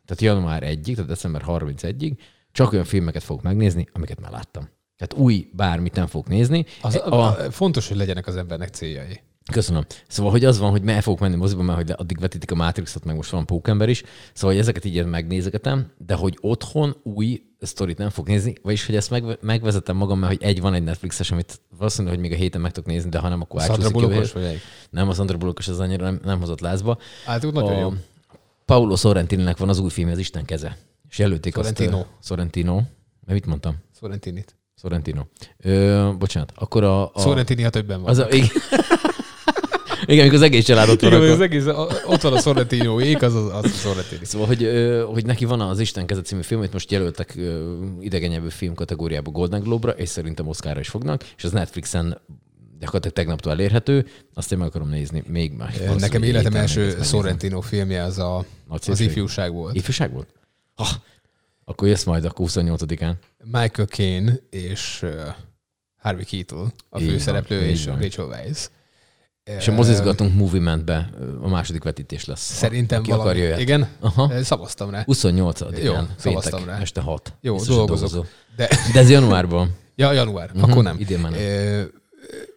tehát 0.05 0.21
január 0.21 0.63
1-ig, 0.65 0.95
tehát 0.95 1.07
december 1.07 1.43
31-ig 1.47 2.13
csak 2.53 2.73
olyan 2.73 2.85
filmeket 2.85 3.23
fogok 3.23 3.43
megnézni, 3.43 3.87
amiket 3.93 4.21
már 4.21 4.31
láttam. 4.31 4.69
Tehát 4.97 5.25
új 5.25 5.51
bármit 5.53 5.95
nem 5.95 6.07
fogok 6.07 6.29
nézni. 6.29 6.65
Az, 6.83 6.97
a, 6.97 7.27
a, 7.27 7.51
fontos, 7.51 7.89
hogy 7.89 7.97
legyenek 7.97 8.27
az 8.27 8.37
embernek 8.37 8.69
céljai. 8.69 9.21
Köszönöm. 9.53 9.85
Szóval, 10.09 10.33
hogy 10.33 10.45
az 10.45 10.59
van, 10.59 10.71
hogy 10.71 10.87
el 10.87 11.01
fogok 11.01 11.21
menni 11.21 11.37
moziba, 11.37 11.63
mert 11.63 11.79
hogy 11.79 11.91
addig 11.97 12.19
vetítik 12.21 12.51
a 12.51 12.55
Matrixot, 12.55 13.05
meg 13.05 13.17
most 13.17 13.31
van 13.31 13.47
Pókember 13.47 13.89
is, 13.89 14.03
szóval, 14.33 14.51
hogy 14.51 14.61
ezeket 14.61 14.85
így 14.85 15.07
megnézegetem, 15.07 15.91
de 16.07 16.15
hogy 16.15 16.39
otthon 16.41 16.97
új 17.03 17.43
sztorit 17.61 17.99
nem 17.99 18.11
fog 18.11 18.29
nézni, 18.29 18.55
vagyis, 18.63 18.87
hogy 18.87 18.97
ezt 18.97 19.11
meg, 19.11 19.39
megvezetem 19.41 19.97
magam, 19.97 20.19
mert 20.19 20.33
hogy 20.33 20.43
egy 20.43 20.61
van 20.61 20.75
egy 20.75 20.83
Netflixes, 20.83 21.31
amit 21.31 21.61
valószínűleg, 21.79 22.15
hogy 22.19 22.29
még 22.29 22.33
a 22.33 22.41
héten 22.41 22.61
meg 22.61 22.73
tudok 22.73 22.89
nézni, 22.89 23.11
de 23.11 23.19
ha 23.19 23.29
nem, 23.29 23.41
akkor 23.41 23.61
Sandra 23.61 23.91
Bullockos 23.91 24.33
vagy 24.33 24.43
egy? 24.43 24.61
Nem, 24.91 25.09
a 25.09 25.13
Sandra 25.13 25.37
Bullockos 25.37 25.69
az 25.69 25.81
annyira 25.81 26.05
nem, 26.05 26.21
nem 26.25 26.39
hozott 26.39 26.61
lázba. 26.61 26.99
Hát 27.25 27.45
úgy 27.45 27.53
nagyon 27.53 27.79
jó. 27.79 27.93
Paulo 28.65 28.97
Sorrentininek 28.97 29.57
van 29.57 29.69
az 29.69 29.79
új 29.79 29.91
film, 29.91 30.09
az 30.09 30.19
Isten 30.19 30.45
keze. 30.45 30.77
És 31.11 31.19
jelölték 31.19 31.55
Sorrentino. 31.55 31.99
azt... 31.99 32.07
Sorrentino. 32.23 32.75
Mert 32.75 33.41
mit 33.41 33.47
mondtam? 33.47 33.77
Sorrentinit. 33.99 34.57
Sorrentino. 34.75 35.23
Ö, 35.59 36.11
bocsánat, 36.19 36.53
akkor 36.55 36.85
a... 36.85 37.03
a... 37.15 37.21
Sorrentini, 37.21 37.63
ha 37.63 37.71
többen 37.71 38.01
van. 38.01 38.11
Az 38.11 38.19
a, 38.19 38.29
igen. 38.31 38.49
Igen, 40.09 40.21
amikor 40.21 40.39
az 40.39 40.43
egész 40.45 40.65
család 40.65 40.89
ott 40.89 41.01
van. 41.01 41.13
Igen, 41.13 41.31
az 41.31 41.41
egész, 41.41 41.67
ott 42.07 42.21
van 42.21 42.33
a 42.33 42.41
Sorrentino 42.41 43.01
ég, 43.01 43.23
az, 43.23 43.35
az, 43.35 43.45
az 43.53 43.65
a 43.65 43.69
Sorrentini. 43.69 44.25
Szóval, 44.25 44.47
hogy, 44.47 44.71
hogy 45.13 45.27
neki 45.27 45.45
van 45.45 45.61
az 45.61 45.81
Isten 45.81 46.07
kezet 46.07 46.27
című 46.27 46.43
film, 46.43 46.61
amit 46.61 46.73
most 46.73 46.91
jelöltek 46.91 47.39
idegenyelvű 48.01 48.49
film 48.49 48.75
kategóriába 48.75 49.31
Golden 49.31 49.61
Globe-ra, 49.61 49.93
és 49.93 50.09
szerintem 50.09 50.47
Oscarra 50.47 50.81
is 50.81 50.89
fognak, 50.89 51.25
és 51.37 51.45
az 51.45 51.53
Netflixen 51.53 52.21
gyakorlatilag 52.79 53.17
tegnaptól 53.17 53.53
elérhető, 53.53 54.07
azt 54.35 54.53
én 54.53 54.59
meg 54.59 54.67
akarom 54.67 54.89
nézni 54.89 55.23
még 55.27 55.53
már. 55.53 55.95
Nekem 55.99 56.23
életem 56.23 56.55
első 56.55 56.99
Sorrentino 57.03 57.61
filmje 57.61 58.03
az 58.03 58.19
a, 58.19 58.45
az 58.69 59.01
ifjúság 59.01 59.53
volt. 59.53 59.75
Ifjúság 59.75 60.13
volt? 60.13 60.29
Ha, 60.75 60.87
akkor 61.65 61.89
jössz 61.89 62.05
majd 62.05 62.25
a 62.25 62.33
28-án. 62.33 63.13
Michael 63.45 63.89
Caine 63.89 64.33
és 64.51 65.07
Harvey 65.99 66.25
Keitel, 66.25 66.73
a 66.89 66.99
főszereplő, 66.99 67.61
és 67.61 67.87
Rachel 67.87 68.27
Weisz. 68.27 68.71
És 69.57 69.69
a 69.69 69.73
mozizgatunk 69.73 70.35
Moviementbe 70.35 71.11
a 71.41 71.49
második 71.49 71.83
vetítés 71.83 72.25
lesz. 72.25 72.41
Szerintem 72.41 72.99
Aki 73.01 73.11
valami. 73.11 73.39
Igen? 73.39 73.89
Aha. 74.01 74.43
Szavaztam 74.43 74.91
rá. 74.91 75.05
28-án. 75.07 75.83
Jó, 75.83 75.95
szavaztam 76.17 76.65
rá. 76.65 76.81
Este 76.81 77.01
6. 77.01 77.33
Jó, 77.41 77.55
Biztos 77.55 77.75
dolgozok. 77.75 78.27
De... 78.57 78.69
De 78.93 78.99
ez 78.99 79.11
januárban. 79.11 79.75
ja, 79.95 80.13
január. 80.13 80.51
Uh-huh. 80.55 80.71
Akkor 80.71 80.83
nem. 80.83 80.97
Idén 80.99 81.19
már 81.19 81.31
nem. 81.31 81.41
E, 81.41 81.87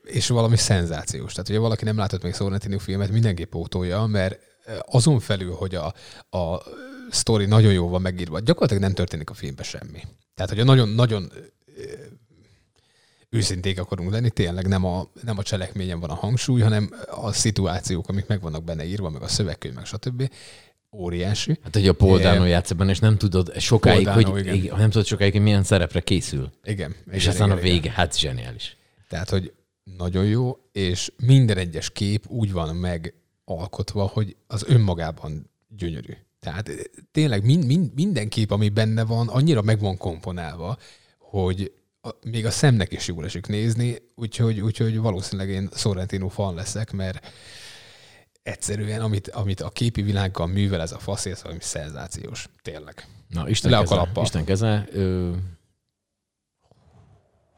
és 0.03 0.27
valami 0.27 0.57
szenzációs. 0.57 1.31
Tehát, 1.31 1.47
hogyha 1.47 1.61
valaki 1.61 1.83
nem 1.83 1.97
látott 1.97 2.23
még 2.23 2.33
Sorrentino 2.33 2.77
filmet, 2.77 3.11
mindenképp 3.11 3.49
pótolja, 3.49 4.05
mert 4.05 4.39
azon 4.85 5.19
felül, 5.19 5.53
hogy 5.53 5.75
a, 5.75 5.93
a 6.37 6.61
sztori 7.09 7.45
nagyon 7.45 7.73
jó 7.73 7.89
van 7.89 8.01
megírva, 8.01 8.39
gyakorlatilag 8.39 8.83
nem 8.83 8.93
történik 8.93 9.29
a 9.29 9.33
filmben 9.33 9.65
semmi. 9.65 10.01
Tehát, 10.35 10.49
hogyha 10.49 10.63
nagyon-nagyon 10.63 11.31
őszinték 13.33 13.79
akarunk 13.79 14.11
lenni, 14.11 14.29
tényleg 14.29 14.67
nem 14.67 14.85
a, 14.85 15.07
nem 15.23 15.37
a 15.37 15.43
cselekményen 15.43 15.99
van 15.99 16.09
a 16.09 16.15
hangsúly, 16.15 16.61
hanem 16.61 16.89
a 17.09 17.31
szituációk, 17.31 18.07
amik 18.07 18.27
meg 18.27 18.41
vannak 18.41 18.63
benne 18.63 18.85
írva, 18.85 19.09
meg 19.09 19.21
a 19.21 19.27
szövegkönyv, 19.27 19.75
meg 19.75 19.85
stb. 19.85 20.31
Óriási. 20.95 21.59
Hát, 21.63 21.73
hogy 21.73 21.87
a 21.87 21.93
Paul 21.93 22.19
Dano 22.19 22.45
játsz 22.45 22.73
és 22.87 22.99
nem 22.99 23.17
tudod 23.17 23.59
sokáig, 23.59 24.05
Dano, 24.05 24.31
hogy 24.31 24.45
igen. 24.45 24.77
nem 24.77 24.89
tudod 24.89 25.07
sokáig, 25.07 25.31
hogy 25.31 25.41
milyen 25.41 25.63
szerepre 25.63 25.99
készül. 25.99 26.51
Igen. 26.63 26.95
És 27.11 27.21
igen, 27.21 27.29
aztán 27.29 27.47
igen, 27.47 27.59
a 27.59 27.61
vége, 27.61 27.75
igen. 27.75 27.93
hát 27.93 28.19
zseniális. 28.19 28.77
Tehát, 29.09 29.29
hogy 29.29 29.53
nagyon 29.97 30.25
jó, 30.25 30.57
és 30.71 31.11
minden 31.25 31.57
egyes 31.57 31.89
kép 31.89 32.25
úgy 32.27 32.51
van 32.51 32.75
megalkotva, 32.75 34.05
hogy 34.05 34.35
az 34.47 34.63
önmagában 34.67 35.49
gyönyörű. 35.67 36.13
Tehát 36.39 36.69
tényleg 37.11 37.45
mind, 37.45 37.65
mind, 37.65 37.93
minden 37.93 38.29
kép, 38.29 38.51
ami 38.51 38.69
benne 38.69 39.03
van, 39.03 39.27
annyira 39.27 39.61
meg 39.61 39.79
van 39.79 39.97
komponálva, 39.97 40.77
hogy 41.17 41.71
a, 42.01 42.09
még 42.23 42.45
a 42.45 42.51
szemnek 42.51 42.91
is 42.91 43.07
jól 43.07 43.25
esik 43.25 43.47
nézni, 43.47 43.97
úgyhogy, 44.15 44.59
úgyhogy 44.59 44.97
valószínűleg 44.97 45.49
én 45.51 45.69
Sorrentino 45.73 46.27
fan 46.27 46.55
leszek, 46.55 46.91
mert 46.91 47.27
egyszerűen, 48.43 49.01
amit, 49.01 49.27
amit 49.27 49.61
a 49.61 49.69
képi 49.69 50.01
világgal 50.01 50.47
művel 50.47 50.81
ez 50.81 50.91
a 50.91 50.99
fasz, 50.99 51.25
ez 51.25 51.43
valami 51.43 51.61
szenzációs. 51.61 52.49
Tényleg. 52.61 53.07
Na, 53.27 53.49
Isten 53.49 53.71
Le 53.71 53.77
keze, 53.77 54.09
Isten 54.21 54.45
keze, 54.45 54.87
ö... 54.91 55.31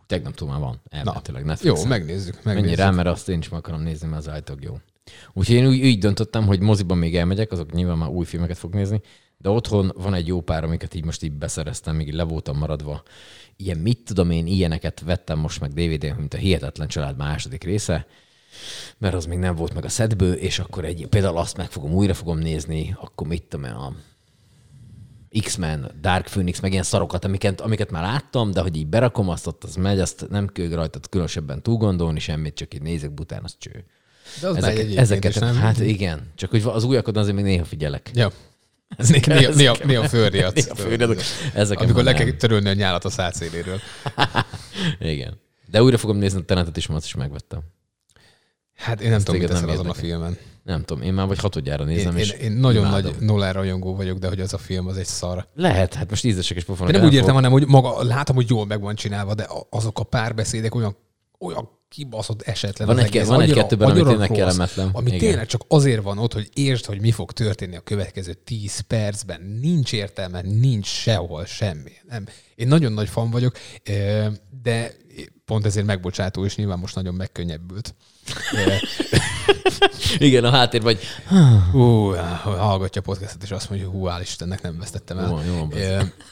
tegnap 0.05 0.35
túl 0.35 0.49
már 0.49 0.59
van, 0.59 0.81
elméletileg 0.89 1.45
Netflixen. 1.45 1.83
Jó, 1.83 1.89
megnézzük. 1.89 2.43
megnézzük. 2.43 2.65
Menj 2.65 2.75
rá, 2.75 2.89
mert 2.89 3.07
azt 3.07 3.29
én 3.29 3.39
is 3.39 3.49
meg 3.49 3.59
akarom 3.59 3.81
nézni, 3.81 4.07
mert 4.07 4.21
az 4.21 4.29
állítólag 4.29 4.63
jó. 4.63 4.79
Úgyhogy 5.33 5.55
én 5.55 5.67
úgy, 5.67 5.85
úgy 5.85 5.99
döntöttem, 5.99 6.45
hogy 6.45 6.59
moziban 6.59 6.97
még 6.97 7.15
elmegyek, 7.15 7.51
azok 7.51 7.71
nyilván 7.71 7.97
már 7.97 8.09
új 8.09 8.25
filmeket 8.25 8.57
fog 8.57 8.73
nézni, 8.73 9.01
de 9.43 9.49
otthon 9.49 9.91
van 9.95 10.13
egy 10.13 10.27
jó 10.27 10.41
pár, 10.41 10.63
amiket 10.63 10.93
így 10.93 11.05
most 11.05 11.23
így 11.23 11.31
beszereztem, 11.31 11.95
még 11.95 12.13
le 12.13 12.23
voltam 12.23 12.57
maradva. 12.57 13.03
Ilyen 13.55 13.77
mit 13.77 13.99
tudom 14.05 14.29
én, 14.31 14.47
ilyeneket 14.47 14.99
vettem 14.99 15.39
most 15.39 15.59
meg 15.59 15.73
DVD-n, 15.73 16.15
mint 16.17 16.33
a 16.33 16.37
Hihetetlen 16.37 16.87
Család 16.87 17.17
második 17.17 17.63
része, 17.63 18.05
mert 18.97 19.13
az 19.13 19.25
még 19.25 19.37
nem 19.37 19.55
volt 19.55 19.73
meg 19.73 19.85
a 19.85 19.89
szedből, 19.89 20.33
és 20.33 20.59
akkor 20.59 20.85
egy, 20.85 21.07
például 21.07 21.37
azt 21.37 21.57
meg 21.57 21.71
fogom, 21.71 21.93
újra 21.93 22.13
fogom 22.13 22.37
nézni, 22.37 22.95
akkor 22.99 23.27
mit 23.27 23.43
tudom 23.43 23.65
én, 23.65 23.71
a 23.71 23.93
X-Men, 25.39 25.91
Dark 26.01 26.25
Phoenix, 26.25 26.59
meg 26.59 26.71
ilyen 26.71 26.83
szarokat, 26.83 27.25
amiket, 27.25 27.61
amiket 27.61 27.91
már 27.91 28.03
láttam, 28.03 28.51
de 28.51 28.61
hogy 28.61 28.77
így 28.77 28.87
berakom 28.87 29.29
azt, 29.29 29.47
ott 29.47 29.63
az 29.63 29.75
megy, 29.75 29.99
azt 29.99 30.25
nem 30.29 30.47
kell 30.47 30.67
rajta 30.67 30.99
különösebben 31.09 31.61
túl 31.61 31.77
gondolni 31.77 32.19
semmit, 32.19 32.55
csak 32.55 32.73
így 32.73 32.81
nézek, 32.81 33.11
bután 33.11 33.43
az 33.43 33.55
cső. 33.57 33.85
De 34.41 34.47
az 34.47 34.55
ezeket, 34.55 34.95
ezeket 34.95 35.39
nem? 35.39 35.55
Hát 35.55 35.79
igen, 35.79 36.31
csak 36.35 36.49
hogy 36.49 36.61
az 36.65 36.83
újakat 36.83 37.17
azért 37.17 37.35
még 37.35 37.43
néha 37.43 37.65
figyelek. 37.65 38.11
Ja. 38.13 38.31
Ez 38.97 39.09
néha, 39.09 39.49
néha, 39.55 39.75
néha 39.85 40.07
fölriadsz. 40.07 40.69
Ezeket 41.53 41.83
Amikor 41.83 42.03
le 42.03 42.13
kell 42.13 42.31
törölni 42.31 42.69
a 42.69 42.73
nyálat 42.73 43.05
a 43.05 43.09
szátszéléről. 43.09 43.79
igen. 44.99 45.41
De 45.67 45.83
újra 45.83 45.97
fogom 45.97 46.17
nézni 46.17 46.39
a 46.39 46.43
tenetet 46.43 46.77
is, 46.77 46.87
most 46.87 47.05
is 47.05 47.15
megvettem. 47.15 47.59
Hát 48.75 49.01
én 49.01 49.07
nem 49.07 49.17
Ezt 49.17 49.25
tudom, 49.25 49.41
mit 49.41 49.49
teszel 49.49 49.69
azon 49.69 49.89
a 49.89 49.93
filmen. 49.93 50.37
Nem 50.63 50.83
tudom, 50.83 51.03
én 51.03 51.13
már 51.13 51.27
vagy 51.27 51.39
hatodjára 51.39 51.83
nézem. 51.83 52.13
Én, 52.15 52.19
és 52.19 52.31
én, 52.31 52.39
én 52.39 52.51
nagyon 52.51 52.85
imádom. 52.85 53.11
nagy 53.11 53.21
Nolan 53.21 53.53
rajongó 53.53 53.95
vagyok, 53.95 54.17
de 54.17 54.27
hogy 54.27 54.39
az 54.39 54.53
a 54.53 54.57
film 54.57 54.87
az 54.87 54.97
egy 54.97 55.05
szar. 55.05 55.47
Lehet, 55.55 55.93
hát 55.93 56.09
most 56.09 56.23
ízesek 56.25 56.57
és 56.57 56.63
pofonok. 56.63 56.93
Én 56.93 56.99
nem 56.99 57.09
úgy 57.09 57.15
értem, 57.15 57.33
hanem 57.33 57.51
hogy 57.51 57.67
maga, 57.67 58.03
látom, 58.03 58.35
hogy 58.35 58.49
jól 58.49 58.65
meg 58.65 58.81
van 58.81 58.95
csinálva, 58.95 59.33
de 59.33 59.47
azok 59.69 59.99
a 59.99 60.03
párbeszédek 60.03 60.75
olyan, 60.75 60.95
olyan 61.43 61.69
kibaszott 61.89 62.41
esetlen. 62.41 62.87
Van, 62.87 62.97
egy, 62.97 63.25
van 63.25 63.41
egy-kettőben, 63.41 63.89
ami 63.89 64.03
tényleg 64.03 64.27
rossz, 64.27 64.37
kellemetlen. 64.37 64.89
Ami 64.93 65.07
Igen. 65.07 65.19
tényleg 65.19 65.45
csak 65.45 65.61
azért 65.67 66.03
van 66.03 66.17
ott, 66.17 66.33
hogy 66.33 66.49
értsd, 66.53 66.85
hogy 66.85 67.01
mi 67.01 67.11
fog 67.11 67.31
történni 67.31 67.75
a 67.75 67.79
következő 67.79 68.33
10 68.33 68.79
percben. 68.79 69.41
Nincs 69.61 69.93
értelme, 69.93 70.41
nincs 70.41 70.87
sehol 70.87 71.45
semmi. 71.45 71.91
Nem. 72.09 72.25
Én 72.55 72.67
nagyon 72.67 72.91
nagy 72.91 73.09
fan 73.09 73.31
vagyok, 73.31 73.57
de 74.63 74.91
pont 75.45 75.65
ezért 75.65 75.85
megbocsátó, 75.85 76.45
és 76.45 76.55
nyilván 76.55 76.79
most 76.79 76.95
nagyon 76.95 77.13
megkönnyebbült. 77.13 77.95
Igen, 80.17 80.43
a 80.43 80.49
háttér 80.49 80.81
vagy. 80.81 80.99
Hú, 81.71 82.13
hallgatja 82.43 83.01
a 83.01 83.03
podcastot, 83.03 83.43
és 83.43 83.51
azt 83.51 83.69
mondja, 83.69 83.89
hogy 83.89 83.99
hú, 83.99 84.07
hál' 84.07 84.21
Istennek 84.21 84.61
nem 84.61 84.79
vesztettem 84.79 85.17
el. 85.17 85.29
Jó, 85.29 85.55
jó, 85.55 85.67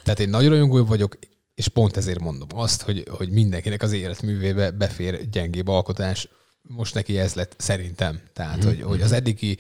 Tehát 0.04 0.19
én 0.19 0.30
nagyon 0.30 0.50
rajongó 0.50 0.86
vagyok, 0.86 1.17
és 1.56 1.68
pont 1.68 1.98
ezért 1.98 2.20
mondom 2.20 2.48
azt, 2.54 2.82
hogy, 2.82 3.08
hogy 3.10 3.30
mindenkinek 3.30 3.82
az 3.82 3.92
életművébe 3.92 4.72
befér 4.72 5.30
gyengébb 5.30 5.68
alkotás, 5.68 6.30
most 6.62 6.94
neki 6.94 7.18
ez 7.18 7.34
lett 7.34 7.54
szerintem. 7.58 8.22
Tehát, 8.34 8.58
mm-hmm. 8.58 8.68
hogy, 8.68 8.82
hogy 8.82 9.02
az 9.02 9.12
eddigi 9.12 9.58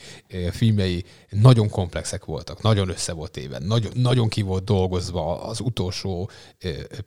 filmjei 0.51 1.03
nagyon 1.29 1.69
komplexek 1.69 2.25
voltak, 2.25 2.61
nagyon 2.61 2.89
össze 2.89 3.13
volt 3.13 3.37
éve, 3.37 3.59
nagyon, 3.59 3.91
nagyon 3.95 4.29
ki 4.29 4.41
volt 4.41 4.63
dolgozva 4.63 5.43
az 5.43 5.59
utolsó 5.59 6.29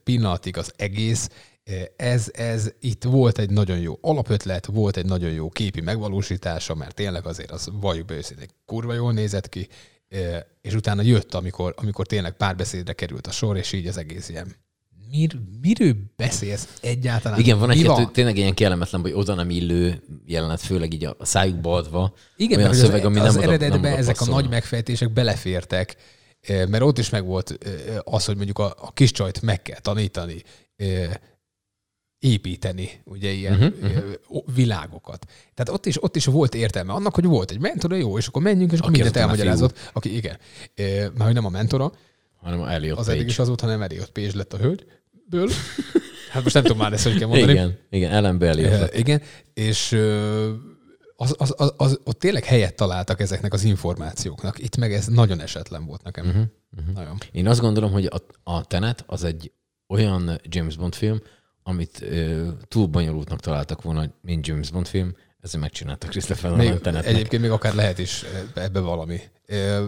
pillanatig 0.05 0.57
az 0.57 0.73
egész. 0.77 1.29
Ez, 1.97 2.31
ez 2.33 2.71
itt 2.81 3.05
volt 3.05 3.39
egy 3.39 3.51
nagyon 3.51 3.79
jó 3.79 3.99
alapötlet, 4.01 4.67
volt 4.67 4.97
egy 4.97 5.07
nagyon 5.07 5.31
jó 5.31 5.49
képi 5.49 5.81
megvalósítása, 5.81 6.75
mert 6.75 6.95
tényleg 6.95 7.27
azért 7.27 7.51
az 7.51 7.69
valljuk 7.73 8.07
be 8.07 8.15
őszintén 8.15 8.49
kurva 8.67 8.93
jól 8.93 9.13
nézett 9.13 9.49
ki, 9.49 9.69
és 10.61 10.75
utána 10.75 11.03
jött, 11.03 11.35
amikor, 11.35 11.75
amikor 11.77 12.07
tényleg 12.07 12.37
párbeszédre 12.37 12.93
került 12.93 13.27
a 13.27 13.31
sor, 13.31 13.57
és 13.57 13.73
így 13.73 13.87
az 13.87 13.97
egész 13.97 14.29
ilyen 14.29 14.55
mir, 15.15 15.39
miről 15.61 15.95
beszélsz 16.17 16.79
egyáltalán? 16.81 17.39
Igen, 17.39 17.59
van 17.59 17.71
egy 17.71 18.09
tényleg 18.13 18.37
ilyen 18.37 18.55
kellemetlen, 18.55 19.01
hogy 19.01 19.13
oda 19.13 19.35
nem 19.35 19.51
illő 19.51 20.03
jelenet, 20.27 20.61
főleg 20.61 20.93
így 20.93 21.05
a 21.05 21.17
szájukba 21.21 21.75
adva. 21.75 22.15
Igen, 22.37 22.61
mert 22.61 22.75
szöveg, 22.75 23.01
az, 23.01 23.07
ami 23.07 23.19
az 23.19 23.35
nem 23.35 23.43
eredetben 23.43 23.79
oda, 23.79 23.89
nem 23.89 23.99
ezek 23.99 24.17
passzol. 24.17 24.35
a 24.35 24.41
nagy 24.41 24.51
megfejtések 24.51 25.13
belefértek, 25.13 25.97
eh, 26.41 26.67
mert 26.67 26.83
ott 26.83 26.99
is 26.99 27.11
meg 27.11 27.25
volt 27.25 27.59
eh, 27.61 27.73
az, 28.05 28.25
hogy 28.25 28.37
mondjuk 28.37 28.59
a, 28.59 28.75
a 28.81 28.93
kis 28.93 29.11
csajt 29.11 29.43
meg 29.43 29.63
kell 29.63 29.81
tanítani 29.81 30.43
eh, 30.77 31.11
építeni 32.19 32.91
ugye 33.05 33.31
ilyen 33.31 33.53
uh-huh. 33.53 34.55
világokat. 34.55 35.27
Tehát 35.55 35.69
ott 35.73 35.87
is, 35.87 36.03
ott 36.03 36.17
is 36.17 36.25
volt 36.25 36.55
értelme 36.55 36.93
annak, 36.93 37.15
hogy 37.15 37.25
volt 37.25 37.51
egy 37.51 37.61
mentora, 37.61 37.97
jó, 37.97 38.19
és 38.19 38.27
akkor 38.27 38.43
menjünk, 38.43 38.73
és 38.73 38.79
akkor 38.79 38.91
aki 38.91 39.01
mindent 39.01 39.23
elmagyarázott. 39.23 39.91
Aki, 39.93 40.17
igen, 40.17 40.39
mert 40.77 41.23
hogy 41.23 41.35
nem 41.35 41.45
a 41.45 41.49
mentora, 41.49 41.93
hanem 42.45 42.61
a 42.61 42.71
Elliot 42.71 42.99
Az 42.99 43.09
eddig 43.09 43.27
is 43.27 43.39
az 43.39 43.47
volt, 43.47 43.61
hanem 43.61 43.83
Elliot 43.83 44.11
Page 44.11 44.31
lett 44.35 44.53
a 44.53 44.57
hölgyből. 45.31 45.57
Hát 46.31 46.43
most 46.43 46.55
nem 46.55 46.65
tudom 46.65 46.79
már 46.79 46.93
ezt, 46.93 47.05
hogy 47.05 47.19
kell 47.19 47.29
mondani. 47.29 47.53
Igen, 47.53 47.79
igen, 47.91 48.13
Ellen 48.13 48.43
Elliot. 48.43 48.95
Igen, 48.95 49.23
és 49.55 49.93
az, 51.17 51.35
az, 51.39 51.55
az, 51.57 51.75
az, 51.77 52.01
ott 52.05 52.19
tényleg 52.19 52.45
helyet 52.45 52.75
találtak 52.75 53.21
ezeknek 53.21 53.53
az 53.53 53.65
információknak. 53.65 54.59
Itt 54.59 54.77
meg 54.77 54.93
ez 54.93 55.07
nagyon 55.07 55.41
esetlen 55.41 55.87
volt 55.87 56.03
nekem. 56.03 56.27
Uh-huh, 56.27 56.43
uh-huh. 56.77 56.95
Nagyon. 56.95 57.19
Én 57.33 57.49
azt 57.49 57.61
gondolom, 57.61 57.93
hogy 57.93 58.05
a, 58.05 58.51
a 58.53 58.65
Tenet 58.65 59.05
az 59.07 59.25
egy 59.25 59.53
olyan 59.89 60.41
James 60.43 60.77
Bond 60.77 60.95
film, 60.95 61.21
amit 61.63 62.03
ö, 62.03 62.49
túl 62.69 62.87
bonyolultnak 62.87 63.41
találtak 63.41 63.83
volna, 63.83 64.15
mint 64.21 64.47
James 64.47 64.71
Bond 64.71 64.87
film, 64.87 65.17
ezért 65.45 65.63
megcsináltak 65.63 66.11
Christopher 66.11 66.51
Nolan 66.51 66.83
Tenetnek. 66.83 67.15
Egyébként 67.15 67.43
még 67.43 67.51
akár 67.51 67.75
lehet 67.75 67.99
is 67.99 68.25
ebbe 68.55 68.81
valami. 68.81 69.21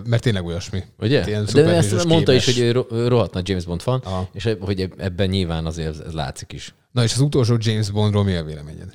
Mert 0.04 0.22
tényleg 0.22 0.44
olyasmi. 0.44 0.82
Ugye? 0.98 1.24
De 1.52 1.64
ezt 1.66 2.06
mondta 2.06 2.30
kémes. 2.30 2.46
is, 2.46 2.58
hogy 2.58 2.72
rohadt 3.06 3.48
James 3.48 3.64
Bond 3.64 3.80
fan, 3.80 4.00
Aha. 4.04 4.28
és 4.32 4.56
hogy 4.60 4.90
ebben 4.96 5.28
nyilván 5.28 5.66
azért 5.66 6.06
ez 6.06 6.12
látszik 6.12 6.52
is. 6.52 6.74
Na 6.92 7.02
és 7.02 7.12
az 7.12 7.20
utolsó 7.20 7.56
James 7.58 7.90
Bondról 7.90 8.24
mi 8.24 8.34
a 8.34 8.44
véleményed? 8.44 8.92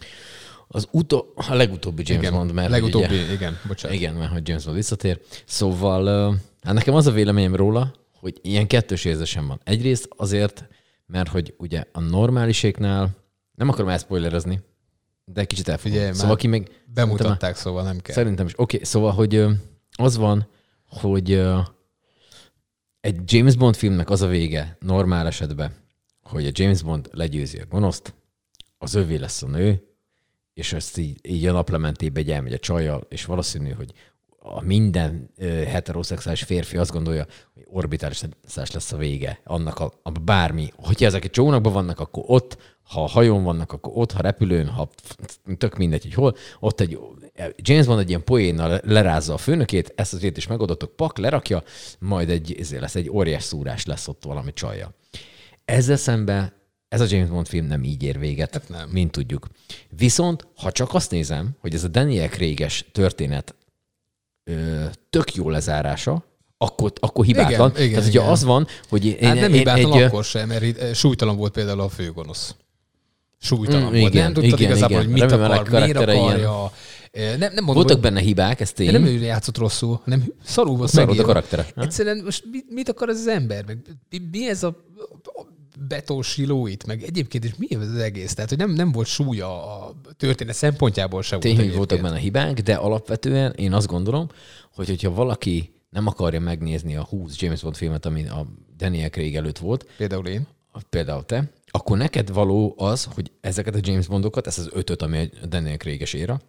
Az 0.68 0.88
utó, 0.92 1.34
a 1.36 1.54
legutóbbi 1.54 2.04
James 2.06 2.24
igen, 2.24 2.34
Bond, 2.34 2.54
mert 2.54 2.70
legutóbbi, 2.70 3.06
ugye, 3.06 3.34
igen, 3.34 3.60
bocsánat. 3.68 3.98
Igen, 3.98 4.14
mert 4.14 4.32
hogy 4.32 4.48
James 4.48 4.64
Bond 4.64 4.76
visszatér. 4.76 5.20
Szóval 5.46 6.34
hát 6.62 6.74
nekem 6.74 6.94
az 6.94 7.08
a 7.08 7.12
véleményem 7.12 7.56
róla, 7.56 7.94
hogy 8.20 8.40
ilyen 8.42 8.68
kettős 8.68 9.06
érzésem 9.06 9.48
van. 9.48 9.62
Egyrészt 9.64 10.10
azért, 10.18 10.68
mert 11.06 11.30
hogy 11.30 11.54
ugye 11.58 11.84
a 11.92 12.00
normáliséknál, 12.00 13.10
nem 13.56 13.70
akarom 13.70 13.90
elspoilerezni, 13.90 14.60
de 15.34 15.46
kicsit 15.46 15.68
elfogom. 15.68 16.14
Szóval 16.14 16.32
aki 16.32 16.48
még... 16.48 16.72
Bemutatták, 16.94 17.56
szóval 17.56 17.84
nem 17.84 18.00
kell. 18.00 18.16
Szerintem 18.16 18.46
is. 18.46 18.54
Oké, 18.56 18.76
okay, 18.76 18.86
szóval, 18.86 19.12
hogy 19.12 19.46
az 19.92 20.18
van, 20.18 20.48
hogy 20.86 21.44
egy 23.02 23.34
James 23.34 23.56
Bond 23.56 23.76
filmnek 23.76 24.10
az 24.10 24.22
a 24.22 24.28
vége 24.28 24.78
normál 24.80 25.28
esetben, 25.28 25.74
hogy 26.24 26.46
a 26.46 26.52
James 26.54 26.82
Bond 26.82 27.10
legyőzi 27.12 27.58
a 27.58 27.66
gonoszt, 27.70 28.14
az 28.78 28.94
övé 28.94 29.16
lesz 29.16 29.44
a 29.44 29.48
nő, 29.48 29.84
és 30.54 30.74
ezt 30.74 30.98
így, 30.98 31.20
így 31.22 31.46
a 31.46 31.52
naplementébe 31.52 32.20
egy 32.20 32.32
elmegy 32.32 32.54
a 32.54 32.60
csajjal, 32.60 33.06
és 33.10 33.26
valószínű, 33.26 33.72
hogy 33.72 33.94
a 34.40 34.62
minden 34.62 35.30
heteroszexuális 35.68 36.44
férfi 36.44 36.78
azt 36.78 36.92
gondolja, 36.92 37.26
hogy 37.54 37.64
orbitális 37.66 38.22
lesz 38.56 38.92
a 38.92 38.98
vége 38.98 39.40
annak 39.44 39.80
a, 39.80 39.94
a 40.04 40.12
bármi. 40.12 40.72
Hogyha 40.76 41.06
ezek 41.06 41.24
egy 41.24 41.30
csónakban 41.30 41.74
vannak, 41.74 42.00
akkor 42.00 42.24
ott, 42.28 42.71
ha 42.84 43.08
hajón 43.08 43.44
vannak, 43.44 43.72
akkor 43.72 43.92
ott, 43.96 44.12
ha 44.12 44.22
repülőn, 44.22 44.68
ha 44.68 44.90
tök 45.58 45.78
mindegy, 45.78 46.04
hogy 46.04 46.14
hol, 46.14 46.36
ott 46.60 46.80
egy 46.80 47.00
James 47.56 47.86
Bond 47.86 48.00
egy 48.00 48.10
ilyen 48.10 48.24
poénnal 48.24 48.82
lerázza 48.84 49.34
a 49.34 49.38
főnökét, 49.38 49.94
ezt 49.96 50.14
az 50.14 50.24
is 50.24 50.48
megoldottok, 50.48 50.96
pak, 50.96 51.18
lerakja, 51.18 51.64
majd 52.00 52.30
egy, 52.30 52.56
ezért 52.60 52.82
lesz 52.82 52.96
egy 52.96 53.10
óriás 53.10 53.44
szúrás 53.44 53.86
lesz 53.86 54.08
ott 54.08 54.24
valami 54.24 54.54
csalja. 54.54 54.94
Ezzel 55.66 55.98
szemben 55.98 56.54
ez 56.88 57.02
a 57.02 57.06
James 57.10 57.30
Bond 57.30 57.48
film 57.48 57.66
nem 57.66 57.84
így 57.84 58.04
ér 58.04 58.20
véget, 58.20 58.54
hát 58.54 58.70
nem. 58.70 58.90
mint 58.90 59.12
tudjuk. 59.12 59.48
Viszont, 59.90 60.48
ha 60.56 60.72
csak 60.72 60.94
azt 60.94 61.12
nézem, 61.12 61.50
hogy 61.60 61.74
ez 61.74 61.84
a 61.84 61.88
Daniel 61.88 62.30
Craig-es 62.30 62.86
történet 62.92 63.56
ö, 64.44 64.86
tök 65.10 65.36
jó 65.36 65.50
lezárása, 65.50 66.26
akkor, 66.58 66.94
akkor 67.00 67.26
hibátlan. 67.26 67.70
Igen, 67.70 67.84
igen, 67.84 68.00
Tehát, 68.00 68.14
igen. 68.14 68.26
az 68.26 68.44
van, 68.44 68.68
hogy 68.90 69.06
én, 69.06 69.28
hát 69.28 69.40
nem 69.40 69.52
hibátlan 69.52 69.94
egy, 69.94 70.02
akkor 70.02 70.24
sem, 70.24 70.48
mert 70.48 70.96
súlytalan 70.96 71.38
volt 71.38 71.52
például 71.52 71.80
a 71.80 71.90
főgonosz. 71.90 72.56
Súlytalan 73.42 73.82
mm, 73.82 74.00
volt. 74.00 74.14
Igen, 74.14 74.24
nem 74.24 74.34
tudtad 74.34 74.60
igen, 74.60 74.72
igazából, 74.72 74.98
igen. 74.98 75.12
hogy 75.12 75.22
mit 75.22 75.32
Remélem, 75.32 75.52
akar, 75.52 75.80
miért 75.80 75.98
akarja. 75.98 76.72
Nem, 77.12 77.38
nem 77.40 77.50
mondom, 77.54 77.74
Voltak 77.74 77.92
hogy... 77.92 78.00
benne 78.00 78.20
hibák, 78.20 78.60
ez 78.60 78.72
tény. 78.72 78.92
Nem 78.92 79.06
ő 79.06 79.12
játszott 79.12 79.58
rosszul, 79.58 80.02
hanem 80.04 80.34
szarul 80.44 80.78
volt 80.78 80.90
Szarul 80.90 81.20
a 81.20 81.24
karaktere. 81.24 81.68
Egyszerűen 81.76 82.22
most 82.24 82.44
mit, 82.52 82.66
mit 82.70 82.90
akar 82.90 83.10
ez 83.10 83.20
az 83.20 83.28
ember? 83.28 83.66
Meg 83.66 83.78
mi, 84.10 84.22
mi 84.32 84.50
ez 84.50 84.64
a 84.64 84.86
betósilóit, 85.88 86.86
meg 86.86 87.04
egyébként 87.04 87.44
is 87.44 87.52
mi 87.58 87.68
ez 87.70 87.90
az 87.90 87.96
egész? 87.96 88.34
Tehát, 88.34 88.50
hogy 88.50 88.60
nem, 88.60 88.72
nem 88.72 88.92
volt 88.92 89.08
súlya 89.08 89.78
a 89.86 89.96
történet 90.18 90.56
szempontjából 90.56 91.22
sem 91.22 91.40
Tény, 91.40 91.56
hogy 91.56 91.76
voltak 91.76 92.02
benne 92.02 92.18
hibák, 92.18 92.62
de 92.62 92.74
alapvetően 92.74 93.52
én 93.52 93.74
azt 93.74 93.88
gondolom, 93.88 94.28
hogy 94.76 94.88
hogyha 94.88 95.14
valaki 95.14 95.74
nem 95.90 96.08
akarja 96.08 96.40
megnézni 96.40 96.96
a 96.96 97.04
20 97.04 97.40
James 97.40 97.62
Bond 97.62 97.76
filmet, 97.76 98.06
ami 98.06 98.28
a 98.28 98.46
Daniel 98.78 99.10
Craig 99.10 99.36
előtt 99.36 99.58
volt. 99.58 99.86
Például 99.98 100.28
én. 100.28 100.48
Például 100.90 101.26
te. 101.26 101.52
Akkor 101.72 101.98
neked 101.98 102.34
való 102.34 102.74
az, 102.78 103.08
hogy 103.14 103.32
ezeket 103.42 103.76
a 103.76 103.80
James 103.82 104.08
Bondokat, 104.08 104.48
ezt 104.48 104.58
az 104.58 104.70
ötöt, 104.74 105.02
ami 105.02 105.30
a 105.42 105.46
Daniel 105.46 105.78
Craig-es 105.78 106.14
éra, 106.14 106.42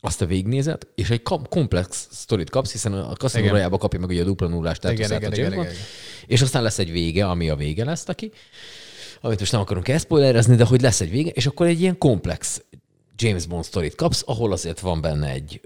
azt 0.00 0.22
a 0.22 0.26
végnézet, 0.26 0.86
és 0.94 1.10
egy 1.10 1.22
komplex 1.48 2.08
sztorit 2.10 2.50
kapsz, 2.50 2.72
hiszen 2.72 2.92
a 2.92 3.12
Casino 3.12 3.78
kapja 3.78 3.98
meg 3.98 4.08
ugye 4.08 4.22
a 4.22 4.24
dupla 4.24 4.48
nullást, 4.48 4.80
tehát 4.80 4.98
igen, 4.98 5.12
igen, 5.12 5.32
igen, 5.32 5.52
igen, 5.52 5.66
és 6.26 6.42
aztán 6.42 6.62
lesz 6.62 6.78
egy 6.78 6.90
vége, 6.90 7.26
ami 7.28 7.48
a 7.50 7.56
vége 7.56 7.84
lesz 7.84 8.04
neki, 8.04 8.30
amit 9.20 9.38
most 9.38 9.52
nem 9.52 9.60
akarunk 9.60 9.88
elszpoilerezni, 9.88 10.56
de 10.56 10.64
hogy 10.64 10.80
lesz 10.80 11.00
egy 11.00 11.10
vége, 11.10 11.30
és 11.30 11.46
akkor 11.46 11.66
egy 11.66 11.80
ilyen 11.80 11.98
komplex 11.98 12.62
James 13.16 13.46
Bond 13.46 13.64
sztorit 13.64 13.94
kapsz, 13.94 14.22
ahol 14.26 14.52
azért 14.52 14.80
van 14.80 15.00
benne 15.00 15.30
egy, 15.30 15.60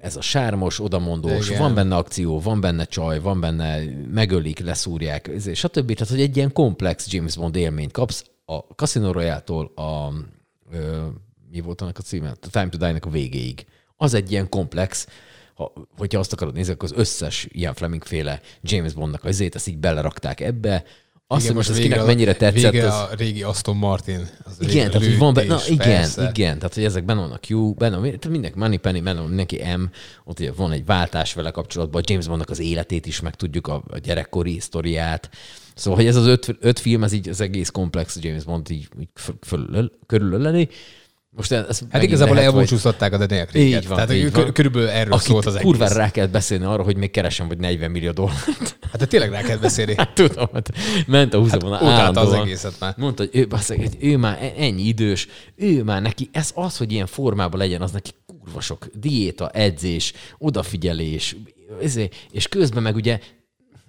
ez 0.00 0.16
a 0.16 0.20
sármos, 0.20 0.80
odamondós, 0.80 1.48
Igen. 1.48 1.60
van 1.60 1.74
benne 1.74 1.96
akció, 1.96 2.40
van 2.40 2.60
benne 2.60 2.84
csaj, 2.84 3.20
van 3.20 3.40
benne 3.40 3.78
megölik, 4.12 4.58
leszúrják, 4.58 5.30
stb. 5.54 5.92
Tehát, 5.92 6.08
hogy 6.08 6.20
egy 6.20 6.36
ilyen 6.36 6.52
komplex 6.52 7.12
James 7.12 7.36
Bond 7.36 7.56
élményt 7.56 7.92
kapsz 7.92 8.24
a 8.50 8.74
Casino 8.74 9.12
Royale-tól 9.12 9.72
a, 9.74 10.12
ö, 10.70 11.06
mi 11.50 11.60
volt 11.60 11.80
annak 11.80 11.98
a 11.98 12.02
címe? 12.02 12.30
A 12.30 12.48
Time 12.50 12.68
to 12.68 12.78
Die-nek 12.78 13.06
a 13.06 13.10
végéig. 13.10 13.66
Az 13.96 14.14
egy 14.14 14.30
ilyen 14.30 14.48
komplex, 14.48 15.08
ha, 15.54 15.72
hogyha 15.96 16.18
azt 16.18 16.32
akarod 16.32 16.54
nézni, 16.54 16.72
akkor 16.72 16.88
az 16.92 16.98
összes 16.98 17.46
ilyen 17.50 17.74
Fleming 17.74 18.04
féle 18.04 18.40
James 18.62 18.92
Bondnak 18.92 19.24
az 19.24 19.40
ezt 19.40 19.68
így 19.68 19.78
belerakták 19.78 20.40
ebbe, 20.40 20.84
azt, 21.32 21.44
igen, 21.44 21.56
hogy 21.56 21.66
most 21.66 21.78
ez 21.78 21.84
kinek 21.84 22.04
mennyire 22.04 22.34
tetszett. 22.34 22.72
Vége 22.72 22.86
az... 22.86 22.94
a 22.94 23.08
régi 23.16 23.42
Aston 23.42 23.76
Martin. 23.76 24.28
Az 24.44 24.56
igen, 24.58 24.90
tehát 24.90 25.06
hogy 25.06 25.18
van 25.18 25.34
benne, 25.34 25.54
na, 25.54 25.60
igen, 25.66 25.86
persze. 25.86 26.30
igen, 26.34 26.58
tehát 26.58 26.74
hogy 26.74 26.84
ezek 26.84 27.04
benne 27.04 27.20
vannak 27.20 27.48
jó, 27.48 27.72
benne 27.72 27.96
van, 27.96 28.18
mindenki 28.28 28.58
Money 28.58 28.76
Penny, 28.76 29.02
benne 29.02 29.18
van 29.18 29.28
mindenki 29.28 29.62
M, 29.76 29.90
ott 30.24 30.40
ugye 30.40 30.52
van 30.52 30.72
egy 30.72 30.84
váltás 30.84 31.34
vele 31.34 31.50
kapcsolatban, 31.50 32.02
James 32.06 32.26
Bondnak 32.26 32.50
az 32.50 32.58
életét 32.58 33.06
is 33.06 33.20
megtudjuk, 33.20 33.66
a, 33.66 33.82
a 33.88 33.98
gyerekkori 33.98 34.60
sztoriát. 34.60 35.30
Szóval, 35.74 35.98
hogy 35.98 36.08
ez 36.08 36.16
az 36.16 36.26
öt, 36.26 36.56
öt 36.60 36.78
film, 36.78 37.02
ez 37.02 37.12
így 37.12 37.28
az 37.28 37.40
egész 37.40 37.68
komplex 37.68 38.18
James 38.20 38.44
Bond 38.44 38.70
így, 38.70 38.88
így 39.00 39.08
körülöleli, 40.06 40.68
most 41.36 41.52
ez 41.52 41.80
hát 41.90 42.02
igazából 42.02 42.38
elbúcsúztatták 42.38 43.12
a 43.12 43.16
Daniel 43.16 43.46
Craig-et. 43.46 43.82
Így 43.82 43.88
van, 43.88 43.96
Tehát 43.96 44.12
így 44.12 44.32
van. 44.32 44.52
körülbelül 44.52 44.88
erről 44.88 45.12
Akit 45.12 45.26
szólt 45.26 45.46
az 45.46 45.54
egész. 45.54 45.66
kurvára 45.66 45.94
rá 45.94 46.10
kellett 46.10 46.30
beszélni 46.30 46.64
arra, 46.64 46.82
hogy 46.82 46.96
még 46.96 47.10
keresem, 47.10 47.48
vagy 47.48 47.58
40 47.58 47.90
millió 47.90 48.10
dollárt. 48.10 48.78
Hát 48.82 48.96
de 48.98 49.06
tényleg 49.06 49.30
rá 49.30 49.40
kellett 49.40 49.60
beszélni. 49.60 49.94
Hát 49.96 50.14
tudom, 50.14 50.48
hát 50.52 50.70
ment 51.06 51.34
a 51.34 51.38
húzóban 51.38 51.78
hát, 51.78 52.16
az 52.16 52.32
egészet 52.32 52.74
már. 52.80 52.94
Mondta, 52.96 53.22
hogy 53.22 53.40
ő, 53.40 53.46
hogy 53.66 53.96
ő 54.00 54.16
már 54.16 54.38
e- 54.42 54.62
ennyi 54.62 54.82
idős, 54.82 55.28
ő 55.56 55.82
már 55.82 56.02
neki, 56.02 56.28
ez 56.32 56.50
az, 56.54 56.76
hogy 56.76 56.92
ilyen 56.92 57.06
formában 57.06 57.60
legyen, 57.60 57.82
az 57.82 57.90
neki 57.90 58.10
kurva 58.26 58.60
sok 58.60 58.86
diéta, 58.94 59.48
edzés, 59.48 60.12
odafigyelés, 60.38 61.36
és 62.30 62.48
közben 62.48 62.82
meg 62.82 62.94
ugye 62.94 63.18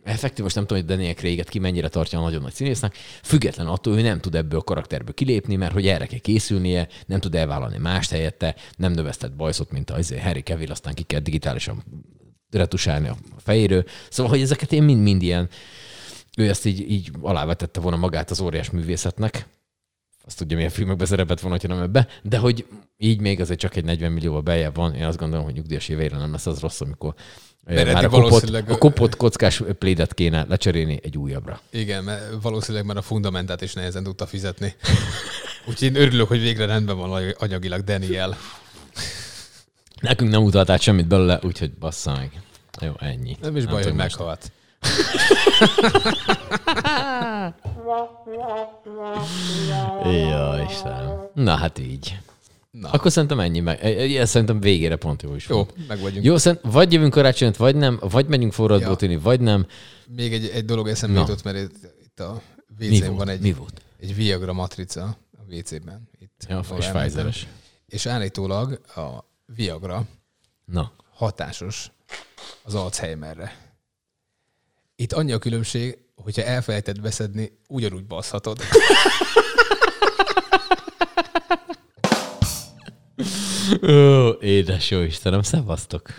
effektív, 0.04 0.43
most 0.43 0.56
nem 0.56 0.66
tudom, 0.66 0.84
hogy 0.84 0.95
Daniel 0.95 1.14
craig 1.14 1.43
ki 1.43 1.60
mennyire 1.60 1.88
tartja 1.88 2.20
a 2.20 2.22
nagyon 2.22 2.41
nagy 2.41 2.54
színésznek, 2.54 2.95
független 3.24 3.68
attól, 3.68 3.97
ő 3.97 4.02
nem 4.02 4.20
tud 4.20 4.36
ebből 4.36 4.60
a 4.60 4.64
karakterből 4.64 5.14
kilépni, 5.14 5.56
mert 5.56 5.74
hogy 5.74 5.88
erre 5.88 6.06
kell 6.06 6.20
készülnie, 6.20 6.88
nem 7.06 7.20
tud 7.20 7.36
elvállalni 7.36 7.78
mást 7.78 8.12
helyette, 8.12 8.56
nem 8.78 8.91
növesztett 8.91 9.34
bajszot, 9.34 9.72
mint 9.72 9.89
az 9.89 10.16
Harry 10.22 10.41
Cavill, 10.41 10.72
aztán 10.72 10.93
ki 10.93 11.04
kell 11.04 11.20
digitálisan 11.20 11.84
retusálni 12.49 13.08
a 13.08 13.18
fejéről. 13.38 13.84
Szóval, 14.10 14.32
hogy 14.32 14.41
ezeket 14.41 14.72
én 14.72 14.84
mind-mind 14.84 15.22
ilyen, 15.22 15.49
ő 16.38 16.49
ezt 16.49 16.66
így, 16.66 16.91
így 16.91 17.12
alávetette 17.22 17.80
volna 17.80 17.97
magát 17.97 18.32
az 18.32 18.39
óriás 18.41 18.70
művészetnek, 18.70 19.47
azt 20.32 20.40
tudja, 20.40 20.56
milyen 20.56 20.72
filmekbe 20.72 21.06
szerepet 21.06 21.42
van, 21.42 21.52
hogyha 21.52 21.68
nem 21.68 21.82
ebbe, 21.82 22.08
de 22.24 22.38
hogy 22.38 22.66
így 22.98 23.22
még 23.22 23.40
azért 23.40 23.60
csak 23.60 23.76
egy 23.76 23.84
40 23.84 24.12
millióval 24.12 24.42
beljebb 24.42 24.76
van, 24.76 24.94
én 24.94 25.04
azt 25.04 25.18
gondolom, 25.18 25.46
hogy 25.46 25.54
nyugdíjas 25.54 25.90
éveire 25.90 26.18
nem 26.18 26.32
lesz 26.32 26.46
az 26.46 26.60
rossz, 26.60 26.82
amikor 26.82 27.14
mert 27.66 27.94
már 27.94 28.06
a 28.06 28.10
kopott, 28.10 28.70
a 28.70 28.78
kopott 28.78 29.16
kockás 29.16 29.64
plédet 29.80 30.14
kéne 30.14 30.46
lecserélni 30.50 31.00
egy 31.04 31.18
újabbra. 31.18 31.62
Igen, 31.70 32.04
mert 32.04 32.24
valószínűleg 32.42 32.86
már 32.86 32.98
a 32.98 33.02
fundamentát 33.02 33.62
is 33.62 33.74
nehezen 33.74 34.04
tudta 34.04 34.26
fizetni. 34.26 34.76
Úgyhogy 35.68 35.88
én 35.88 35.96
örülök, 35.96 36.28
hogy 36.28 36.42
végre 36.42 36.66
rendben 36.66 36.98
van 36.98 37.34
anyagilag 37.38 37.84
Daniel. 37.84 38.38
Nekünk 40.02 40.32
nem 40.32 40.44
utalt 40.44 40.70
át 40.70 40.82
semmit 40.82 41.08
belőle, 41.08 41.40
úgyhogy 41.44 41.72
bassza 41.72 42.12
meg. 42.12 42.42
Jó, 42.82 42.92
ennyi. 43.00 43.38
Nem 43.42 43.56
is 43.56 43.64
nem 43.64 43.74
baj, 43.74 43.84
hogy 43.84 43.94
meghalt. 43.94 44.52
Jó, 50.04 50.64
Istenem. 50.70 51.30
Na 51.34 51.56
hát 51.56 51.80
így. 51.80 52.20
Na. 52.72 52.89
Akkor 52.89 53.12
szerintem 53.12 53.39
ennyi 53.39 53.60
meg. 53.60 53.84
Ez 54.16 54.30
szerintem 54.30 54.60
végére 54.60 54.96
pont 54.96 55.22
jó 55.22 55.36
is 55.36 55.48
Jó, 55.48 55.68
meg 55.88 56.00
vagyunk. 56.00 56.26
Jó, 56.26 56.38
szerintem 56.38 56.72
vagy 56.72 56.94
jövünk 56.94 57.14
karácsonyot, 57.14 57.58
vagy 57.58 57.76
nem, 57.76 58.00
vagy 58.02 58.28
megyünk 58.28 58.54
forradból 58.54 58.98
ja. 59.00 59.20
vagy 59.20 59.39
nem. 59.39 59.66
Még 60.08 60.34
egy, 60.34 60.46
egy 60.46 60.66
dolog 60.66 60.88
eszembe 60.88 61.20
jutott, 61.20 61.44
mert 61.44 61.58
itt, 61.58 62.20
a 62.20 62.42
wc 62.80 63.06
van 63.06 63.30
egy, 63.30 63.39
Mi 63.42 63.54
volt? 63.54 63.82
egy 64.00 64.16
Viagra 64.16 64.54
matrica, 64.54 65.18
WC-ben. 65.50 66.10
Itt 66.20 66.46
ja, 66.48 66.62
és 66.78 66.86
Pfizeres. 66.86 67.48
És 67.86 68.06
állítólag 68.06 68.82
a 68.96 69.26
Viagra 69.46 70.04
Na. 70.66 70.92
hatásos 71.14 71.92
az 72.64 72.76
Alzheimerre. 72.76 73.76
Itt 74.96 75.14
annyi 75.14 75.32
a 75.32 75.39
különbség, 75.39 75.98
hogyha 76.24 76.43
elfelejtett 76.43 77.01
beszedni, 77.01 77.51
ugyanúgy 77.67 78.05
baszhatod. 78.05 78.59
Ó, 83.84 84.30
édes 84.30 84.91
jó 84.91 84.99
Istenem, 84.99 85.41
szevasztok! 85.41 86.13